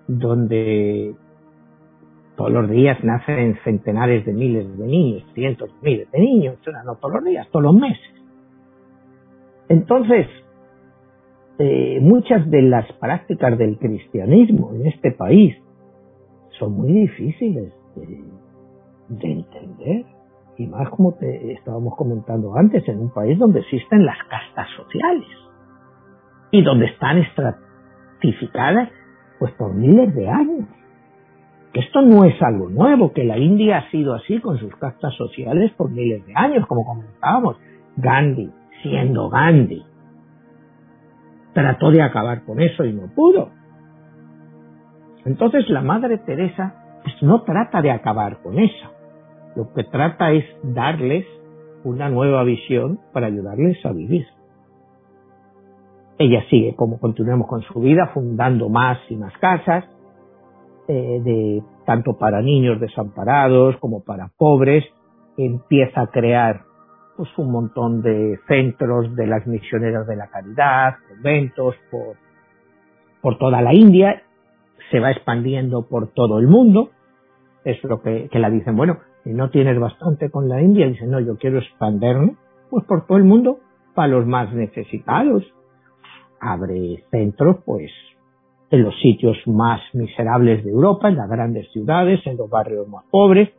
donde 0.07 1.15
todos 2.37 2.53
los 2.53 2.71
días 2.71 3.03
nacen 3.03 3.59
centenares 3.65 4.25
de 4.25 4.33
miles 4.33 4.79
de 4.79 4.87
niños, 4.87 5.25
cientos 5.35 5.69
de 5.69 5.91
miles 5.91 6.11
de 6.13 6.21
niños, 6.21 6.57
no 6.85 6.95
todos 6.95 7.17
los 7.17 7.25
días, 7.25 7.49
todos 7.51 7.65
los 7.65 7.75
meses. 7.75 8.15
Entonces, 9.69 10.27
eh, 11.59 11.99
muchas 12.01 12.49
de 12.51 12.63
las 12.63 12.91
prácticas 12.95 13.59
del 13.59 13.79
cristianismo 13.79 14.73
en 14.75 14.87
este 14.87 15.11
país 15.11 15.57
son 16.59 16.73
muy 16.73 16.93
difíciles 16.93 17.73
de, 19.09 19.33
entender. 19.33 20.05
Y 20.57 20.67
más 20.67 20.89
como 20.91 21.15
te 21.15 21.53
estábamos 21.53 21.97
comentando 21.97 22.55
antes, 22.57 22.87
en 22.89 22.99
un 23.01 23.13
país 23.13 23.39
donde 23.39 23.61
existen 23.61 24.05
las 24.05 24.19
castas 24.29 24.69
sociales 24.77 25.29
y 26.51 26.63
donde 26.63 26.87
están 26.87 27.19
estratificadas 27.19 28.91
pues 29.39 29.53
por 29.53 29.75
miles 29.75 30.15
de 30.15 30.29
años. 30.29 30.69
Esto 31.75 32.03
no 32.03 32.25
es 32.25 32.41
algo 32.43 32.69
nuevo, 32.71 33.13
que 33.13 33.25
la 33.25 33.39
India 33.39 33.79
ha 33.79 33.91
sido 33.91 34.15
así 34.15 34.41
con 34.41 34.59
sus 34.59 34.75
castas 34.77 35.15
sociales 35.15 35.73
por 35.77 35.91
miles 35.91 36.25
de 36.27 36.33
años, 36.35 36.67
como 36.67 36.85
comentábamos. 36.85 37.57
Gandhi, 37.97 38.51
siendo 38.83 39.29
Gandhi, 39.29 39.85
trató 41.59 41.91
de 41.91 42.01
acabar 42.01 42.45
con 42.45 42.61
eso 42.61 42.85
y 42.85 42.93
no 42.93 43.13
pudo. 43.17 43.51
Entonces 45.25 45.69
la 45.69 45.83
Madre 45.83 46.19
Teresa 46.19 47.01
pues 47.03 47.21
no 47.21 47.43
trata 47.43 47.83
de 47.83 47.91
acabar 47.91 48.41
con 48.43 48.61
eso. 48.61 48.87
Lo 49.57 49.73
que 49.73 49.83
trata 49.83 50.31
es 50.31 50.45
darles 50.63 51.27
una 51.83 52.09
nueva 52.11 52.45
visión 52.45 53.01
para 53.13 53.27
ayudarles 53.27 53.85
a 53.85 53.93
vivir. 53.93 54.25
Ella 56.19 56.45
sigue, 56.49 56.77
como 56.77 57.01
continuamos 57.01 57.49
con 57.49 57.63
su 57.63 57.81
vida, 57.81 58.11
fundando 58.15 58.69
más 58.69 58.99
y 59.09 59.17
más 59.17 59.33
casas, 59.39 59.85
eh, 60.87 61.21
de, 61.25 61.63
tanto 61.87 62.17
para 62.19 62.41
niños 62.41 62.79
desamparados 62.79 63.77
como 63.79 64.05
para 64.05 64.31
pobres, 64.37 64.85
empieza 65.37 66.03
a 66.03 66.07
crear 66.07 66.63
pues 67.19 67.29
un 67.37 67.51
montón 67.51 68.01
de 68.01 68.39
centros 68.47 69.17
de 69.17 69.27
las 69.27 69.45
misioneras 69.45 70.07
de 70.07 70.15
la 70.15 70.29
caridad, 70.29 70.95
conventos 71.09 71.75
por, 71.91 72.15
por 73.21 73.39
toda 73.39 73.61
la 73.61 73.75
India, 73.75 74.23
se 74.93 75.01
va 75.01 75.11
expandiendo 75.11 75.83
por 75.89 76.13
todo 76.13 76.39
el 76.39 76.47
mundo, 76.47 76.91
es 77.65 77.83
lo 77.83 78.01
que, 78.01 78.29
que 78.31 78.39
la 78.39 78.51
dicen, 78.51 78.77
bueno, 78.77 79.01
si 79.25 79.31
no 79.31 79.51
tienes 79.51 79.81
bastante 79.81 80.31
con 80.31 80.49
la 80.49 80.63
India, 80.63 80.87
dicen, 80.87 81.11
no, 81.11 81.19
yo 81.19 81.37
quiero 81.39 81.59
expanderme, 81.59 82.37
pues 82.71 82.85
por 82.85 83.05
todo 83.05 83.19
el 83.19 83.25
mundo, 83.25 83.59
para 83.97 84.09
los 84.09 84.25
más 84.25 84.55
necesitados. 84.55 85.43
Abre 86.41 87.03
centros, 87.11 87.57
pues, 87.67 87.91
en 88.71 88.85
los 88.85 88.95
sitios 89.01 89.37
más 89.47 89.81
miserables 89.93 90.65
de 90.65 90.71
Europa, 90.71 91.09
en 91.09 91.17
las 91.17 91.29
grandes 91.29 91.69
ciudades, 91.73 92.21
en 92.27 92.37
los 92.37 92.49
barrios 92.49 92.87
más 92.87 93.05
pobres. 93.11 93.51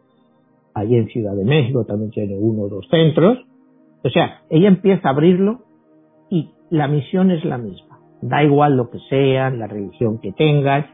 Allí 0.73 0.95
en 0.95 1.07
Ciudad 1.07 1.35
de 1.35 1.43
México 1.43 1.83
también 1.83 2.11
tiene 2.11 2.37
uno 2.37 2.63
o 2.63 2.69
dos 2.69 2.87
centros. 2.89 3.39
O 4.03 4.09
sea, 4.09 4.41
ella 4.49 4.67
empieza 4.67 5.09
a 5.09 5.11
abrirlo 5.11 5.61
y 6.29 6.51
la 6.69 6.87
misión 6.87 7.31
es 7.31 7.43
la 7.45 7.57
misma. 7.57 7.99
Da 8.21 8.43
igual 8.43 8.77
lo 8.77 8.89
que 8.89 8.99
sean, 9.09 9.59
la 9.59 9.67
religión 9.67 10.19
que 10.19 10.31
tengan, 10.31 10.85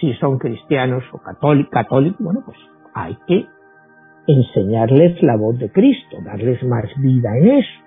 si 0.00 0.12
son 0.14 0.38
cristianos 0.38 1.04
o 1.12 1.18
católicos, 1.18 2.16
bueno, 2.18 2.40
pues 2.44 2.58
hay 2.94 3.16
que 3.26 3.46
enseñarles 4.26 5.22
la 5.22 5.36
voz 5.36 5.58
de 5.58 5.70
Cristo, 5.70 6.18
darles 6.24 6.62
más 6.64 6.84
vida 6.98 7.36
en 7.38 7.50
eso. 7.50 7.80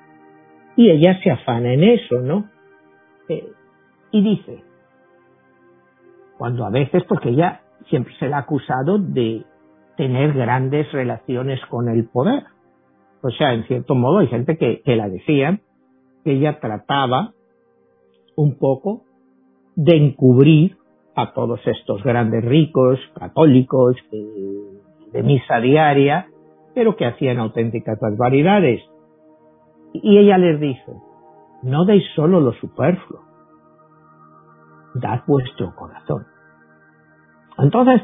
Y 0.77 0.89
ella 0.89 1.19
se 1.23 1.31
afana 1.31 1.73
en 1.73 1.83
eso, 1.83 2.19
¿no? 2.21 2.49
Eh, 3.29 3.47
y 4.11 4.21
dice, 4.21 4.63
cuando 6.37 6.65
a 6.65 6.69
veces, 6.69 7.03
porque 7.07 7.29
ella 7.29 7.61
siempre 7.89 8.13
se 8.19 8.27
le 8.27 8.33
ha 8.33 8.39
acusado 8.39 8.97
de 8.97 9.43
tener 9.97 10.33
grandes 10.33 10.91
relaciones 10.91 11.59
con 11.69 11.89
el 11.89 12.07
poder. 12.07 12.43
O 13.25 13.31
sea, 13.31 13.55
en 13.55 13.63
cierto 13.63 13.95
modo 13.95 14.19
hay 14.19 14.27
gente 14.27 14.55
que, 14.55 14.83
la 14.95 15.09
decía 15.09 15.59
que 16.23 16.33
ella 16.33 16.59
trataba 16.59 17.33
un 18.35 18.59
poco 18.59 19.01
de 19.75 19.97
encubrir 19.97 20.77
a 21.15 21.33
todos 21.33 21.59
estos 21.65 22.03
grandes 22.03 22.45
ricos, 22.45 22.99
católicos, 23.19 23.95
de, 24.11 25.23
misa 25.23 25.59
diaria, 25.59 26.27
pero 26.75 26.95
que 26.95 27.07
hacían 27.07 27.39
auténticas 27.39 27.99
barbaridades. 27.99 28.83
Y 29.93 30.19
ella 30.19 30.37
les 30.37 30.59
dice, 30.59 30.93
no 31.63 31.85
deis 31.85 32.03
solo 32.15 32.39
lo 32.41 32.53
superfluo, 32.53 33.21
dad 34.93 35.23
vuestro 35.25 35.73
corazón. 35.75 36.27
Entonces, 37.57 38.03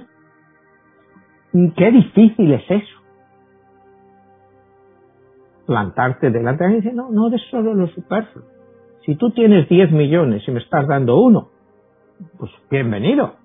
qué 1.76 1.92
difícil 1.92 2.54
es 2.54 2.72
eso 2.72 3.01
plantarte 5.72 6.32
delante 6.32 6.66
de 6.66 6.74
y 6.74 6.76
dice, 6.82 6.92
no, 6.92 7.10
no 7.12 7.30
des 7.30 7.42
solo 7.50 7.74
lo 7.74 7.88
superfluo. 7.88 8.44
Si 9.06 9.16
tú 9.16 9.32
tienes 9.32 9.70
10 9.70 9.94
millones 9.94 10.44
y 10.46 10.52
me 10.52 10.60
estás 10.60 10.86
dando 10.86 11.18
uno, 11.22 11.48
pues 12.38 12.52
bienvenido. 12.70 13.36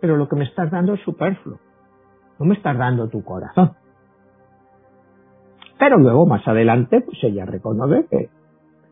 Pero 0.00 0.16
lo 0.16 0.28
que 0.28 0.36
me 0.36 0.44
estás 0.44 0.70
dando 0.70 0.94
es 0.94 1.00
superfluo. 1.00 1.58
No 2.38 2.46
me 2.46 2.54
estás 2.54 2.78
dando 2.78 3.08
tu 3.08 3.24
corazón. 3.24 3.72
Pero 5.76 5.98
luego, 5.98 6.24
más 6.24 6.46
adelante, 6.46 7.00
pues 7.00 7.18
ella 7.24 7.46
reconoce 7.46 8.06
que 8.08 8.30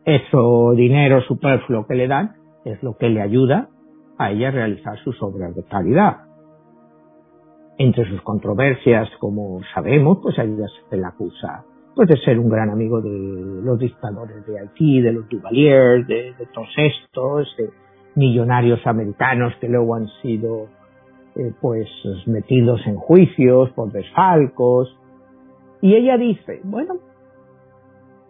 eso 0.03 0.73
dinero 0.75 1.21
superfluo 1.21 1.87
que 1.87 1.95
le 1.95 2.09
dan 2.09 2.35
es 2.65 2.83
lo 2.83 2.97
que 2.97 3.07
le 3.07 3.21
ayuda 3.21 3.69
a 4.17 4.31
ella 4.31 4.49
a 4.49 4.51
realizar 4.51 4.99
sus 4.99 5.15
obras 5.23 5.55
de 5.55 5.63
caridad. 5.63 6.25
Entre 7.77 8.03
sus 8.09 8.21
controversias, 8.21 9.09
como 9.21 9.61
sabemos, 9.73 10.19
pues 10.21 10.37
a 10.39 10.43
ella 10.43 10.67
se 10.89 10.97
le 10.97 11.05
acusa 11.05 11.63
pues 11.95 12.07
de 12.07 12.17
ser 12.17 12.39
un 12.39 12.49
gran 12.49 12.69
amigo 12.69 13.01
de 13.01 13.61
los 13.63 13.77
dictadores 13.77 14.45
de 14.45 14.59
Haití, 14.59 15.01
de 15.01 15.13
los 15.13 15.27
Duvalier, 15.27 16.05
de, 16.05 16.33
todos 16.53 16.69
estos, 16.77 17.55
de 17.57 17.69
millonarios 18.15 18.85
americanos 18.85 19.53
que 19.59 19.67
luego 19.67 19.95
han 19.95 20.07
sido 20.21 20.67
eh, 21.35 21.51
pues 21.59 21.87
metidos 22.25 22.81
en 22.85 22.95
juicios 22.95 23.69
por 23.71 23.91
desfalcos. 23.91 24.97
Y 25.81 25.95
ella 25.95 26.17
dice, 26.17 26.61
bueno, 26.63 26.95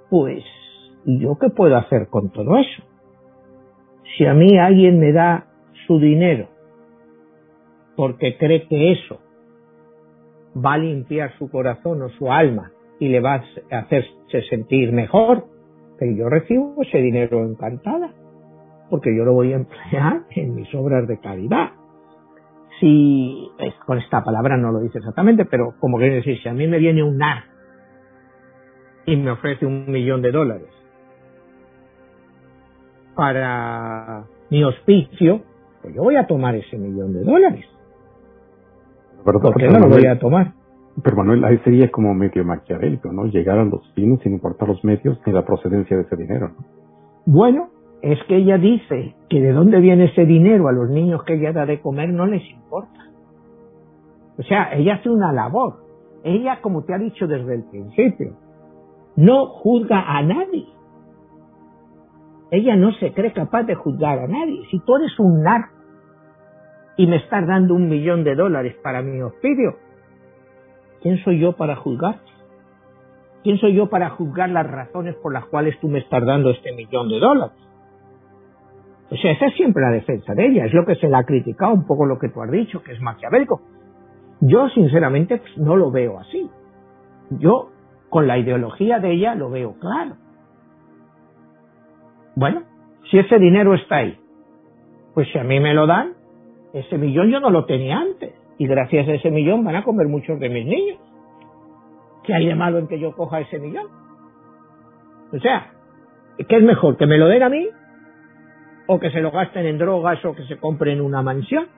pues 0.09 0.43
¿yo 1.05 1.37
qué 1.39 1.49
puedo 1.49 1.77
hacer 1.77 2.07
con 2.09 2.29
todo 2.29 2.57
eso? 2.57 2.83
Si 4.17 4.25
a 4.25 4.33
mí 4.33 4.57
alguien 4.57 4.99
me 4.99 5.11
da 5.11 5.45
su 5.87 5.99
dinero 5.99 6.47
porque 7.95 8.37
cree 8.37 8.67
que 8.67 8.93
eso 8.93 9.19
va 10.55 10.73
a 10.73 10.77
limpiar 10.77 11.37
su 11.37 11.49
corazón 11.49 12.01
o 12.01 12.09
su 12.09 12.31
alma 12.31 12.71
y 13.01 13.09
le 13.09 13.19
va 13.19 13.43
a 13.71 13.79
hacerse 13.79 14.43
sentir 14.47 14.93
mejor, 14.93 15.45
pero 15.97 16.11
yo 16.11 16.29
recibo 16.29 16.75
ese 16.83 16.99
dinero 16.99 17.43
encantada, 17.43 18.13
porque 18.91 19.09
yo 19.17 19.25
lo 19.25 19.33
voy 19.33 19.53
a 19.53 19.55
emplear 19.55 20.21
en 20.29 20.53
mis 20.53 20.73
obras 20.75 21.07
de 21.07 21.19
caridad. 21.19 21.71
Si, 22.79 23.49
con 23.87 23.97
esta 23.97 24.23
palabra 24.23 24.55
no 24.55 24.71
lo 24.71 24.81
dice 24.81 24.99
exactamente, 24.99 25.45
pero 25.45 25.73
como 25.79 25.97
quiere 25.97 26.17
decir, 26.17 26.39
si 26.43 26.47
a 26.47 26.53
mí 26.53 26.67
me 26.67 26.77
viene 26.77 27.01
un 27.01 27.17
nar 27.17 27.45
y 29.07 29.15
me 29.15 29.31
ofrece 29.31 29.65
un 29.65 29.89
millón 29.89 30.21
de 30.21 30.31
dólares 30.31 30.69
para 33.15 34.25
mi 34.51 34.63
hospicio, 34.63 35.41
pues 35.81 35.95
yo 35.95 36.03
voy 36.03 36.17
a 36.17 36.27
tomar 36.27 36.53
ese 36.53 36.77
millón 36.77 37.13
de 37.13 37.23
dólares. 37.23 37.65
¿Por 39.23 39.55
qué 39.55 39.67
no 39.69 39.79
lo 39.79 39.89
voy 39.89 40.05
a 40.05 40.19
tomar? 40.19 40.60
Pero 41.03 41.15
Manuel, 41.15 41.43
ahí 41.45 41.57
sería 41.59 41.89
como 41.89 42.13
medio 42.13 42.43
maquiavélico, 42.43 43.11
¿no? 43.11 43.25
Llegar 43.25 43.57
a 43.57 43.65
los 43.65 43.81
fines 43.93 44.19
sin 44.21 44.33
importar 44.33 44.67
los 44.67 44.83
medios 44.83 45.19
ni 45.25 45.33
la 45.33 45.45
procedencia 45.45 45.95
de 45.95 46.03
ese 46.03 46.15
dinero, 46.15 46.49
¿no? 46.49 46.65
Bueno, 47.25 47.69
es 48.01 48.19
que 48.27 48.37
ella 48.37 48.57
dice 48.57 49.15
que 49.29 49.41
de 49.41 49.51
dónde 49.53 49.79
viene 49.79 50.05
ese 50.05 50.25
dinero 50.25 50.67
a 50.67 50.71
los 50.71 50.89
niños 50.89 51.23
que 51.23 51.35
ella 51.35 51.53
da 51.53 51.65
de 51.65 51.79
comer 51.79 52.09
no 52.09 52.25
les 52.25 52.43
importa. 52.49 52.99
O 54.37 54.43
sea, 54.43 54.73
ella 54.73 54.95
hace 54.95 55.09
una 55.09 55.31
labor. 55.31 55.83
Ella, 56.23 56.59
como 56.61 56.83
te 56.83 56.93
ha 56.93 56.97
dicho 56.97 57.27
desde 57.27 57.55
el 57.55 57.63
principio, 57.63 58.35
no 59.15 59.47
juzga 59.47 60.17
a 60.17 60.23
nadie. 60.23 60.67
Ella 62.49 62.75
no 62.75 62.91
se 62.93 63.13
cree 63.13 63.33
capaz 63.33 63.63
de 63.63 63.75
juzgar 63.75 64.19
a 64.19 64.27
nadie. 64.27 64.65
Si 64.71 64.79
tú 64.79 64.95
eres 64.97 65.17
un 65.19 65.43
narco 65.43 65.73
y 66.97 67.07
me 67.07 67.17
estás 67.17 67.47
dando 67.47 67.75
un 67.75 67.87
millón 67.87 68.23
de 68.23 68.35
dólares 68.35 68.75
para 68.83 69.01
mi 69.01 69.21
hospicio, 69.21 69.75
¿quién 71.01 71.23
soy 71.23 71.39
yo 71.39 71.53
para 71.53 71.75
juzgarte? 71.75 72.31
¿Quién 73.43 73.57
soy 73.57 73.73
yo 73.73 73.89
para 73.89 74.11
juzgar 74.11 74.49
las 74.49 74.69
razones 74.69 75.15
por 75.15 75.33
las 75.33 75.45
cuales 75.45 75.79
tú 75.79 75.87
me 75.87 75.99
estás 75.99 76.23
dando 76.25 76.51
este 76.51 76.71
millón 76.73 77.09
de 77.09 77.19
dólares? 77.19 77.57
O 79.09 79.15
sea, 79.17 79.31
esa 79.31 79.47
es 79.47 79.55
siempre 79.55 79.83
la 79.83 79.91
defensa 79.91 80.33
de 80.33 80.45
ella, 80.45 80.65
es 80.65 80.73
lo 80.73 80.85
que 80.85 80.95
se 80.95 81.09
le 81.09 81.15
ha 81.17 81.23
criticado, 81.23 81.73
un 81.73 81.85
poco 81.85 82.05
lo 82.05 82.17
que 82.17 82.29
tú 82.29 82.41
has 82.41 82.49
dicho, 82.49 82.81
que 82.81 82.93
es 82.93 83.01
maquiavélico. 83.01 83.61
Yo, 84.39 84.69
sinceramente, 84.69 85.37
pues, 85.37 85.57
no 85.57 85.75
lo 85.75 85.91
veo 85.91 86.19
así. 86.19 86.49
Yo, 87.31 87.71
con 88.09 88.27
la 88.27 88.37
ideología 88.37 88.99
de 88.99 89.11
ella, 89.11 89.35
lo 89.35 89.49
veo 89.49 89.75
claro. 89.79 90.15
Bueno, 92.35 92.63
si 93.09 93.19
ese 93.19 93.37
dinero 93.37 93.73
está 93.73 93.97
ahí, 93.97 94.17
pues 95.13 95.27
si 95.31 95.37
a 95.37 95.43
mí 95.43 95.59
me 95.59 95.73
lo 95.73 95.87
dan, 95.87 96.13
ese 96.73 96.97
millón 96.97 97.29
yo 97.29 97.39
no 97.39 97.49
lo 97.49 97.65
tenía 97.65 97.97
antes. 97.97 98.33
Y 98.61 98.67
gracias 98.67 99.07
a 99.07 99.13
ese 99.13 99.31
millón 99.31 99.63
van 99.63 99.75
a 99.75 99.83
comer 99.83 100.07
muchos 100.07 100.39
de 100.39 100.47
mis 100.47 100.67
niños. 100.67 100.99
¿Qué 102.23 102.31
hay 102.31 102.45
de 102.45 102.53
malo 102.53 102.77
en 102.77 102.87
que 102.87 102.99
yo 102.99 103.15
coja 103.15 103.39
ese 103.39 103.57
millón? 103.57 103.87
O 105.33 105.39
sea, 105.39 105.71
¿qué 106.37 106.57
es 106.57 106.61
mejor? 106.61 106.95
¿Que 106.95 107.07
me 107.07 107.17
lo 107.17 107.27
den 107.27 107.41
a 107.41 107.49
mí? 107.49 107.67
¿O 108.85 108.99
que 108.99 109.09
se 109.09 109.19
lo 109.19 109.31
gasten 109.31 109.65
en 109.65 109.79
drogas 109.79 110.23
o 110.25 110.35
que 110.35 110.43
se 110.43 110.59
compren 110.59 111.01
una 111.01 111.23
mansión? 111.23 111.69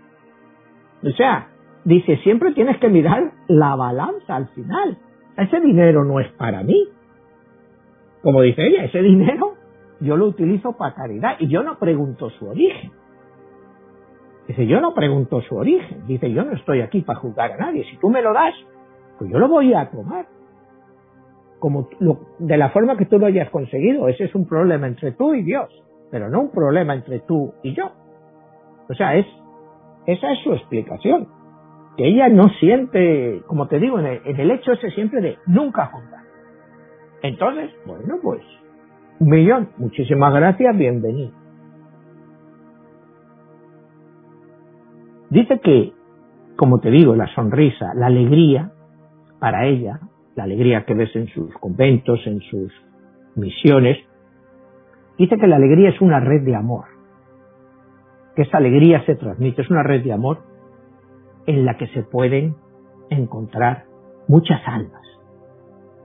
O 1.03 1.11
sea, 1.11 1.47
dice, 1.86 2.17
siempre 2.17 2.51
tienes 2.51 2.77
que 2.79 2.89
mirar 2.89 3.31
la 3.47 3.77
balanza 3.77 4.36
al 4.36 4.49
final. 4.49 4.97
Ese 5.38 5.61
dinero 5.61 6.03
no 6.03 6.19
es 6.19 6.27
para 6.34 6.63
mí. 6.63 6.89
Como 8.21 8.41
dice 8.41 8.61
ella, 8.61 8.84
ese 8.84 9.01
dinero 9.01 9.53
yo 10.01 10.17
lo 10.17 10.25
utilizo 10.25 10.73
para 10.73 10.95
caridad 10.95 11.38
y 11.39 11.47
yo 11.47 11.63
no 11.63 11.79
pregunto 11.79 12.29
su 12.31 12.45
origen. 12.45 12.91
Dice, 14.47 14.67
yo 14.67 14.81
no 14.81 14.93
pregunto 14.93 15.41
su 15.41 15.55
origen. 15.55 16.05
Dice, 16.05 16.31
yo 16.31 16.43
no 16.43 16.53
estoy 16.53 16.81
aquí 16.81 17.01
para 17.01 17.19
juzgar 17.19 17.53
a 17.53 17.57
nadie. 17.57 17.85
Si 17.85 17.97
tú 17.97 18.09
me 18.09 18.21
lo 18.21 18.33
das, 18.33 18.53
pues 19.17 19.31
yo 19.31 19.39
lo 19.39 19.47
voy 19.47 19.73
a 19.73 19.89
tomar. 19.89 20.25
Como 21.59 21.87
de 22.39 22.57
la 22.57 22.69
forma 22.71 22.97
que 22.97 23.05
tú 23.05 23.19
lo 23.19 23.27
hayas 23.27 23.49
conseguido. 23.49 24.07
Ese 24.09 24.25
es 24.25 24.35
un 24.35 24.45
problema 24.45 24.87
entre 24.87 25.13
tú 25.13 25.33
y 25.33 25.43
Dios, 25.43 25.69
pero 26.11 26.29
no 26.29 26.41
un 26.41 26.51
problema 26.51 26.93
entre 26.93 27.19
tú 27.19 27.53
y 27.63 27.73
yo. 27.73 27.91
O 28.89 28.93
sea, 28.95 29.15
es, 29.15 29.25
esa 30.05 30.31
es 30.33 30.39
su 30.43 30.53
explicación. 30.53 31.27
Que 31.95 32.07
ella 32.07 32.27
no 32.27 32.49
siente, 32.59 33.43
como 33.47 33.67
te 33.67 33.79
digo, 33.79 33.99
en 33.99 34.07
el, 34.07 34.51
hecho 34.51 34.73
ese 34.73 34.89
siempre 34.91 35.21
de 35.21 35.37
nunca 35.45 35.85
juzgar. 35.85 36.23
Entonces, 37.21 37.69
bueno, 37.85 38.15
pues, 38.21 38.41
un 39.19 39.29
millón. 39.29 39.69
Muchísimas 39.77 40.33
gracias, 40.33 40.75
bienvenido. 40.75 41.42
Dice 45.34 45.59
que, 45.61 45.93
como 46.55 46.79
te 46.79 46.91
digo, 46.91 47.15
la 47.15 47.25
sonrisa, 47.34 47.91
la 47.95 48.05
alegría 48.05 48.71
para 49.39 49.65
ella, 49.65 49.99
la 50.36 50.43
alegría 50.43 50.86
que 50.86 50.93
ves 50.93 51.09
en 51.15 51.25
sus 51.29 51.51
conventos, 51.55 52.19
en 52.27 52.39
sus 52.41 52.71
misiones, 53.36 53.97
dice 55.17 55.36
que 55.38 55.47
la 55.47 55.55
alegría 55.55 55.89
es 55.89 55.99
una 56.01 56.19
red 56.19 56.43
de 56.43 56.55
amor, 56.55 56.86
que 58.36 58.43
esa 58.43 58.57
alegría 58.57 59.03
se 59.07 59.15
transmite, 59.15 59.63
es 59.63 59.71
una 59.71 59.81
red 59.81 60.03
de 60.03 60.13
amor 60.13 60.43
en 61.47 61.65
la 61.65 61.77
que 61.77 61.88
se 61.88 62.03
pueden 62.03 62.55
encontrar 63.09 63.86
muchas 64.27 64.61
almas. 64.67 65.01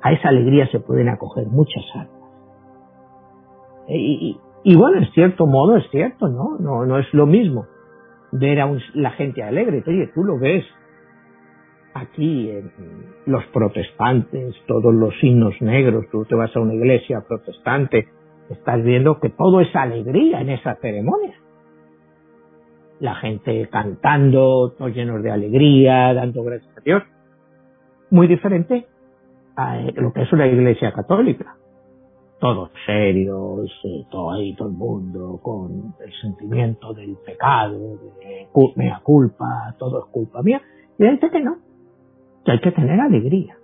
A 0.00 0.12
esa 0.12 0.30
alegría 0.30 0.68
se 0.68 0.80
pueden 0.80 1.10
acoger 1.10 1.48
muchas 1.48 1.84
almas. 1.94 2.30
Y, 3.88 4.40
bueno, 4.74 4.96
en 4.96 5.12
cierto 5.12 5.46
modo 5.46 5.76
es 5.76 5.84
cierto, 5.90 6.28
¿no? 6.28 6.56
No, 6.58 6.86
no 6.86 6.98
es 6.98 7.12
lo 7.12 7.26
mismo 7.26 7.66
ver 8.32 8.60
a 8.60 8.70
la 8.94 9.10
gente 9.12 9.42
alegre. 9.42 9.82
Oye, 9.86 10.10
tú 10.14 10.24
lo 10.24 10.38
ves 10.38 10.64
aquí 11.94 12.50
en 12.50 12.70
los 13.26 13.44
protestantes, 13.46 14.54
todos 14.66 14.94
los 14.94 15.18
signos 15.20 15.54
negros, 15.60 16.06
tú 16.10 16.24
te 16.24 16.34
vas 16.34 16.54
a 16.54 16.60
una 16.60 16.74
iglesia 16.74 17.24
protestante, 17.26 18.08
estás 18.50 18.82
viendo 18.82 19.18
que 19.20 19.30
todo 19.30 19.60
es 19.60 19.74
alegría 19.74 20.40
en 20.40 20.50
esa 20.50 20.76
ceremonia. 20.76 21.34
La 23.00 23.14
gente 23.16 23.68
cantando, 23.70 24.74
todos 24.76 24.94
llenos 24.94 25.22
de 25.22 25.30
alegría, 25.30 26.14
dando 26.14 26.42
gracias 26.42 26.76
a 26.76 26.80
Dios. 26.80 27.02
Muy 28.10 28.26
diferente 28.26 28.86
a 29.56 29.76
lo 29.94 30.12
que 30.12 30.22
es 30.22 30.32
una 30.32 30.46
iglesia 30.46 30.92
católica 30.92 31.57
todos 32.38 32.70
serios, 32.86 33.70
eh, 33.84 34.04
todo 34.10 34.32
ahí, 34.32 34.54
todo 34.54 34.68
el 34.68 34.74
mundo, 34.74 35.40
con 35.42 35.94
el 36.04 36.12
sentimiento 36.20 36.94
del 36.94 37.16
pecado, 37.24 37.98
de 38.20 38.48
mea 38.76 39.00
culpa, 39.02 39.74
todo 39.78 40.04
es 40.04 40.12
culpa 40.12 40.42
mía. 40.42 40.62
Y 40.98 41.04
dice 41.04 41.30
que 41.30 41.40
no, 41.40 41.58
que 42.44 42.52
hay 42.52 42.60
que 42.60 42.72
tener 42.72 43.00
alegría, 43.00 43.56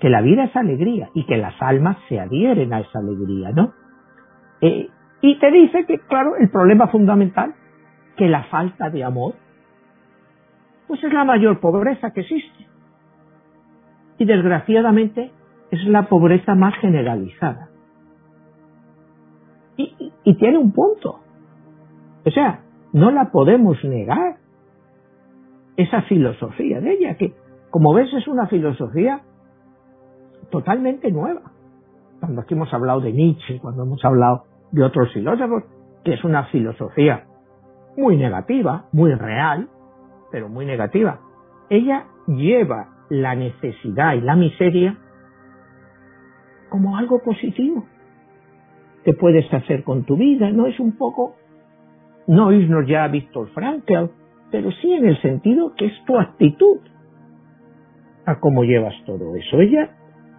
que 0.00 0.08
la 0.08 0.22
vida 0.22 0.44
es 0.44 0.56
alegría 0.56 1.10
y 1.14 1.24
que 1.24 1.36
las 1.36 1.54
almas 1.62 1.98
se 2.08 2.18
adhieren 2.18 2.72
a 2.72 2.80
esa 2.80 2.98
alegría, 2.98 3.52
¿no? 3.52 3.72
Eh, 4.60 4.88
y 5.22 5.38
te 5.38 5.50
dice 5.50 5.84
que, 5.86 5.98
claro, 5.98 6.36
el 6.36 6.50
problema 6.50 6.88
fundamental, 6.88 7.54
que 8.16 8.28
la 8.28 8.44
falta 8.44 8.90
de 8.90 9.04
amor, 9.04 9.34
pues 10.88 11.02
es 11.04 11.12
la 11.12 11.24
mayor 11.24 11.60
pobreza 11.60 12.10
que 12.10 12.22
existe. 12.22 12.66
Y 14.18 14.24
desgraciadamente 14.24 15.30
es 15.70 15.84
la 15.84 16.08
pobreza 16.08 16.54
más 16.54 16.74
generalizada 16.80 17.69
y, 20.24 20.34
tiene 20.34 20.58
un 20.58 20.72
punto. 20.72 21.20
O 22.24 22.30
sea, 22.30 22.62
no 22.92 23.10
la 23.10 23.30
podemos 23.30 23.82
negar. 23.84 24.36
Esa 25.76 26.02
filosofía 26.02 26.80
de 26.80 26.92
ella, 26.92 27.14
que 27.16 27.32
como 27.70 27.94
ves 27.94 28.12
es 28.12 28.28
una 28.28 28.46
filosofía 28.48 29.22
totalmente 30.50 31.10
nueva. 31.10 31.52
cuando 32.18 32.42
aquí 32.42 32.52
hemos 32.52 32.72
hablado 32.74 33.00
de 33.00 33.12
Nietzsche, 33.12 33.60
cuando 33.60 33.84
hemos 33.84 34.04
hablado 34.04 34.44
de 34.72 34.84
otros 34.84 35.10
filósofos, 35.14 35.64
que 36.04 36.14
es 36.14 36.24
una 36.24 36.44
filosofía 36.46 37.24
muy 37.96 38.16
negativa, 38.16 38.84
muy 38.92 39.14
real, 39.14 39.68
pero 40.30 40.50
muy 40.50 40.66
negativa. 40.66 41.20
Ella 41.70 42.04
lleva 42.26 42.88
la 43.08 43.34
necesidad 43.34 44.14
y 44.14 44.20
la 44.20 44.36
miseria 44.36 44.98
como 46.68 46.98
algo 46.98 47.20
positivo 47.22 47.84
que 49.04 49.12
puedes 49.14 49.52
hacer 49.52 49.82
con 49.84 50.04
tu 50.04 50.16
vida, 50.16 50.50
¿no? 50.50 50.66
Es 50.66 50.78
un 50.78 50.96
poco, 50.96 51.36
no 52.26 52.52
irnos 52.52 52.86
ya 52.86 53.04
a 53.04 53.08
Víctor 53.08 53.48
Frankl, 53.50 54.10
pero 54.50 54.70
sí 54.72 54.92
en 54.92 55.06
el 55.06 55.20
sentido 55.22 55.74
que 55.76 55.86
es 55.86 56.04
tu 56.06 56.18
actitud 56.18 56.78
a 58.26 58.40
cómo 58.40 58.64
llevas 58.64 58.94
todo 59.06 59.34
eso. 59.36 59.60
Ella, 59.60 59.96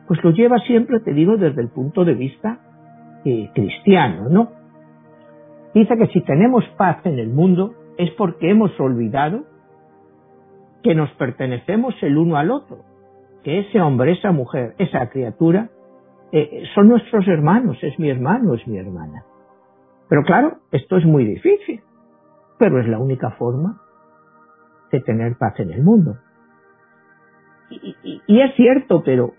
pues 0.08 0.24
lo 0.24 0.32
lleva 0.32 0.60
siempre, 0.60 1.00
te 1.00 1.14
digo, 1.14 1.38
desde 1.38 1.62
el 1.62 1.70
punto 1.70 2.06
de 2.06 2.14
vista 2.14 2.60
eh, 3.26 3.50
cristiano, 3.54 4.30
¿no? 4.30 4.52
Dice 5.74 5.98
que 5.98 6.08
si 6.08 6.22
tenemos 6.22 6.66
paz 6.78 7.06
en 7.06 7.18
el 7.18 7.30
mundo 7.30 7.74
es 7.98 8.12
porque 8.12 8.50
hemos 8.50 8.78
olvidado 8.80 9.46
que 10.84 10.96
nos 10.96 11.10
pertenecemos 11.12 11.96
el 12.02 12.18
uno 12.18 12.38
al 12.38 12.52
otro, 12.52 12.80
que 13.44 13.60
ese 13.60 13.80
hombre, 13.80 14.14
esa 14.14 14.32
mujer, 14.32 14.76
esa 14.80 15.10
criatura, 15.10 15.70
eh, 16.32 16.64
son 16.74 16.88
nuestros 16.88 17.28
hermanos, 17.28 17.78
es 17.82 17.98
mi 18.00 18.10
hermano, 18.10 18.54
es 18.54 18.66
mi 18.68 18.78
hermana. 18.78 19.24
Pero 20.08 20.24
claro, 20.24 20.58
esto 20.72 20.98
es 20.98 21.06
muy 21.06 21.26
difícil, 21.26 21.82
pero 22.58 22.80
es 22.80 22.88
la 22.88 23.00
única 23.00 23.32
forma 23.32 23.82
de 24.92 25.02
tener 25.02 25.38
paz 25.38 25.60
en 25.60 25.72
el 25.72 25.84
mundo. 25.84 26.18
Y, 28.28 28.42
es 28.42 28.54
cierto, 28.56 29.02
pero 29.04 29.34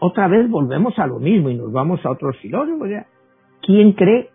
otra 0.00 0.26
vez 0.26 0.50
volvemos 0.50 0.98
a 0.98 1.06
lo 1.06 1.20
mismo 1.20 1.50
y 1.50 1.54
nos 1.54 1.72
vamos 1.72 2.04
a 2.04 2.10
otros 2.10 2.36
filósofos. 2.38 2.88
¿Quién 3.62 3.92
cree 3.92 4.30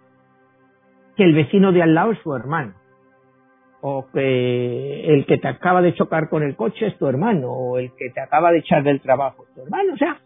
que 1.17 1.23
el 1.23 1.35
vecino 1.35 1.73
de 1.73 1.83
al 1.83 1.93
lado 1.93 2.13
es 2.13 2.19
su 2.19 2.33
hermano? 2.33 2.73
O 3.81 4.07
que 4.13 5.13
el 5.13 5.25
que 5.25 5.37
te 5.37 5.47
acaba 5.47 5.81
de 5.81 5.93
chocar 5.93 6.29
con 6.29 6.43
el 6.43 6.55
coche 6.55 6.87
es 6.87 6.97
tu 6.97 7.07
hermano, 7.07 7.51
o 7.51 7.77
el 7.77 7.91
que 7.97 8.09
te 8.09 8.21
acaba 8.21 8.51
de 8.51 8.59
echar 8.59 8.83
del 8.83 9.01
trabajo 9.01 9.43
es 9.47 9.53
tu 9.53 9.61
hermano. 9.61 9.93
O 9.93 9.97
sea, 9.97 10.17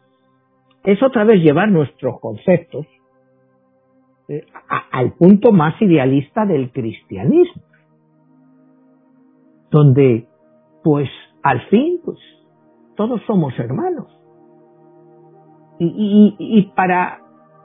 es 0.84 1.02
otra 1.04 1.24
vez 1.24 1.42
llevar 1.42 1.70
nuestros 1.70 2.20
conceptos 2.20 2.88
eh, 4.28 4.46
al 4.92 5.14
punto 5.14 5.52
más 5.52 5.80
idealista 5.82 6.46
del 6.46 6.72
cristianismo, 6.72 7.64
donde, 9.70 10.28
pues, 10.84 11.10
al 11.44 11.62
fin, 11.68 12.00
pues, 12.04 12.18
todos 12.96 13.22
somos 13.28 13.58
hermanos. 13.60 14.08
Y, 15.80 16.36
y, 16.38 16.72
para, 16.76 17.20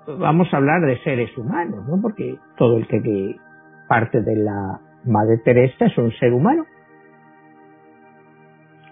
vamos 0.07 0.49
a 0.53 0.57
hablar 0.57 0.81
de 0.87 0.99
seres 1.03 1.37
humanos, 1.37 1.87
¿no? 1.87 2.01
Porque 2.01 2.39
todo 2.57 2.79
el 2.79 2.89
que, 2.89 3.37
parte 3.89 4.23
de 4.23 4.37
la 4.37 4.81
Madre 5.05 5.39
Teresa 5.45 5.87
es 5.87 5.99
un 5.99 6.11
ser 6.13 6.33
humano. 6.33 6.65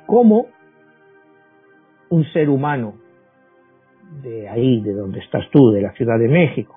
¿Cómo 0.07 0.47
un 2.11 2.25
ser 2.33 2.51
humano 2.51 3.04
de 4.23 4.49
ahí, 4.49 4.81
de 4.81 4.93
donde 4.93 5.21
estás 5.21 5.45
tú, 5.51 5.71
de 5.71 5.83
la 5.83 5.93
Ciudad 5.93 6.19
de 6.19 6.29
México, 6.29 6.75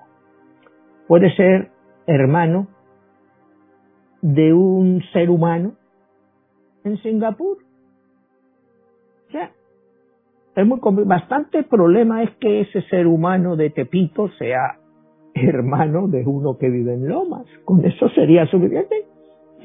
puede 1.06 1.34
ser 1.34 1.70
hermano 2.06 2.68
de 4.22 4.52
un 4.52 5.02
ser 5.12 5.30
humano 5.30 5.74
en 6.84 6.96
Singapur. 6.98 7.58
O 9.28 9.30
sea, 9.30 9.52
es 10.56 10.66
muy 10.66 10.80
bastante 11.04 11.62
problema 11.62 12.22
es 12.22 12.30
que 12.40 12.62
ese 12.62 12.82
ser 12.82 13.06
humano 13.06 13.56
de 13.56 13.70
Tepito 13.70 14.28
sea 14.38 14.78
hermano 15.34 16.08
de 16.08 16.24
uno 16.26 16.58
que 16.58 16.68
vive 16.68 16.94
en 16.94 17.08
Lomas. 17.08 17.46
Con 17.64 17.84
eso 17.84 18.08
sería 18.10 18.46
suficiente. 18.46 19.06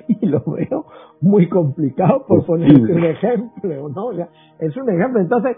Y 0.08 0.26
lo 0.26 0.44
veo 0.46 0.86
muy 1.22 1.48
complicado 1.48 2.26
por 2.28 2.46
poner 2.46 2.74
un 2.74 3.04
ejemplo, 3.04 3.90
¿no? 3.90 4.08
O 4.08 4.14
sea, 4.14 4.28
es 4.60 4.76
un 4.76 4.90
ejemplo. 4.90 5.22
Entonces, 5.22 5.58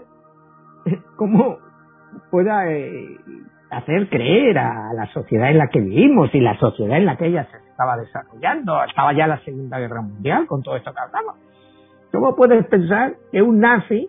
¿cómo, 1.16 1.56
pueda 2.30 2.70
eh, 2.70 3.16
hacer 3.70 4.08
creer 4.08 4.58
a 4.58 4.92
la 4.94 5.06
sociedad 5.12 5.50
en 5.50 5.58
la 5.58 5.68
que 5.68 5.80
vivimos 5.80 6.34
y 6.34 6.40
la 6.40 6.58
sociedad 6.58 6.96
en 6.96 7.06
la 7.06 7.16
que 7.16 7.26
ella 7.26 7.46
se 7.50 7.56
estaba 7.68 7.96
desarrollando. 7.96 8.82
Estaba 8.84 9.12
ya 9.12 9.26
la 9.26 9.38
Segunda 9.40 9.78
Guerra 9.78 10.02
Mundial 10.02 10.46
con 10.46 10.62
todo 10.62 10.76
esto 10.76 10.92
que 10.92 11.00
hablamos. 11.00 11.36
¿Cómo 12.12 12.36
puedes 12.36 12.66
pensar 12.66 13.16
que 13.30 13.42
un 13.42 13.60
nazi 13.60 14.08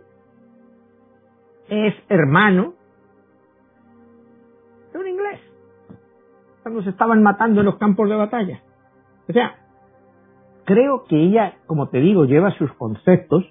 es 1.69 1.93
hermano 2.09 2.73
de 4.93 4.99
un 4.99 5.07
inglés? 5.07 5.41
Cuando 6.63 6.83
se 6.83 6.89
estaban 6.89 7.23
matando 7.23 7.61
en 7.61 7.65
los 7.65 7.77
campos 7.77 8.09
de 8.09 8.15
batalla. 8.15 8.61
O 9.27 9.33
sea, 9.33 9.55
creo 10.65 11.03
que 11.05 11.17
ella, 11.17 11.55
como 11.65 11.89
te 11.89 11.99
digo, 11.99 12.25
lleva 12.25 12.51
sus 12.51 12.71
conceptos, 12.73 13.43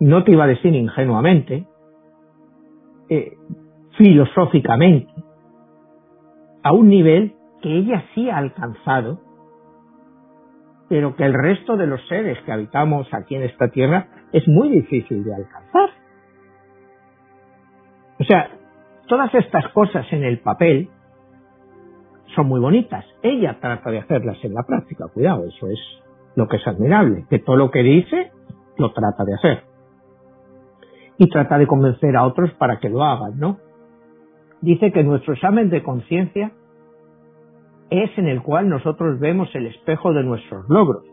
no 0.00 0.24
te 0.24 0.32
iba 0.32 0.44
a 0.44 0.48
decir 0.48 0.74
ingenuamente, 0.74 1.66
eh, 3.14 3.36
filosóficamente 3.96 5.12
a 6.62 6.72
un 6.72 6.88
nivel 6.88 7.34
que 7.62 7.78
ella 7.78 8.04
sí 8.14 8.28
ha 8.28 8.38
alcanzado, 8.38 9.20
pero 10.88 11.14
que 11.14 11.24
el 11.24 11.32
resto 11.32 11.76
de 11.76 11.86
los 11.86 12.04
seres 12.08 12.38
que 12.44 12.52
habitamos 12.52 13.06
aquí 13.12 13.36
en 13.36 13.44
esta 13.44 13.68
tierra 13.68 14.08
es 14.32 14.46
muy 14.48 14.68
difícil 14.68 15.22
de 15.22 15.34
alcanzar. 15.34 15.90
O 18.18 18.24
sea, 18.24 18.50
todas 19.06 19.32
estas 19.34 19.68
cosas 19.68 20.06
en 20.12 20.24
el 20.24 20.40
papel 20.40 20.88
son 22.34 22.48
muy 22.48 22.60
bonitas. 22.60 23.04
Ella 23.22 23.58
trata 23.60 23.90
de 23.90 23.98
hacerlas 23.98 24.42
en 24.42 24.54
la 24.54 24.64
práctica, 24.64 25.06
cuidado, 25.12 25.46
eso 25.46 25.68
es 25.68 25.78
lo 26.34 26.48
que 26.48 26.56
es 26.56 26.66
admirable, 26.66 27.26
que 27.30 27.38
todo 27.38 27.56
lo 27.56 27.70
que 27.70 27.82
dice 27.82 28.32
lo 28.76 28.92
trata 28.92 29.24
de 29.24 29.34
hacer 29.34 29.73
y 31.18 31.28
trata 31.28 31.58
de 31.58 31.66
convencer 31.66 32.16
a 32.16 32.24
otros 32.24 32.50
para 32.54 32.78
que 32.78 32.88
lo 32.88 33.02
hagan, 33.02 33.38
¿no? 33.38 33.58
Dice 34.60 34.92
que 34.92 35.04
nuestro 35.04 35.34
examen 35.34 35.70
de 35.70 35.82
conciencia 35.82 36.52
es 37.90 38.10
en 38.16 38.26
el 38.26 38.42
cual 38.42 38.68
nosotros 38.68 39.20
vemos 39.20 39.54
el 39.54 39.66
espejo 39.66 40.12
de 40.12 40.24
nuestros 40.24 40.68
logros 40.68 41.04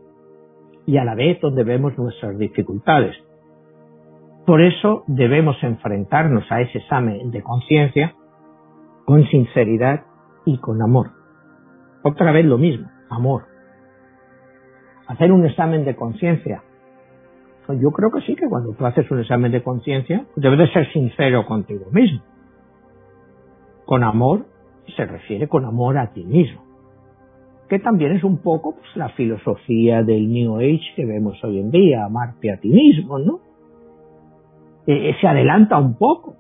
y 0.85 0.97
a 0.97 1.03
la 1.03 1.15
vez 1.15 1.39
donde 1.41 1.63
vemos 1.63 1.97
nuestras 1.97 2.37
dificultades. 2.37 3.15
Por 4.45 4.61
eso 4.61 5.03
debemos 5.07 5.61
enfrentarnos 5.63 6.49
a 6.51 6.61
ese 6.61 6.79
examen 6.79 7.29
de 7.31 7.43
conciencia 7.43 8.15
con 9.05 9.23
sinceridad 9.25 10.05
y 10.45 10.57
con 10.57 10.81
amor. 10.81 11.11
Otra 12.03 12.31
vez 12.31 12.45
lo 12.45 12.57
mismo, 12.57 12.89
amor. 13.09 13.43
Hacer 15.07 15.31
un 15.31 15.45
examen 15.45 15.85
de 15.85 15.95
conciencia 15.95 16.63
yo 17.73 17.91
creo 17.91 18.11
que 18.11 18.21
sí, 18.21 18.35
que 18.35 18.47
cuando 18.47 18.73
tú 18.73 18.85
haces 18.85 19.09
un 19.11 19.19
examen 19.19 19.51
de 19.51 19.63
conciencia, 19.63 20.25
debes 20.35 20.59
de 20.59 20.73
ser 20.73 20.91
sincero 20.91 21.45
contigo 21.45 21.85
mismo. 21.91 22.21
Con 23.85 24.03
amor 24.03 24.45
se 24.95 25.05
refiere 25.05 25.47
con 25.47 25.65
amor 25.65 25.97
a 25.97 26.11
ti 26.13 26.23
mismo. 26.23 26.61
Que 27.69 27.79
también 27.79 28.13
es 28.13 28.23
un 28.23 28.39
poco 28.39 28.75
pues, 28.75 28.95
la 28.95 29.09
filosofía 29.09 30.03
del 30.03 30.31
New 30.31 30.57
Age 30.57 30.93
que 30.95 31.05
vemos 31.05 31.41
hoy 31.43 31.59
en 31.59 31.71
día, 31.71 32.05
amarte 32.05 32.51
a 32.51 32.59
ti 32.59 32.69
mismo, 32.69 33.19
¿no? 33.19 33.39
Eh, 34.87 35.15
se 35.21 35.27
adelanta 35.27 35.77
un 35.77 35.95
poco 35.97 36.35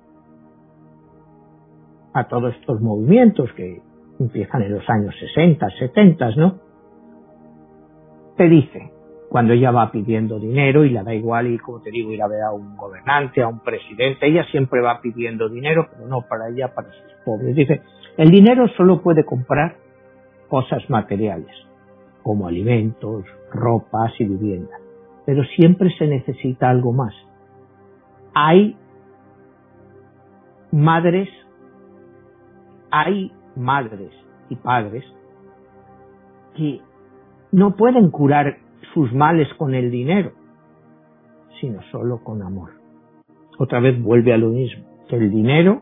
a 2.13 2.27
todos 2.27 2.53
estos 2.55 2.81
movimientos 2.81 3.51
que 3.53 3.81
empiezan 4.19 4.63
en 4.63 4.73
los 4.73 4.89
años 4.89 5.15
60, 5.19 5.69
70, 5.79 6.35
¿no? 6.35 6.59
Te 8.35 8.49
dice, 8.49 8.91
cuando 9.31 9.53
ella 9.53 9.71
va 9.71 9.93
pidiendo 9.93 10.39
dinero 10.39 10.83
y 10.83 10.89
le 10.89 11.01
da 11.03 11.13
igual 11.13 11.47
y 11.47 11.57
como 11.57 11.79
te 11.79 11.89
digo 11.89 12.11
ir 12.11 12.21
a 12.21 12.27
ver 12.27 12.41
a 12.41 12.51
un 12.51 12.75
gobernante, 12.75 13.41
a 13.41 13.47
un 13.47 13.59
presidente, 13.61 14.27
ella 14.27 14.43
siempre 14.51 14.81
va 14.81 14.99
pidiendo 14.99 15.47
dinero, 15.47 15.87
pero 15.89 16.05
no 16.05 16.23
para 16.27 16.49
ella, 16.49 16.73
para 16.75 16.89
sus 16.89 17.13
pobres. 17.23 17.55
Dice, 17.55 17.81
el 18.17 18.29
dinero 18.29 18.67
solo 18.75 19.01
puede 19.01 19.23
comprar 19.23 19.77
cosas 20.49 20.81
materiales, 20.89 21.47
como 22.23 22.45
alimentos, 22.45 23.23
ropas 23.53 24.11
y 24.19 24.25
vivienda, 24.25 24.75
pero 25.25 25.45
siempre 25.55 25.89
se 25.97 26.07
necesita 26.07 26.69
algo 26.69 26.91
más. 26.91 27.13
Hay 28.33 28.75
madres, 30.73 31.29
hay 32.91 33.31
madres 33.55 34.11
y 34.49 34.57
padres 34.57 35.05
que 36.53 36.81
no 37.53 37.77
pueden 37.77 38.11
curar 38.11 38.57
sus 38.93 39.13
males 39.13 39.47
con 39.57 39.73
el 39.73 39.91
dinero, 39.91 40.31
sino 41.59 41.81
solo 41.91 42.23
con 42.23 42.41
amor. 42.41 42.71
Otra 43.57 43.79
vez 43.79 44.01
vuelve 44.01 44.33
a 44.33 44.37
lo 44.37 44.49
mismo, 44.49 44.83
que 45.07 45.15
el 45.15 45.29
dinero 45.29 45.81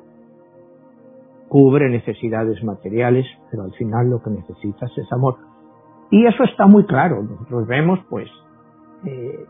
cubre 1.47 1.89
necesidades 1.89 2.63
materiales, 2.63 3.25
pero 3.49 3.63
al 3.63 3.73
final 3.73 4.09
lo 4.09 4.21
que 4.21 4.29
necesitas 4.29 4.95
es 4.97 5.11
amor. 5.11 5.37
Y 6.11 6.25
eso 6.25 6.43
está 6.43 6.67
muy 6.67 6.85
claro. 6.85 7.23
Nosotros 7.23 7.67
vemos, 7.67 7.99
pues, 8.09 8.27
eh, 9.05 9.45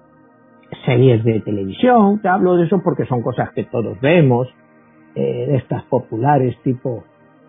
series 0.86 1.24
de 1.24 1.42
televisión, 1.42 2.22
te 2.22 2.28
hablo 2.28 2.56
de 2.56 2.66
eso 2.66 2.82
porque 2.84 3.06
son 3.06 3.22
cosas 3.22 3.52
que 3.54 3.64
todos 3.66 4.00
vemos, 4.02 4.48
eh, 5.16 5.56
estas 5.56 5.84
populares 5.86 6.56
tipo 6.64 7.04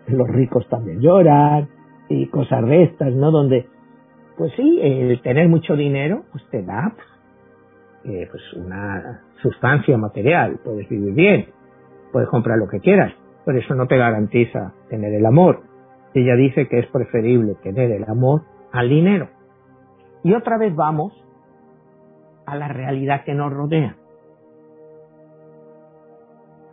los 0.07 0.27
ricos 0.27 0.67
también 0.67 0.99
lloran 0.99 1.69
y 2.09 2.27
cosas 2.27 2.65
de 2.65 2.83
estas, 2.83 3.13
¿no? 3.13 3.31
Donde, 3.31 3.67
pues 4.37 4.51
sí, 4.55 4.79
el 4.81 5.21
tener 5.21 5.47
mucho 5.49 5.75
dinero, 5.75 6.23
pues 6.31 6.43
te 6.49 6.63
da 6.63 6.93
eh, 8.03 8.27
pues 8.31 8.41
una 8.53 9.21
sustancia 9.41 9.97
material, 9.97 10.59
puedes 10.63 10.89
vivir 10.89 11.13
bien, 11.13 11.47
puedes 12.11 12.29
comprar 12.29 12.57
lo 12.57 12.67
que 12.67 12.79
quieras, 12.79 13.13
pero 13.45 13.59
eso 13.59 13.75
no 13.75 13.87
te 13.87 13.97
garantiza 13.97 14.73
tener 14.89 15.13
el 15.13 15.25
amor. 15.25 15.61
Ella 16.13 16.35
dice 16.35 16.67
que 16.67 16.79
es 16.79 16.87
preferible 16.87 17.55
tener 17.63 17.91
el 17.91 18.03
amor 18.09 18.41
al 18.71 18.89
dinero. 18.89 19.29
Y 20.23 20.33
otra 20.33 20.57
vez 20.57 20.75
vamos 20.75 21.13
a 22.45 22.55
la 22.55 22.67
realidad 22.67 23.23
que 23.23 23.33
nos 23.33 23.51
rodea. 23.51 23.95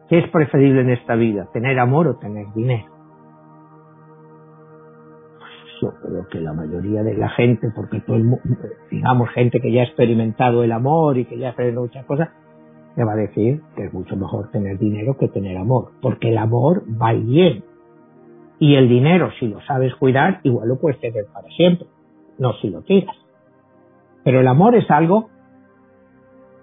¿Qué 0.09 0.18
es 0.18 0.30
preferible 0.30 0.80
en 0.80 0.90
esta 0.90 1.14
vida? 1.14 1.48
¿Tener 1.52 1.78
amor 1.78 2.09
o 2.09 2.16
tener 2.16 2.46
dinero? 2.54 2.97
Yo 5.81 5.93
creo 6.03 6.26
que 6.29 6.41
la 6.41 6.53
mayoría 6.53 7.03
de 7.03 7.14
la 7.14 7.29
gente, 7.31 7.68
porque 7.74 8.01
todo 8.01 8.16
el 8.16 8.24
mundo, 8.24 8.41
digamos, 8.91 9.31
gente 9.31 9.61
que 9.61 9.72
ya 9.72 9.83
ha 9.83 9.85
experimentado 9.85 10.64
el 10.64 10.72
amor 10.72 11.18
y 11.18 11.24
que 11.24 11.39
ya 11.39 11.49
ha 11.49 11.51
experimentado 11.51 11.87
muchas 11.87 12.07
cosas, 12.07 12.29
me 12.97 13.05
va 13.05 13.12
a 13.12 13.16
decir 13.16 13.62
que 13.76 13.85
es 13.85 13.93
mucho 13.93 14.16
mejor 14.16 14.51
tener 14.51 14.79
dinero 14.79 15.16
que 15.16 15.29
tener 15.29 15.57
amor, 15.57 15.93
porque 16.03 16.31
el 16.31 16.39
amor 16.39 16.83
va 17.01 17.14
y 17.14 17.22
viene. 17.22 17.62
Y 18.59 18.74
el 18.74 18.89
dinero, 18.89 19.31
si 19.39 19.47
lo 19.47 19.61
sabes 19.62 19.95
cuidar, 19.95 20.41
igual 20.43 20.68
lo 20.68 20.81
puedes 20.81 20.99
tener 20.99 21.26
para 21.33 21.47
siempre, 21.51 21.87
no 22.39 22.55
si 22.55 22.70
lo 22.70 22.83
tiras. 22.83 23.14
Pero 24.24 24.41
el 24.41 24.49
amor 24.49 24.74
es 24.74 24.91
algo, 24.91 25.31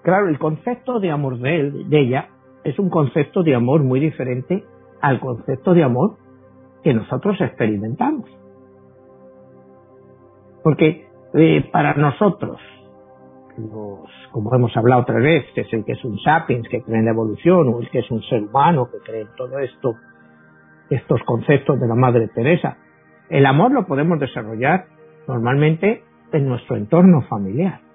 claro, 0.04 0.28
el 0.28 0.38
concepto 0.38 1.00
de 1.00 1.12
amor 1.12 1.40
de, 1.40 1.60
él, 1.60 1.90
de 1.90 2.02
ella 2.02 2.30
es 2.66 2.78
un 2.80 2.90
concepto 2.90 3.44
de 3.44 3.56
amor 3.56 3.84
muy 3.84 4.02
diferente 4.02 4.66
al 5.02 5.20
concepto 5.22 5.74
de 5.74 5.84
amor 5.84 6.18
que 6.84 6.94
nosotros 6.94 7.40
experimentamos. 7.40 8.30
Porque 10.66 11.06
eh, 11.36 11.70
para 11.72 11.94
nosotros, 11.94 12.58
los, 13.56 14.10
como 14.32 14.56
hemos 14.56 14.76
hablado 14.76 15.04
otra 15.04 15.20
vez, 15.20 15.46
que 15.54 15.62
es 15.62 15.72
el 15.74 15.86
que 15.86 15.92
es 15.92 16.04
un 16.04 16.18
sapiens, 16.18 16.68
que 16.68 16.82
cree 16.82 16.98
en 16.98 17.06
la 17.06 17.12
evolución, 17.12 17.68
o 17.68 17.82
el 17.82 17.90
que 17.92 18.00
es 18.00 18.10
un 18.10 18.24
ser 18.24 18.42
humano, 18.42 18.90
que 18.92 18.98
cree 18.98 19.22
en 19.22 19.36
todo 19.38 19.60
esto, 19.60 19.94
estos 20.90 21.22
conceptos 21.22 21.80
de 21.80 21.88
la 21.88 21.94
Madre 21.94 22.30
Teresa, 22.30 22.78
el 23.30 23.46
amor 23.46 23.74
lo 23.74 23.86
podemos 23.86 24.20
desarrollar 24.20 24.88
normalmente 25.28 26.04
en 26.34 26.48
nuestro 26.48 26.78
entorno 26.78 27.22
familiar 27.30 27.86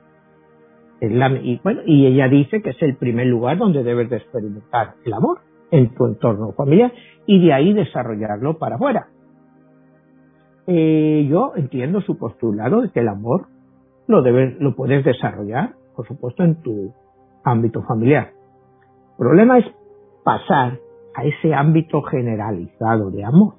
y, 1.01 1.61
bueno, 1.63 1.81
y 1.87 2.07
ella 2.07 2.29
dice 2.29 2.61
que 2.61 2.71
es 2.71 2.83
el 2.83 2.97
primer 2.97 3.27
lugar 3.27 3.57
donde 3.57 3.83
debes 3.83 4.11
de 4.11 4.19
experimentar 4.19 4.95
el 5.05 5.13
amor 5.15 5.39
en 5.71 5.95
tu 5.95 6.07
entorno 6.07 6.53
familiar 6.53 6.93
y 7.27 7.45
de 7.45 7.53
ahí 7.53 7.73
desarrollarlo 7.73 8.59
para 8.59 8.77
afuera. 8.77 9.07
Eh, 10.73 11.27
yo 11.29 11.53
entiendo 11.57 12.01
su 12.01 12.17
postulado 12.17 12.83
de 12.83 12.91
que 12.91 13.01
el 13.01 13.09
amor 13.09 13.49
lo, 14.07 14.21
lo 14.21 14.77
puedes 14.77 15.05
desarrollar, 15.05 15.75
por 15.97 16.07
supuesto, 16.07 16.45
en 16.45 16.63
tu 16.63 16.93
ámbito 17.45 17.83
familiar. 17.83 18.31
El 19.13 19.17
problema 19.19 19.59
es 19.59 19.65
pasar 20.25 20.79
a 21.15 21.25
ese 21.25 21.55
ámbito 21.55 22.03
generalizado 22.03 23.11
de 23.11 23.25
amor. 23.25 23.55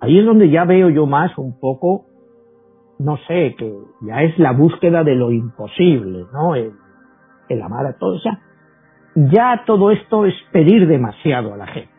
Ahí 0.00 0.18
es 0.18 0.26
donde 0.26 0.50
ya 0.50 0.64
veo 0.64 0.90
yo 0.90 1.06
más 1.06 1.36
un 1.38 1.58
poco 1.58 2.04
no 2.98 3.16
sé, 3.28 3.54
que 3.56 3.72
ya 4.02 4.22
es 4.22 4.38
la 4.38 4.52
búsqueda 4.52 5.04
de 5.04 5.14
lo 5.14 5.30
imposible, 5.30 6.26
¿no? 6.32 6.54
El, 6.54 6.72
amar 7.62 7.86
a 7.86 7.96
todos. 7.96 8.18
O 8.18 8.22
sea, 8.22 8.40
ya 9.14 9.62
todo 9.66 9.90
esto 9.90 10.26
es 10.26 10.34
pedir 10.52 10.86
demasiado 10.86 11.54
a 11.54 11.56
la 11.56 11.66
gente. 11.66 11.90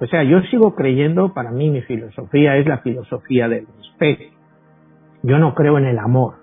O 0.00 0.06
sea, 0.06 0.22
yo 0.24 0.40
sigo 0.50 0.74
creyendo, 0.74 1.34
para 1.34 1.50
mí 1.50 1.68
mi 1.68 1.82
filosofía 1.82 2.56
es 2.56 2.66
la 2.66 2.78
filosofía 2.78 3.48
del 3.48 3.66
respeto. 3.66 4.24
Yo 5.22 5.38
no 5.38 5.54
creo 5.54 5.78
en 5.78 5.86
el 5.86 5.98
amor. 5.98 6.36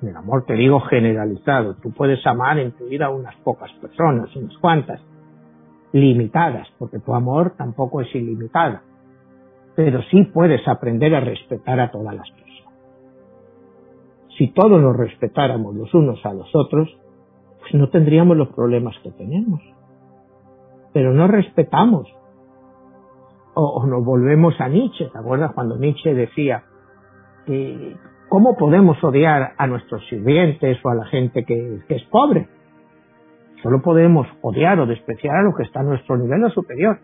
En 0.00 0.08
el 0.08 0.16
amor 0.16 0.44
te 0.46 0.54
digo 0.54 0.80
generalizado. 0.80 1.74
Tú 1.82 1.92
puedes 1.92 2.26
amar 2.26 2.58
en 2.58 2.72
tu 2.72 2.86
vida 2.86 3.06
a 3.06 3.10
unas 3.10 3.36
pocas 3.36 3.70
personas, 3.74 4.34
unas 4.36 4.56
cuantas, 4.58 5.00
limitadas, 5.92 6.68
porque 6.78 6.98
tu 6.98 7.14
amor 7.14 7.54
tampoco 7.56 8.00
es 8.00 8.14
ilimitado. 8.14 8.80
Pero 9.76 10.00
sí 10.10 10.24
puedes 10.32 10.66
aprender 10.66 11.14
a 11.14 11.20
respetar 11.20 11.78
a 11.80 11.90
todas 11.90 12.14
las 12.14 12.30
personas 12.30 12.48
si 14.38 14.46
todos 14.52 14.80
nos 14.80 14.96
respetáramos 14.96 15.74
los 15.74 15.92
unos 15.92 16.24
a 16.24 16.32
los 16.32 16.48
otros, 16.54 16.96
pues 17.58 17.74
no 17.74 17.90
tendríamos 17.90 18.36
los 18.36 18.48
problemas 18.50 18.96
que 19.02 19.10
tenemos. 19.10 19.60
Pero 20.92 21.12
no 21.12 21.26
respetamos. 21.26 22.06
O, 23.60 23.84
nos 23.86 24.04
volvemos 24.04 24.54
a 24.60 24.68
Nietzsche, 24.68 25.06
¿te 25.12 25.18
acuerdas 25.18 25.50
cuando 25.52 25.76
Nietzsche 25.76 26.14
decía 26.14 26.62
que 27.44 27.96
cómo 28.28 28.56
podemos 28.56 29.02
odiar 29.02 29.54
a 29.58 29.66
nuestros 29.66 30.06
sirvientes 30.08 30.78
o 30.84 30.90
a 30.90 30.94
la 30.94 31.06
gente 31.06 31.44
que, 31.44 31.80
es 31.88 32.04
pobre? 32.04 32.48
Solo 33.62 33.82
podemos 33.82 34.28
odiar 34.42 34.78
o 34.78 34.86
despreciar 34.86 35.34
a 35.34 35.42
lo 35.42 35.56
que 35.56 35.64
está 35.64 35.80
a 35.80 35.82
nuestro 35.82 36.16
nivel 36.16 36.48
superior. 36.52 37.00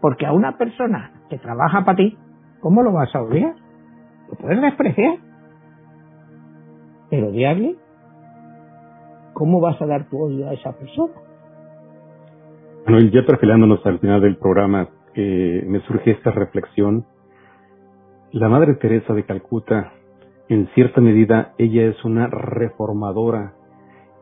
Porque 0.00 0.26
a 0.26 0.32
una 0.32 0.56
persona 0.56 1.12
que 1.28 1.38
trabaja 1.38 1.84
para 1.84 1.96
ti, 1.96 2.16
¿cómo 2.60 2.84
lo 2.84 2.92
vas 2.92 3.12
a 3.12 3.22
odiar? 3.22 3.56
Lo 4.28 4.36
puedes 4.36 4.60
despreciar 4.60 5.18
pero 7.10 7.28
odiarle, 7.28 7.76
¿cómo 9.34 9.60
vas 9.60 9.80
a 9.80 9.86
dar 9.86 10.08
tu 10.08 10.20
odio 10.20 10.48
a 10.48 10.54
esa 10.54 10.72
persona? 10.72 11.14
Bueno, 12.86 13.00
ya 13.10 13.24
perfilándonos 13.24 13.84
al 13.86 13.98
final 13.98 14.20
del 14.20 14.36
programa, 14.36 14.88
me 15.22 15.80
surge 15.86 16.12
esta 16.12 16.30
reflexión. 16.30 17.04
La 18.32 18.48
Madre 18.48 18.74
Teresa 18.74 19.14
de 19.14 19.24
Calcuta, 19.24 19.92
en 20.48 20.68
cierta 20.74 21.00
medida, 21.00 21.54
ella 21.58 21.86
es 21.86 22.04
una 22.04 22.26
reformadora 22.26 23.54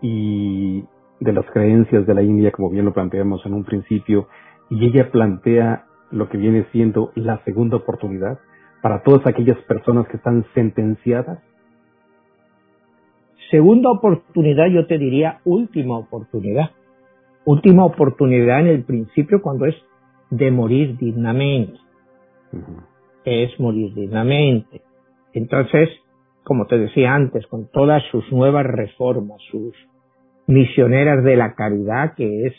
y 0.01 0.85
de 1.21 1.33
las 1.33 1.47
creencias 1.53 2.07
de 2.07 2.15
la 2.15 2.23
India, 2.23 2.51
como 2.51 2.71
bien 2.71 2.85
lo 2.85 2.93
planteamos 2.93 3.45
en 3.47 3.55
un 3.55 3.65
principio, 3.65 4.29
y 4.71 4.87
ella 4.87 5.11
plantea 5.11 5.87
lo 6.11 6.29
que 6.29 6.37
viene 6.37 6.67
siendo 6.73 7.13
la 7.15 7.43
segunda 7.45 7.77
oportunidad 7.77 8.39
para 8.83 9.03
todas 9.03 9.27
aquellas 9.27 9.59
personas 9.65 10.09
que 10.09 10.17
están 10.17 10.45
sentenciadas 10.55 11.39
Segunda 13.53 13.91
oportunidad, 13.91 14.69
yo 14.69 14.87
te 14.87 14.97
diría 14.97 15.41
última 15.45 15.99
oportunidad. 15.99 16.71
Última 17.45 17.85
oportunidad 17.85 18.61
en 18.61 18.69
el 18.69 18.83
principio 18.83 19.43
cuando 19.43 19.67
es 19.67 19.75
de 20.33 20.51
morir 20.51 20.97
dignamente. 20.97 21.79
Es 23.25 23.59
morir 23.61 23.95
dignamente. 23.95 24.83
Entonces, 25.33 25.89
como 26.43 26.67
te 26.67 26.79
decía 26.79 27.15
antes, 27.15 27.47
con 27.47 27.71
todas 27.71 28.03
sus 28.11 28.31
nuevas 28.33 28.67
reformas, 28.67 29.41
sus 29.51 29.75
misioneras 30.47 31.23
de 31.23 31.37
la 31.37 31.55
caridad, 31.55 32.15
que 32.17 32.47
es 32.47 32.55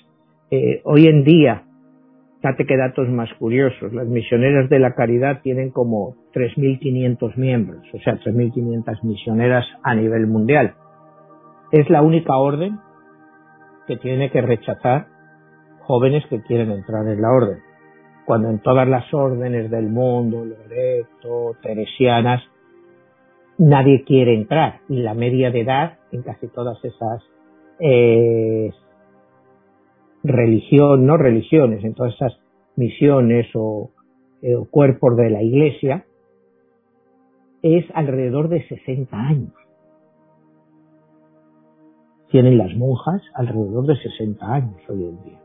eh, 0.52 0.82
hoy 0.86 1.08
en 1.08 1.24
día 1.24 1.66
Date 2.44 2.66
que 2.66 2.76
datos 2.76 3.08
más 3.08 3.34
curiosos. 3.36 3.94
Las 3.94 4.06
misioneras 4.06 4.70
de 4.70 4.78
la 4.78 4.96
caridad 4.96 5.42
tienen 5.42 5.72
como 5.72 6.18
3.500 6.34 7.38
miembros, 7.38 7.82
o 7.94 8.00
sea, 8.00 8.20
3.500 8.20 9.02
misioneras 9.04 9.66
a 9.82 9.96
nivel 9.96 10.28
mundial. 10.28 10.76
Es 11.72 11.90
la 11.90 12.02
única 12.02 12.36
orden 12.36 12.80
que 13.88 13.96
tiene 13.96 14.30
que 14.30 14.42
rechazar 14.42 15.08
jóvenes 15.86 16.26
que 16.28 16.42
quieren 16.42 16.72
entrar 16.72 17.08
en 17.08 17.22
la 17.22 17.32
orden. 17.32 17.60
Cuando 18.26 18.50
en 18.50 18.60
todas 18.60 18.88
las 18.88 19.14
órdenes 19.14 19.70
del 19.70 19.90
mundo, 19.90 20.46
Loreto, 20.46 21.58
Teresianas, 21.62 22.42
nadie 23.58 24.04
quiere 24.04 24.34
entrar. 24.34 24.80
Y 24.88 25.02
la 25.02 25.14
media 25.14 25.52
de 25.52 25.62
edad 25.62 26.00
en 26.12 26.22
casi 26.24 26.48
todas 26.48 26.78
esas 26.84 27.22
eh, 27.80 28.72
religión, 30.24 31.06
no 31.06 31.18
religiones, 31.18 31.84
en 31.84 31.94
todas 31.94 32.14
esas 32.16 32.40
misiones 32.76 33.48
o, 33.56 33.92
eh, 34.42 34.56
o 34.56 34.66
cuerpos 34.66 35.18
de 35.18 35.30
la 35.30 35.44
iglesia, 35.44 36.06
es 37.62 37.86
alrededor 37.94 38.50
de 38.50 38.68
60 38.68 39.18
años. 39.18 39.54
Tienen 42.30 42.58
las 42.58 42.76
monjas 42.76 43.22
alrededor 43.36 43.86
de 43.86 43.96
60 43.96 44.46
años 44.46 44.82
hoy 44.90 45.04
en 45.06 45.24
día. 45.24 45.43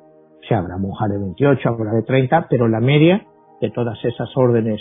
O 0.48 0.50
sea, 0.50 0.60
habrá 0.60 0.78
monjas 0.78 1.10
de 1.10 1.18
28, 1.18 1.68
habrá 1.68 1.92
de 1.92 2.02
30, 2.04 2.46
pero 2.48 2.68
la 2.68 2.80
media 2.80 3.22
de 3.60 3.70
todas 3.70 4.02
esas 4.02 4.34
órdenes 4.34 4.80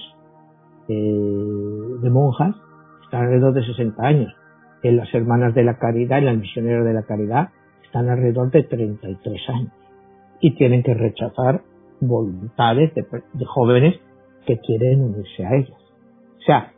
eh, 0.88 0.94
de 0.94 2.10
monjas 2.10 2.56
está 3.04 3.20
alrededor 3.20 3.54
de 3.54 3.66
60 3.66 4.02
años. 4.02 4.34
En 4.82 4.96
las 4.96 5.14
hermanas 5.14 5.54
de 5.54 5.66
la 5.66 5.78
caridad, 5.78 6.20
en 6.20 6.26
las 6.28 6.38
misioneras 6.38 6.86
de 6.86 6.94
la 6.94 7.04
caridad, 7.04 7.50
están 7.84 8.10
alrededor 8.10 8.50
de 8.50 8.64
33 8.64 9.50
años 9.50 9.74
y 10.40 10.56
tienen 10.56 10.84
que 10.84 10.94
rechazar 10.94 11.64
voluntades 12.00 12.94
de, 12.96 13.06
jóvenes 13.46 14.00
que 14.46 14.60
quieren 14.60 15.02
unirse 15.02 15.46
a 15.46 15.54
ellas. 15.54 15.82
O 16.38 16.42
sea, 16.46 16.72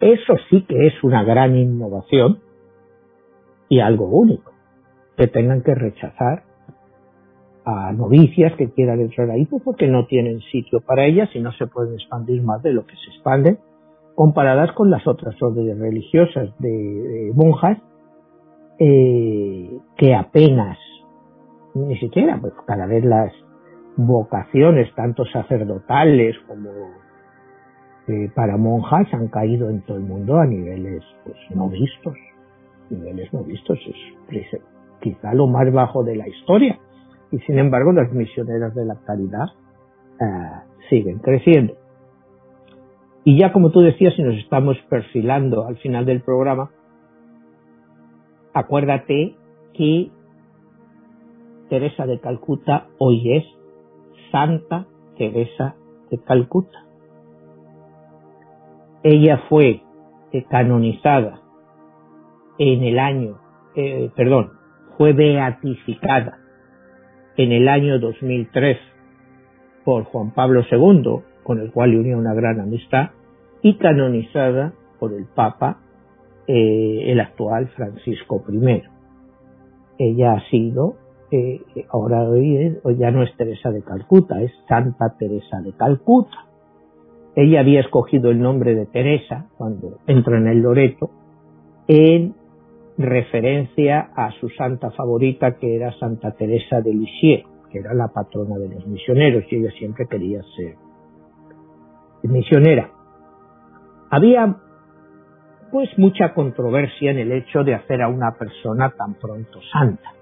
eso 0.00 0.34
sí 0.50 0.64
que 0.68 0.86
es 0.86 1.02
una 1.02 1.24
gran 1.24 1.56
innovación 1.56 2.38
y 3.68 3.80
algo 3.80 4.06
único, 4.06 4.52
que 5.16 5.26
tengan 5.26 5.62
que 5.62 5.74
rechazar 5.74 6.44
a 7.64 7.92
novicias 7.92 8.54
que 8.56 8.70
quieran 8.70 9.00
entrar 9.00 9.30
ahí, 9.30 9.46
pues 9.46 9.62
porque 9.62 9.86
no 9.86 10.06
tienen 10.06 10.40
sitio 10.40 10.80
para 10.80 11.04
ellas 11.04 11.30
y 11.34 11.40
no 11.40 11.52
se 11.52 11.66
pueden 11.66 11.94
expandir 11.94 12.42
más 12.42 12.62
de 12.62 12.72
lo 12.72 12.86
que 12.86 12.96
se 12.96 13.10
expanden, 13.14 13.58
comparadas 14.14 14.72
con 14.72 14.90
las 14.90 15.06
otras 15.06 15.40
órdenes 15.40 15.78
religiosas 15.78 16.50
de, 16.58 17.32
monjas, 17.34 17.78
eh, 18.78 19.78
que 19.96 20.14
apenas, 20.14 20.76
ni 21.74 21.96
siquiera, 21.98 22.38
pues 22.40 22.52
cada 22.66 22.86
vez 22.86 23.04
las 23.04 23.32
vocaciones, 23.96 24.92
tanto 24.94 25.24
sacerdotales 25.26 26.36
como 26.48 26.70
eh, 28.08 28.28
para 28.34 28.56
monjas, 28.56 29.06
han 29.12 29.28
caído 29.28 29.70
en 29.70 29.82
todo 29.82 29.98
el 29.98 30.02
mundo 30.02 30.38
a 30.38 30.46
niveles 30.46 31.02
pues, 31.24 31.36
no 31.54 31.68
vistos, 31.68 32.16
niveles 32.90 33.32
no 33.32 33.44
vistos, 33.44 33.78
es 34.30 34.46
quizá 35.00 35.32
lo 35.34 35.46
más 35.46 35.72
bajo 35.72 36.02
de 36.02 36.16
la 36.16 36.28
historia 36.28 36.78
y 37.32 37.38
sin 37.40 37.58
embargo 37.58 37.92
las 37.92 38.12
misioneras 38.12 38.74
de 38.74 38.84
la 38.84 38.96
caridad 39.04 39.46
eh, 40.20 40.24
siguen 40.88 41.18
creciendo. 41.18 41.74
Y 43.24 43.38
ya 43.38 43.52
como 43.52 43.70
tú 43.70 43.80
decías, 43.80 44.14
si 44.14 44.22
nos 44.22 44.36
estamos 44.36 44.76
perfilando 44.88 45.66
al 45.66 45.76
final 45.78 46.04
del 46.04 46.20
programa, 46.20 46.70
acuérdate 48.52 49.34
que 49.72 50.10
Teresa 51.70 52.06
de 52.06 52.20
Calcuta 52.20 52.88
hoy 52.98 53.36
es 53.36 53.44
Santa 54.30 54.86
Teresa 55.16 55.74
de 56.10 56.18
Calcuta. 56.18 56.84
Ella 59.02 59.42
fue 59.48 59.82
canonizada 60.48 61.40
en 62.58 62.84
el 62.84 62.98
año, 62.98 63.38
eh, 63.74 64.10
perdón, 64.16 64.52
fue 64.96 65.12
beatificada 65.12 66.41
en 67.36 67.52
el 67.52 67.68
año 67.68 67.98
2003 67.98 68.78
por 69.84 70.04
Juan 70.04 70.32
Pablo 70.32 70.62
II, 70.70 71.20
con 71.42 71.60
el 71.60 71.72
cual 71.72 71.90
le 71.90 72.00
unió 72.00 72.18
una 72.18 72.34
gran 72.34 72.60
amistad, 72.60 73.10
y 73.62 73.76
canonizada 73.78 74.72
por 74.98 75.12
el 75.12 75.26
Papa, 75.26 75.78
eh, 76.46 77.04
el 77.06 77.20
actual 77.20 77.68
Francisco 77.68 78.42
I. 78.48 78.82
Ella 79.98 80.32
ha 80.32 80.50
sido, 80.50 80.96
eh, 81.30 81.60
ahora 81.90 82.22
hoy, 82.22 82.78
hoy 82.82 82.96
ya 82.96 83.10
no 83.10 83.22
es 83.22 83.34
Teresa 83.36 83.70
de 83.70 83.82
Calcuta, 83.82 84.40
es 84.42 84.52
Santa 84.68 85.16
Teresa 85.18 85.60
de 85.60 85.72
Calcuta. 85.72 86.46
Ella 87.34 87.60
había 87.60 87.80
escogido 87.80 88.30
el 88.30 88.40
nombre 88.40 88.74
de 88.74 88.86
Teresa 88.86 89.46
cuando 89.56 89.98
entra 90.06 90.36
en 90.36 90.48
el 90.48 90.58
Loreto 90.58 91.10
en 91.88 92.34
referencia 93.02 94.10
a 94.14 94.30
su 94.40 94.48
santa 94.50 94.90
favorita 94.90 95.56
que 95.56 95.76
era 95.76 95.92
Santa 95.98 96.32
Teresa 96.32 96.80
de 96.80 96.94
Lisieux, 96.94 97.46
que 97.70 97.78
era 97.78 97.94
la 97.94 98.08
patrona 98.08 98.58
de 98.58 98.68
los 98.68 98.86
misioneros 98.86 99.44
y 99.50 99.56
ella 99.56 99.70
siempre 99.78 100.06
quería 100.08 100.42
ser 100.56 100.76
misionera. 102.22 102.90
Había 104.10 104.56
pues 105.70 105.88
mucha 105.96 106.34
controversia 106.34 107.12
en 107.12 107.18
el 107.18 107.32
hecho 107.32 107.64
de 107.64 107.74
hacer 107.74 108.02
a 108.02 108.08
una 108.08 108.32
persona 108.38 108.90
tan 108.90 109.14
pronto 109.14 109.58
santa, 109.72 110.12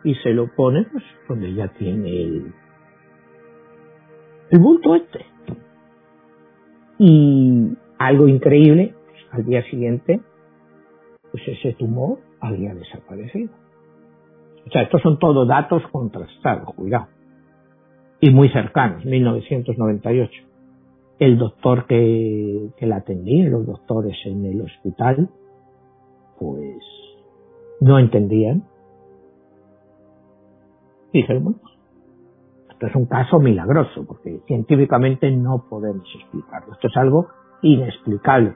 y 0.05 0.15
se 0.15 0.31
lo 0.31 0.47
pone 0.57 0.87
pues, 0.91 1.05
donde 1.29 1.53
ya 1.53 1.69
tiene 1.75 2.09
el, 2.23 2.55
el 4.49 4.59
bulto 4.59 4.95
este. 4.95 5.27
Y 6.99 7.77
algo 7.99 8.27
increíble, 8.27 8.95
pues, 9.05 9.19
al 9.33 9.45
día 9.45 9.63
siguiente, 9.65 10.23
pues 11.31 11.47
ese 11.47 11.75
tumor 11.75 12.21
había 12.41 12.75
desaparecido. 12.75 13.58
O 14.69 14.71
sea, 14.71 14.83
estos 14.83 15.01
son 15.01 15.19
todos 15.19 15.49
datos 15.49 15.83
contrastados, 15.91 16.75
cuidado. 16.75 17.07
Y 18.21 18.31
muy 18.31 18.51
cercanos, 18.51 19.05
1998. 19.05 20.43
El 21.19 21.39
doctor 21.39 21.87
que, 21.87 22.69
que 22.77 22.87
la 22.87 22.97
atendía, 22.97 23.49
los 23.49 23.67
doctores 23.67 24.17
en 24.27 24.45
el 24.45 24.61
hospital, 24.61 25.29
pues 26.39 26.77
no 27.81 27.99
entendían. 27.99 28.65
dijeron, 31.13 31.45
bueno, 31.45 31.61
esto 32.71 32.87
es 32.87 32.95
un 32.95 33.07
caso 33.07 33.41
milagroso, 33.41 34.05
porque 34.07 34.41
científicamente 34.47 35.31
no 35.31 35.65
podemos 35.69 36.07
explicarlo. 36.15 36.75
Esto 36.75 36.89
es 36.89 36.97
algo 36.97 37.29
inexplicable 37.63 38.55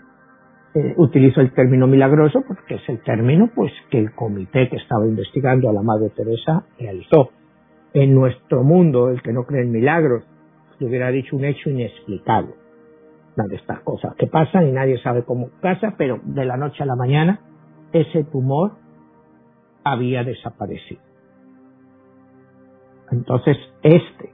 eh, 0.75 0.95
utilizo 0.97 1.41
el 1.41 1.53
término 1.53 1.87
milagroso 1.87 2.43
porque 2.47 2.77
es 2.77 2.89
el 2.89 3.03
término 3.03 3.51
pues 3.55 3.73
que 3.91 3.99
el 3.99 4.15
comité 4.15 4.69
que 4.69 4.77
estaba 4.77 5.07
investigando 5.07 5.69
a 5.69 5.73
la 5.73 5.83
Madre 5.83 6.11
Teresa 6.11 6.65
realizó. 6.79 7.31
En 7.95 8.15
nuestro 8.15 8.65
mundo, 8.65 9.11
el 9.11 9.21
que 9.21 9.35
no 9.35 9.45
cree 9.45 9.63
en 9.63 9.71
milagros, 9.71 10.25
le 10.79 10.87
hubiera 10.87 11.11
dicho 11.11 11.37
un 11.37 11.45
hecho 11.45 11.69
inexplicable. 11.69 12.55
Una 13.37 13.47
de 13.49 13.57
estas 13.57 13.81
cosas 13.81 14.15
que 14.17 14.27
pasan 14.27 14.69
y 14.69 14.73
nadie 14.73 14.99
sabe 15.03 15.25
cómo 15.25 15.51
pasa, 15.61 15.95
pero 15.99 16.21
de 16.25 16.45
la 16.47 16.57
noche 16.57 16.83
a 16.83 16.87
la 16.87 16.97
mañana 16.97 17.41
ese 17.93 18.25
tumor 18.25 18.73
había 19.85 20.25
desaparecido. 20.25 21.03
Entonces, 23.11 23.59
este, 23.83 24.31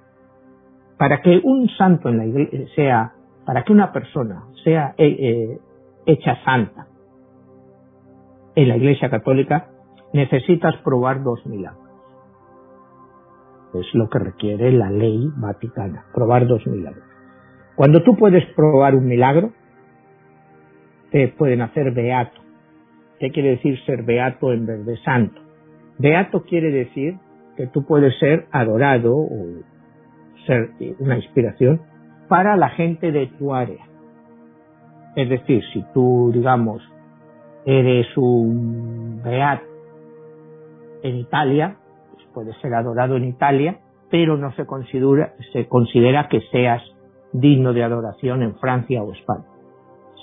para 0.99 1.21
que 1.21 1.41
un 1.43 1.69
santo 1.77 2.09
en 2.09 2.19
la 2.19 2.27
iglesia 2.27 2.67
sea, 2.77 3.13
para 3.45 3.65
que 3.65 3.73
una 3.73 3.93
persona 3.93 4.45
sea 4.63 4.95
eh, 4.99 5.17
eh, 5.19 5.59
hecha 6.09 6.43
santa. 6.43 6.87
En 8.57 8.69
la 8.69 8.77
Iglesia 8.77 9.11
Católica 9.11 9.69
necesitas 10.13 10.75
probar 10.83 11.23
dos 11.23 11.45
milagros. 11.47 11.87
Es 13.75 13.87
lo 13.93 14.09
que 14.09 14.19
requiere 14.19 14.73
la 14.73 14.91
ley 14.91 15.31
vaticana, 15.37 16.07
probar 16.15 16.47
dos 16.47 16.67
milagros. 16.67 17.05
Cuando 17.77 18.03
tú 18.03 18.17
puedes 18.17 18.45
probar 18.57 18.95
un 18.95 19.07
milagro, 19.07 19.53
te 21.11 21.29
pueden 21.29 21.61
hacer 21.61 21.93
beato. 21.93 22.41
¿Qué 23.21 23.31
quiere 23.31 23.51
decir 23.51 23.79
ser 23.85 24.03
beato 24.03 24.53
en 24.53 24.65
vez 24.65 24.87
de 24.87 24.97
santo? 24.99 25.41
Beato 25.99 26.43
quiere 26.45 26.71
decir 26.71 27.19
que 27.57 27.67
tú 27.67 27.85
puedes 27.85 28.19
ser 28.19 28.47
adorado 28.51 29.15
o 29.15 29.47
ser 30.47 30.71
una 31.01 31.17
inspiración 31.17 31.83
para 32.29 32.57
la 32.57 32.71
gente 32.71 33.13
de 33.13 33.27
tu 33.27 33.55
área. 33.55 33.88
Es 35.19 35.29
decir, 35.29 35.65
si 35.73 35.85
tú, 35.93 36.31
digamos, 36.33 36.81
eres 37.65 38.07
un 38.17 39.21
beato 39.21 39.65
en 41.03 41.17
Italia, 41.17 41.77
pues 42.13 42.25
puedes 42.33 42.57
ser 42.59 42.73
adorado 42.73 43.17
en 43.17 43.25
Italia, 43.25 43.81
pero 44.13 44.37
no 44.37 44.53
se 44.53 44.65
considera, 44.65 45.35
se 45.53 45.67
considera 45.67 46.29
que 46.29 46.41
seas 46.53 46.81
digno 47.33 47.73
de 47.73 47.83
adoración 47.83 48.45
en 48.45 48.55
Francia 48.61 49.03
o 49.03 49.13
España. 49.13 49.47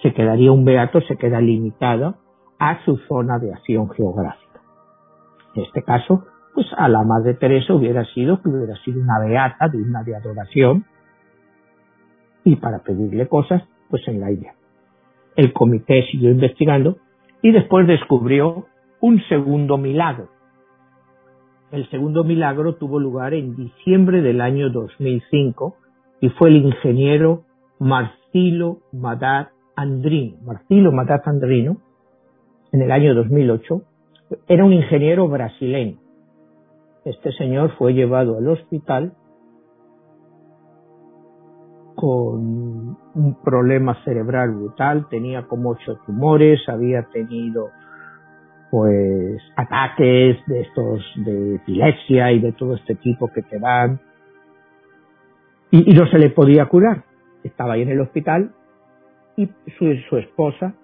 Se 0.02 0.14
quedaría 0.14 0.54
un 0.54 0.64
beato, 0.64 1.02
se 1.02 1.18
queda 1.18 1.42
limitado 1.42 2.16
a 2.58 2.82
su 2.86 2.96
zona 3.10 3.38
de 3.38 3.52
acción 3.52 3.90
geográfica. 3.90 4.62
En 5.56 5.64
este 5.64 5.84
caso, 5.84 6.24
pues 6.54 6.68
a 6.78 6.88
la 6.88 7.04
Madre 7.04 7.34
Teresa 7.34 7.74
hubiera 7.74 8.06
sido 8.14 8.42
que 8.42 8.48
hubiera 8.48 8.78
sido 8.86 9.02
una 9.02 9.20
beata 9.20 9.68
digna 9.68 10.04
de 10.04 10.16
adoración 10.16 10.86
y 12.46 12.56
para 12.56 12.80
pedirle 12.80 13.28
cosas, 13.28 13.62
pues 13.90 14.08
en 14.08 14.22
la 14.22 14.32
India. 14.32 14.54
El 15.36 15.54
comité 15.54 16.06
siguió 16.12 16.32
investigando 16.32 16.98
y 17.42 17.52
después 17.52 17.88
descubrió 17.88 18.66
un 19.02 19.22
segundo 19.28 19.78
milagro. 19.78 20.30
El 21.72 21.90
segundo 21.90 22.24
milagro 22.24 22.76
tuvo 22.76 23.00
lugar 23.00 23.34
en 23.34 23.56
diciembre 23.56 24.22
del 24.22 24.40
año 24.40 24.70
2005 24.70 25.76
y 26.22 26.30
fue 26.30 26.50
el 26.50 26.58
ingeniero 26.58 27.44
Marcilo 27.80 28.80
Madat 28.94 29.50
Andrino. 29.76 30.38
Marcilo 30.44 30.92
Madat 30.92 31.28
Andrino, 31.28 31.78
en 32.72 32.82
el 32.82 32.92
año 32.92 33.14
2008, 33.14 33.82
era 34.48 34.64
un 34.64 34.74
ingeniero 34.74 35.28
brasileño. 35.28 35.98
Este 37.04 37.32
señor 37.34 37.72
fue 37.78 37.94
llevado 37.94 38.38
al 38.38 38.48
hospital 38.48 39.14
con 42.06 42.98
un 43.16 43.38
problema 43.44 43.98
cerebral 44.04 44.52
brutal, 44.52 45.08
tenía 45.10 45.48
como 45.48 45.72
ocho 45.72 45.98
tumores, 46.06 46.60
había 46.70 47.02
tenido 47.12 47.72
pues 48.70 49.42
ataques 49.56 50.38
de 50.46 50.62
estos 50.62 51.04
de 51.16 51.56
epilepsia 51.56 52.32
y 52.32 52.42
de 52.42 52.52
todo 52.52 52.76
este 52.76 52.94
tipo 52.94 53.28
que 53.34 53.42
te 53.42 53.58
dan 53.58 54.00
y, 55.72 55.96
no 55.96 56.06
se 56.06 56.20
le 56.20 56.30
podía 56.30 56.68
curar. 56.68 57.06
Estaba 57.44 57.74
ahí 57.74 57.82
en 57.82 57.90
el 57.90 58.02
hospital 58.02 58.52
y 59.36 59.50
su, 59.76 59.92
su 60.08 60.18
esposa 60.18 60.76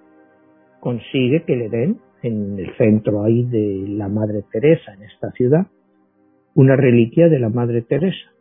consigue 0.80 1.44
que 1.44 1.56
le 1.56 1.70
den 1.70 2.00
en 2.24 2.58
el 2.58 2.76
centro 2.78 3.24
ahí 3.24 3.44
de 3.44 3.86
la 3.90 4.08
Madre 4.08 4.44
Teresa 4.52 4.92
en 4.96 5.04
esta 5.04 5.30
ciudad 5.34 5.68
una 6.56 6.76
reliquia 6.76 7.30
de 7.30 7.38
la 7.38 7.50
Madre 7.50 7.84
Teresa. 7.84 8.32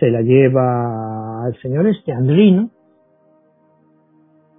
Se 0.00 0.10
la 0.10 0.22
lleva 0.22 1.29
al 1.44 1.56
señor 1.60 1.86
este 1.86 2.12
Andrino 2.12 2.70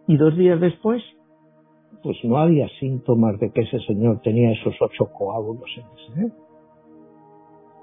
y 0.08 0.18
dos 0.18 0.36
días 0.36 0.60
después 0.60 1.02
pues 2.04 2.18
no 2.24 2.38
había 2.38 2.68
síntomas 2.80 3.40
de 3.40 3.52
que 3.52 3.62
ese 3.62 3.80
señor 3.82 4.22
tenía 4.22 4.52
esos 4.52 4.76
ocho 4.82 5.12
coágulos 5.14 5.70
en 5.78 5.84
el 5.84 6.14
cerebro. 6.14 6.36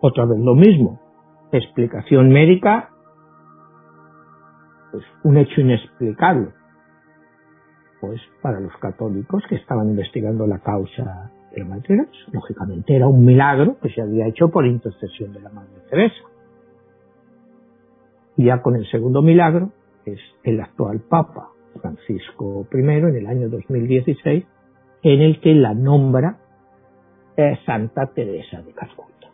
Otra 0.00 0.24
vez 0.26 0.38
lo 0.40 0.54
mismo, 0.54 1.00
explicación 1.52 2.28
médica 2.28 2.90
pues 4.90 5.04
un 5.24 5.36
hecho 5.36 5.60
inexplicable. 5.60 6.48
Pues 8.00 8.20
para 8.42 8.60
los 8.60 8.72
católicos 8.76 9.42
que 9.48 9.56
estaban 9.56 9.88
investigando 9.90 10.46
la 10.46 10.60
causa 10.60 11.30
de 11.50 11.58
la 11.60 11.64
Madre 11.64 11.82
Teresa, 11.82 12.10
lógicamente 12.32 12.94
era 12.94 13.08
un 13.08 13.24
milagro 13.24 13.78
que 13.80 13.90
se 13.90 14.00
había 14.00 14.26
hecho 14.26 14.48
por 14.48 14.66
intercesión 14.66 15.32
de 15.32 15.40
la 15.40 15.50
Madre 15.50 15.80
Teresa. 15.90 16.16
Ya 18.38 18.62
con 18.62 18.76
el 18.76 18.86
segundo 18.90 19.20
milagro 19.20 19.72
es 20.06 20.20
el 20.44 20.60
actual 20.60 21.00
Papa 21.00 21.48
Francisco 21.82 22.66
I 22.72 22.78
en 22.78 23.16
el 23.16 23.26
año 23.26 23.50
2016, 23.50 24.44
en 25.02 25.20
el 25.20 25.40
que 25.40 25.54
la 25.54 25.74
nombra 25.74 26.38
Santa 27.66 28.06
Teresa 28.14 28.62
de 28.62 28.72
Calcuta. 28.72 29.28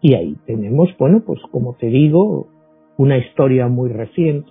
Y 0.00 0.14
ahí 0.14 0.36
tenemos, 0.46 0.88
bueno, 0.98 1.22
pues 1.26 1.40
como 1.50 1.74
te 1.74 1.86
digo, 1.86 2.46
una 2.96 3.18
historia 3.18 3.68
muy 3.68 3.90
reciente, 3.90 4.50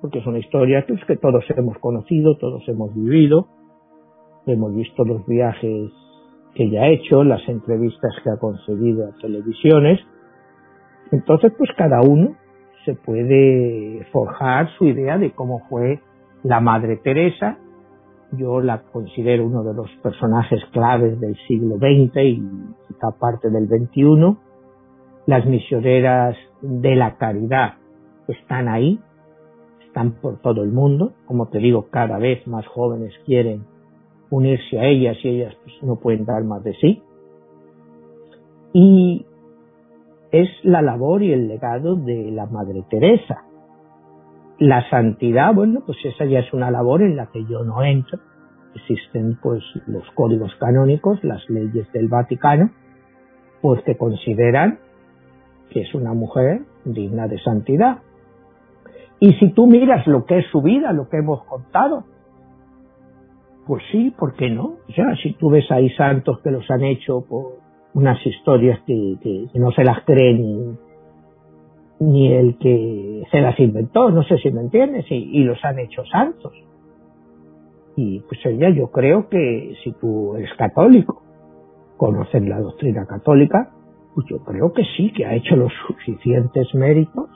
porque 0.00 0.20
es 0.20 0.26
una 0.26 0.38
historia 0.38 0.84
pues, 0.86 1.04
que 1.06 1.16
todos 1.16 1.44
hemos 1.56 1.78
conocido, 1.78 2.36
todos 2.36 2.62
hemos 2.68 2.94
vivido, 2.94 3.48
hemos 4.46 4.74
visto 4.74 5.04
los 5.04 5.26
viajes 5.26 5.90
que 6.54 6.64
ella 6.64 6.82
ha 6.82 6.88
hecho, 6.88 7.24
las 7.24 7.46
entrevistas 7.48 8.12
que 8.22 8.30
ha 8.30 8.38
concedido 8.38 9.08
a 9.08 9.18
televisiones, 9.20 10.00
entonces 11.14 11.52
pues 11.56 11.70
cada 11.76 12.00
uno 12.02 12.34
se 12.84 12.94
puede 12.94 14.04
forjar 14.12 14.68
su 14.76 14.84
idea 14.86 15.16
de 15.16 15.30
cómo 15.32 15.60
fue 15.68 16.00
la 16.42 16.60
Madre 16.60 16.96
Teresa. 16.96 17.58
Yo 18.32 18.60
la 18.60 18.82
considero 18.82 19.46
uno 19.46 19.62
de 19.62 19.74
los 19.74 19.88
personajes 20.02 20.60
claves 20.72 21.20
del 21.20 21.36
siglo 21.46 21.76
XX 21.76 22.16
y 22.16 22.42
quizá 22.88 23.12
parte 23.18 23.48
del 23.48 23.68
XXI 23.68 24.36
las 25.26 25.46
misioneras 25.46 26.36
de 26.60 26.96
la 26.96 27.16
caridad 27.16 27.74
están 28.28 28.68
ahí, 28.68 28.98
están 29.86 30.12
por 30.20 30.40
todo 30.40 30.62
el 30.62 30.72
mundo. 30.72 31.12
Como 31.26 31.46
te 31.48 31.58
digo, 31.58 31.86
cada 31.90 32.18
vez 32.18 32.46
más 32.46 32.66
jóvenes 32.66 33.12
quieren 33.24 33.64
unirse 34.30 34.78
a 34.78 34.86
ellas 34.86 35.16
y 35.22 35.28
ellas 35.28 35.54
pues, 35.62 35.74
no 35.82 35.96
pueden 35.96 36.24
dar 36.24 36.42
más 36.44 36.62
de 36.64 36.74
sí. 36.74 37.02
Y 38.72 39.24
es 40.34 40.48
la 40.64 40.82
labor 40.82 41.22
y 41.22 41.32
el 41.32 41.46
legado 41.46 41.94
de 41.94 42.32
la 42.32 42.46
Madre 42.46 42.82
Teresa. 42.90 43.44
La 44.58 44.88
santidad, 44.90 45.54
bueno, 45.54 45.84
pues 45.86 45.98
esa 46.04 46.24
ya 46.24 46.40
es 46.40 46.52
una 46.52 46.72
labor 46.72 47.02
en 47.02 47.14
la 47.14 47.26
que 47.26 47.44
yo 47.44 47.62
no 47.62 47.84
entro. 47.84 48.18
Existen 48.74 49.38
pues 49.40 49.62
los 49.86 50.02
códigos 50.16 50.52
canónicos, 50.56 51.22
las 51.22 51.48
leyes 51.48 51.90
del 51.92 52.08
Vaticano, 52.08 52.70
pues 53.62 53.80
que 53.84 53.96
consideran 53.96 54.80
que 55.70 55.82
es 55.82 55.94
una 55.94 56.14
mujer 56.14 56.62
digna 56.84 57.28
de 57.28 57.38
santidad. 57.38 57.98
Y 59.20 59.34
si 59.34 59.52
tú 59.52 59.68
miras 59.68 60.04
lo 60.08 60.24
que 60.24 60.38
es 60.38 60.46
su 60.50 60.62
vida, 60.62 60.92
lo 60.92 61.08
que 61.08 61.18
hemos 61.18 61.44
contado, 61.44 62.06
pues 63.68 63.84
sí, 63.92 64.12
¿por 64.18 64.34
qué 64.34 64.50
no? 64.50 64.78
Sea, 64.96 65.14
si 65.22 65.34
tú 65.34 65.50
ves 65.50 65.70
ahí 65.70 65.90
santos 65.90 66.40
que 66.42 66.50
los 66.50 66.68
han 66.72 66.82
hecho 66.82 67.24
por 67.24 67.63
unas 67.94 68.24
historias 68.26 68.80
que, 68.86 69.48
no 69.54 69.70
se 69.72 69.84
las 69.84 70.04
cree 70.04 70.34
ni, 70.34 70.76
ni 72.00 72.32
el 72.32 72.58
que 72.58 73.22
se 73.30 73.40
las 73.40 73.58
inventó, 73.58 74.10
no 74.10 74.22
sé 74.24 74.36
si 74.38 74.50
me 74.50 74.60
entiendes, 74.60 75.06
y, 75.10 75.40
y 75.40 75.44
los 75.44 75.64
han 75.64 75.78
hecho 75.78 76.04
santos. 76.04 76.52
Y 77.96 78.20
pues 78.20 78.44
ella 78.44 78.70
yo 78.70 78.90
creo 78.90 79.28
que 79.28 79.74
si 79.82 79.92
tú 79.92 80.34
eres 80.36 80.52
católico, 80.58 81.22
conoces 81.96 82.42
la 82.42 82.58
doctrina 82.58 83.06
católica, 83.06 83.70
pues 84.14 84.26
yo 84.28 84.38
creo 84.44 84.72
que 84.72 84.82
sí, 84.96 85.12
que 85.12 85.26
ha 85.26 85.34
hecho 85.34 85.56
los 85.56 85.72
suficientes 85.86 86.74
méritos 86.74 87.28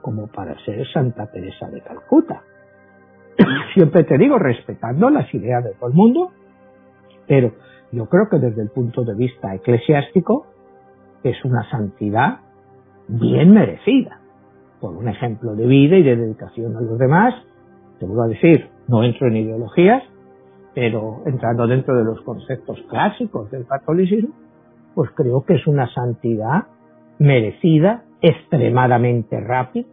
como 0.00 0.26
para 0.28 0.58
ser 0.64 0.86
Santa 0.92 1.30
Teresa 1.30 1.68
de 1.70 1.80
Calcuta. 1.80 2.42
Siempre 3.74 4.04
te 4.04 4.18
digo, 4.18 4.38
respetando 4.38 5.10
las 5.10 5.32
ideas 5.34 5.62
de 5.64 5.74
todo 5.74 5.88
el 5.88 5.94
mundo, 5.94 6.30
pero 7.26 7.52
yo 7.92 8.06
creo 8.06 8.28
que 8.30 8.38
desde 8.38 8.62
el 8.62 8.70
punto 8.70 9.04
de 9.04 9.14
vista 9.14 9.54
eclesiástico 9.54 10.46
es 11.22 11.42
una 11.44 11.68
santidad 11.70 12.40
bien 13.08 13.52
merecida, 13.52 14.20
por 14.80 14.94
un 14.94 15.08
ejemplo 15.08 15.54
de 15.54 15.66
vida 15.66 15.96
y 15.96 16.02
de 16.02 16.16
dedicación 16.16 16.76
a 16.76 16.80
los 16.80 16.98
demás. 16.98 17.34
Te 17.98 18.06
vuelvo 18.06 18.22
a 18.22 18.28
decir, 18.28 18.68
no 18.86 19.02
entro 19.02 19.28
en 19.28 19.36
ideologías, 19.36 20.02
pero 20.74 21.22
entrando 21.26 21.66
dentro 21.66 21.96
de 21.96 22.04
los 22.04 22.20
conceptos 22.20 22.78
clásicos 22.88 23.50
del 23.50 23.66
catolicismo, 23.66 24.34
pues 24.94 25.10
creo 25.12 25.44
que 25.44 25.54
es 25.54 25.66
una 25.66 25.92
santidad 25.92 26.66
merecida, 27.18 28.04
extremadamente 28.20 29.40
rápida, 29.40 29.86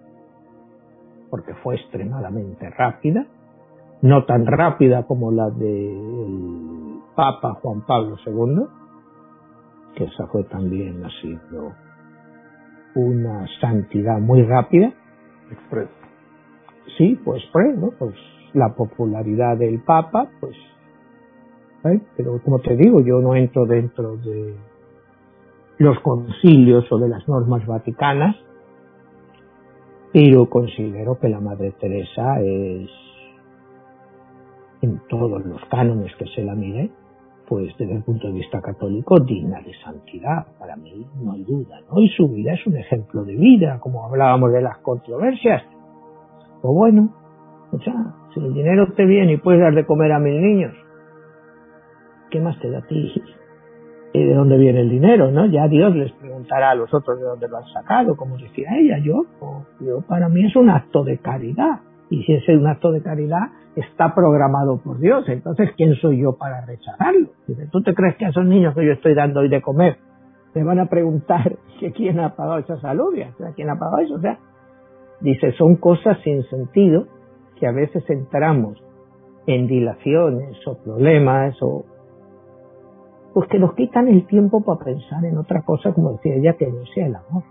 porque 1.30 1.54
fue 1.56 1.76
extremadamente 1.76 2.70
rápida, 2.70 3.26
no 4.02 4.26
tan 4.26 4.46
rápida 4.46 5.04
como 5.04 5.32
la 5.32 5.50
del 5.50 7.00
Papa 7.16 7.54
Juan 7.62 7.82
Pablo 7.86 8.18
II, 8.26 8.66
que 9.96 10.04
esa 10.06 10.28
fue 10.28 10.44
también, 10.44 11.04
ha 11.04 11.10
sido 11.22 11.74
una 12.96 13.46
santidad 13.62 14.20
muy 14.20 14.44
rápida. 14.44 14.94
Express. 15.52 15.90
Sí, 16.98 17.20
pues, 17.24 17.44
pues, 17.52 17.78
¿no? 17.78 17.92
pues 17.98 18.16
la 18.54 18.74
popularidad 18.76 19.58
del 19.58 19.82
Papa, 19.82 20.30
pues, 20.40 20.56
¿eh? 21.86 22.02
pero 22.16 22.42
como 22.44 22.60
te 22.60 22.76
digo, 22.76 23.02
yo 23.02 23.20
no 23.20 23.36
entro 23.36 23.66
dentro 23.66 24.18
de 24.18 24.56
los 25.78 26.00
concilios 26.00 26.90
o 26.92 26.98
de 26.98 27.10
las 27.10 27.28
normas 27.28 27.66
vaticanas, 27.66 28.36
Pero 30.14 30.50
considero 30.50 31.20
que 31.20 31.28
la 31.28 31.42
Madre 31.42 31.74
Teresa 31.78 32.40
es, 32.40 32.90
en 34.86 35.02
todos 35.10 35.46
los 35.46 35.64
cánones 35.66 36.16
que 36.16 36.26
se 36.28 36.44
la 36.44 36.56
mire, 36.56 36.90
pues 37.48 37.76
desde 37.78 37.96
el 37.96 38.04
punto 38.04 38.28
de 38.28 38.34
vista 38.34 38.62
católico, 38.62 39.20
digna 39.20 39.62
de 39.62 39.74
santidad. 39.84 40.46
Para 40.58 40.76
mí 40.76 41.06
no 41.22 41.34
hay 41.34 41.44
duda, 41.44 41.80
¿no? 41.90 42.00
Y 42.00 42.10
su 42.10 42.28
vida 42.30 42.54
es 42.54 42.66
un 42.66 42.78
ejemplo 42.78 43.24
de 43.24 43.36
vida, 43.36 43.80
como 43.80 44.06
hablábamos 44.06 44.52
de 44.52 44.62
las 44.62 44.78
controversias. 44.80 45.64
Pues 46.62 46.74
bueno, 46.74 47.14
o 47.72 47.80
sea, 47.80 47.94
si 48.34 48.40
el 48.40 48.54
dinero 48.54 48.92
te 48.94 49.06
viene 49.06 49.34
y 49.34 49.38
puedes 49.38 49.62
dar 49.62 49.74
de 49.74 49.86
comer 49.86 50.12
a 50.12 50.20
mis 50.20 50.40
niños, 50.42 50.74
¿qué 52.30 52.40
más 52.40 52.60
te 52.60 52.70
da 52.70 52.80
a 52.80 52.88
ti? 52.88 53.14
¿Y 54.14 54.24
de 54.24 54.34
dónde 54.34 54.58
viene 54.58 54.82
el 54.82 54.90
dinero? 54.90 55.30
¿no? 55.32 55.46
Ya 55.46 55.68
Dios 55.68 55.96
les 55.96 56.12
preguntará 56.14 56.72
a 56.72 56.76
los 56.76 56.94
otros 56.94 57.20
de 57.20 57.26
dónde 57.26 57.48
lo 57.48 57.58
han 57.58 57.68
sacado, 57.68 58.16
como 58.16 58.38
decía 58.38 58.70
ella, 58.78 58.98
yo, 59.00 59.26
yo 59.82 60.02
para 60.08 60.30
mí 60.30 60.46
es 60.46 60.56
un 60.56 60.70
acto 60.70 61.04
de 61.04 61.18
caridad. 61.18 61.82
Y 62.10 62.24
si 62.24 62.34
es 62.34 62.48
un 62.50 62.68
acto 62.68 62.92
de 62.92 63.02
caridad, 63.02 63.50
está 63.76 64.14
programado 64.14 64.78
por 64.78 65.00
Dios. 65.00 65.28
Entonces, 65.28 65.72
¿quién 65.76 65.96
soy 65.96 66.22
yo 66.22 66.38
para 66.38 66.66
rechazarlo? 66.66 67.30
¿Tú 67.72 67.82
te 67.82 67.94
crees 67.94 68.16
que 68.18 68.26
a 68.26 68.30
esos 68.30 68.46
niños 68.46 68.76
que 68.76 68.86
yo 68.86 68.94
estoy 68.94 69.16
dando 69.16 69.42
hoy 69.42 69.50
de 69.50 69.62
comer 69.62 69.98
me 70.54 70.64
van 70.64 70.80
a 70.80 70.86
preguntar 70.86 71.58
que 71.80 71.92
quién 71.92 72.20
ha 72.20 72.36
pagado 72.36 72.60
esas 72.60 72.84
alubias? 72.86 73.34
O 73.36 73.38
sea, 73.38 73.54
¿quién 73.54 73.70
ha 73.70 73.78
pagado 73.78 74.00
eso? 74.00 74.16
O 74.16 74.22
sea, 74.22 74.40
dice, 75.22 75.52
son 75.54 75.76
cosas 75.78 76.18
sin 76.24 76.44
sentido 76.44 77.08
que 77.60 77.68
a 77.68 77.72
veces 77.72 78.04
entramos 78.10 78.82
en 79.48 79.68
dilaciones 79.68 80.56
o 80.68 80.78
problemas 80.78 81.56
o 81.62 81.86
pues 83.34 83.50
que 83.50 83.60
nos 83.60 83.74
quitan 83.74 84.08
el 84.08 84.26
tiempo 84.28 84.64
para 84.64 84.80
pensar 84.86 85.26
en 85.26 85.38
otra 85.38 85.62
cosa, 85.64 85.92
como 85.92 86.14
decía 86.14 86.36
ella, 86.36 86.54
que 86.54 86.68
no 86.68 86.86
sea 86.94 87.08
el 87.08 87.16
amor. 87.16 87.44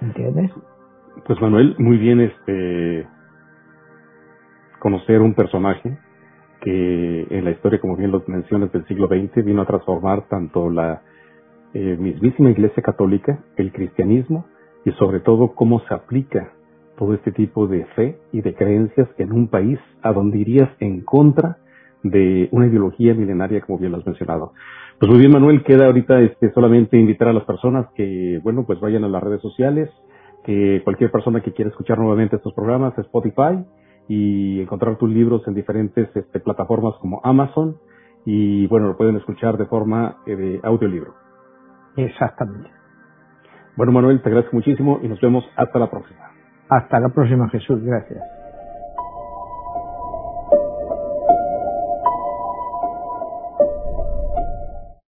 ¿Entiendes? 0.00 0.50
Pues 1.24 1.40
Manuel, 1.40 1.76
muy 1.78 1.98
bien 1.98 2.20
este 2.20 3.06
conocer 4.82 5.22
un 5.22 5.34
personaje 5.34 5.96
que 6.60 7.26
en 7.30 7.44
la 7.44 7.52
historia, 7.52 7.80
como 7.80 7.96
bien 7.96 8.10
lo 8.10 8.20
mencionas, 8.26 8.72
del 8.72 8.84
siglo 8.88 9.06
XX 9.06 9.44
vino 9.44 9.62
a 9.62 9.66
transformar 9.66 10.26
tanto 10.28 10.70
la 10.70 11.02
eh, 11.72 11.96
mismísima 11.96 12.50
Iglesia 12.50 12.82
Católica, 12.82 13.44
el 13.56 13.70
cristianismo 13.70 14.44
y 14.84 14.90
sobre 14.92 15.20
todo 15.20 15.54
cómo 15.54 15.82
se 15.86 15.94
aplica 15.94 16.50
todo 16.98 17.14
este 17.14 17.30
tipo 17.30 17.68
de 17.68 17.84
fe 17.94 18.18
y 18.32 18.40
de 18.40 18.54
creencias 18.54 19.08
en 19.18 19.32
un 19.32 19.46
país 19.46 19.78
a 20.02 20.12
donde 20.12 20.38
irías 20.38 20.70
en 20.80 21.02
contra 21.02 21.58
de 22.02 22.48
una 22.50 22.66
ideología 22.66 23.14
milenaria, 23.14 23.60
como 23.60 23.78
bien 23.78 23.92
lo 23.92 23.98
has 23.98 24.06
mencionado. 24.06 24.52
Pues 24.98 25.08
muy 25.08 25.20
bien, 25.20 25.30
Manuel, 25.30 25.62
queda 25.62 25.86
ahorita 25.86 26.20
este, 26.22 26.50
solamente 26.52 26.98
invitar 26.98 27.28
a 27.28 27.32
las 27.32 27.44
personas 27.44 27.86
que, 27.94 28.40
bueno, 28.42 28.64
pues 28.66 28.80
vayan 28.80 29.04
a 29.04 29.08
las 29.08 29.22
redes 29.22 29.42
sociales, 29.42 29.90
que 30.44 30.80
cualquier 30.82 31.12
persona 31.12 31.40
que 31.40 31.52
quiera 31.52 31.70
escuchar 31.70 31.98
nuevamente 31.98 32.34
estos 32.34 32.52
programas, 32.52 32.98
Spotify, 32.98 33.64
y 34.08 34.60
encontrar 34.60 34.96
tus 34.96 35.10
libros 35.10 35.42
en 35.46 35.54
diferentes 35.54 36.08
este, 36.14 36.40
plataformas 36.40 36.94
como 37.00 37.20
Amazon, 37.24 37.76
y 38.24 38.66
bueno, 38.68 38.88
lo 38.88 38.96
pueden 38.96 39.16
escuchar 39.16 39.56
de 39.56 39.66
forma 39.66 40.18
eh, 40.26 40.36
de 40.36 40.60
audiolibro. 40.62 41.14
Exactamente. 41.96 42.70
Bueno, 43.76 43.92
Manuel, 43.92 44.22
te 44.22 44.28
agradezco 44.28 44.56
muchísimo 44.56 45.00
y 45.02 45.08
nos 45.08 45.20
vemos 45.20 45.44
hasta 45.56 45.78
la 45.78 45.90
próxima. 45.90 46.30
Hasta 46.68 47.00
la 47.00 47.08
próxima, 47.08 47.48
Jesús. 47.48 47.82
Gracias. 47.82 48.41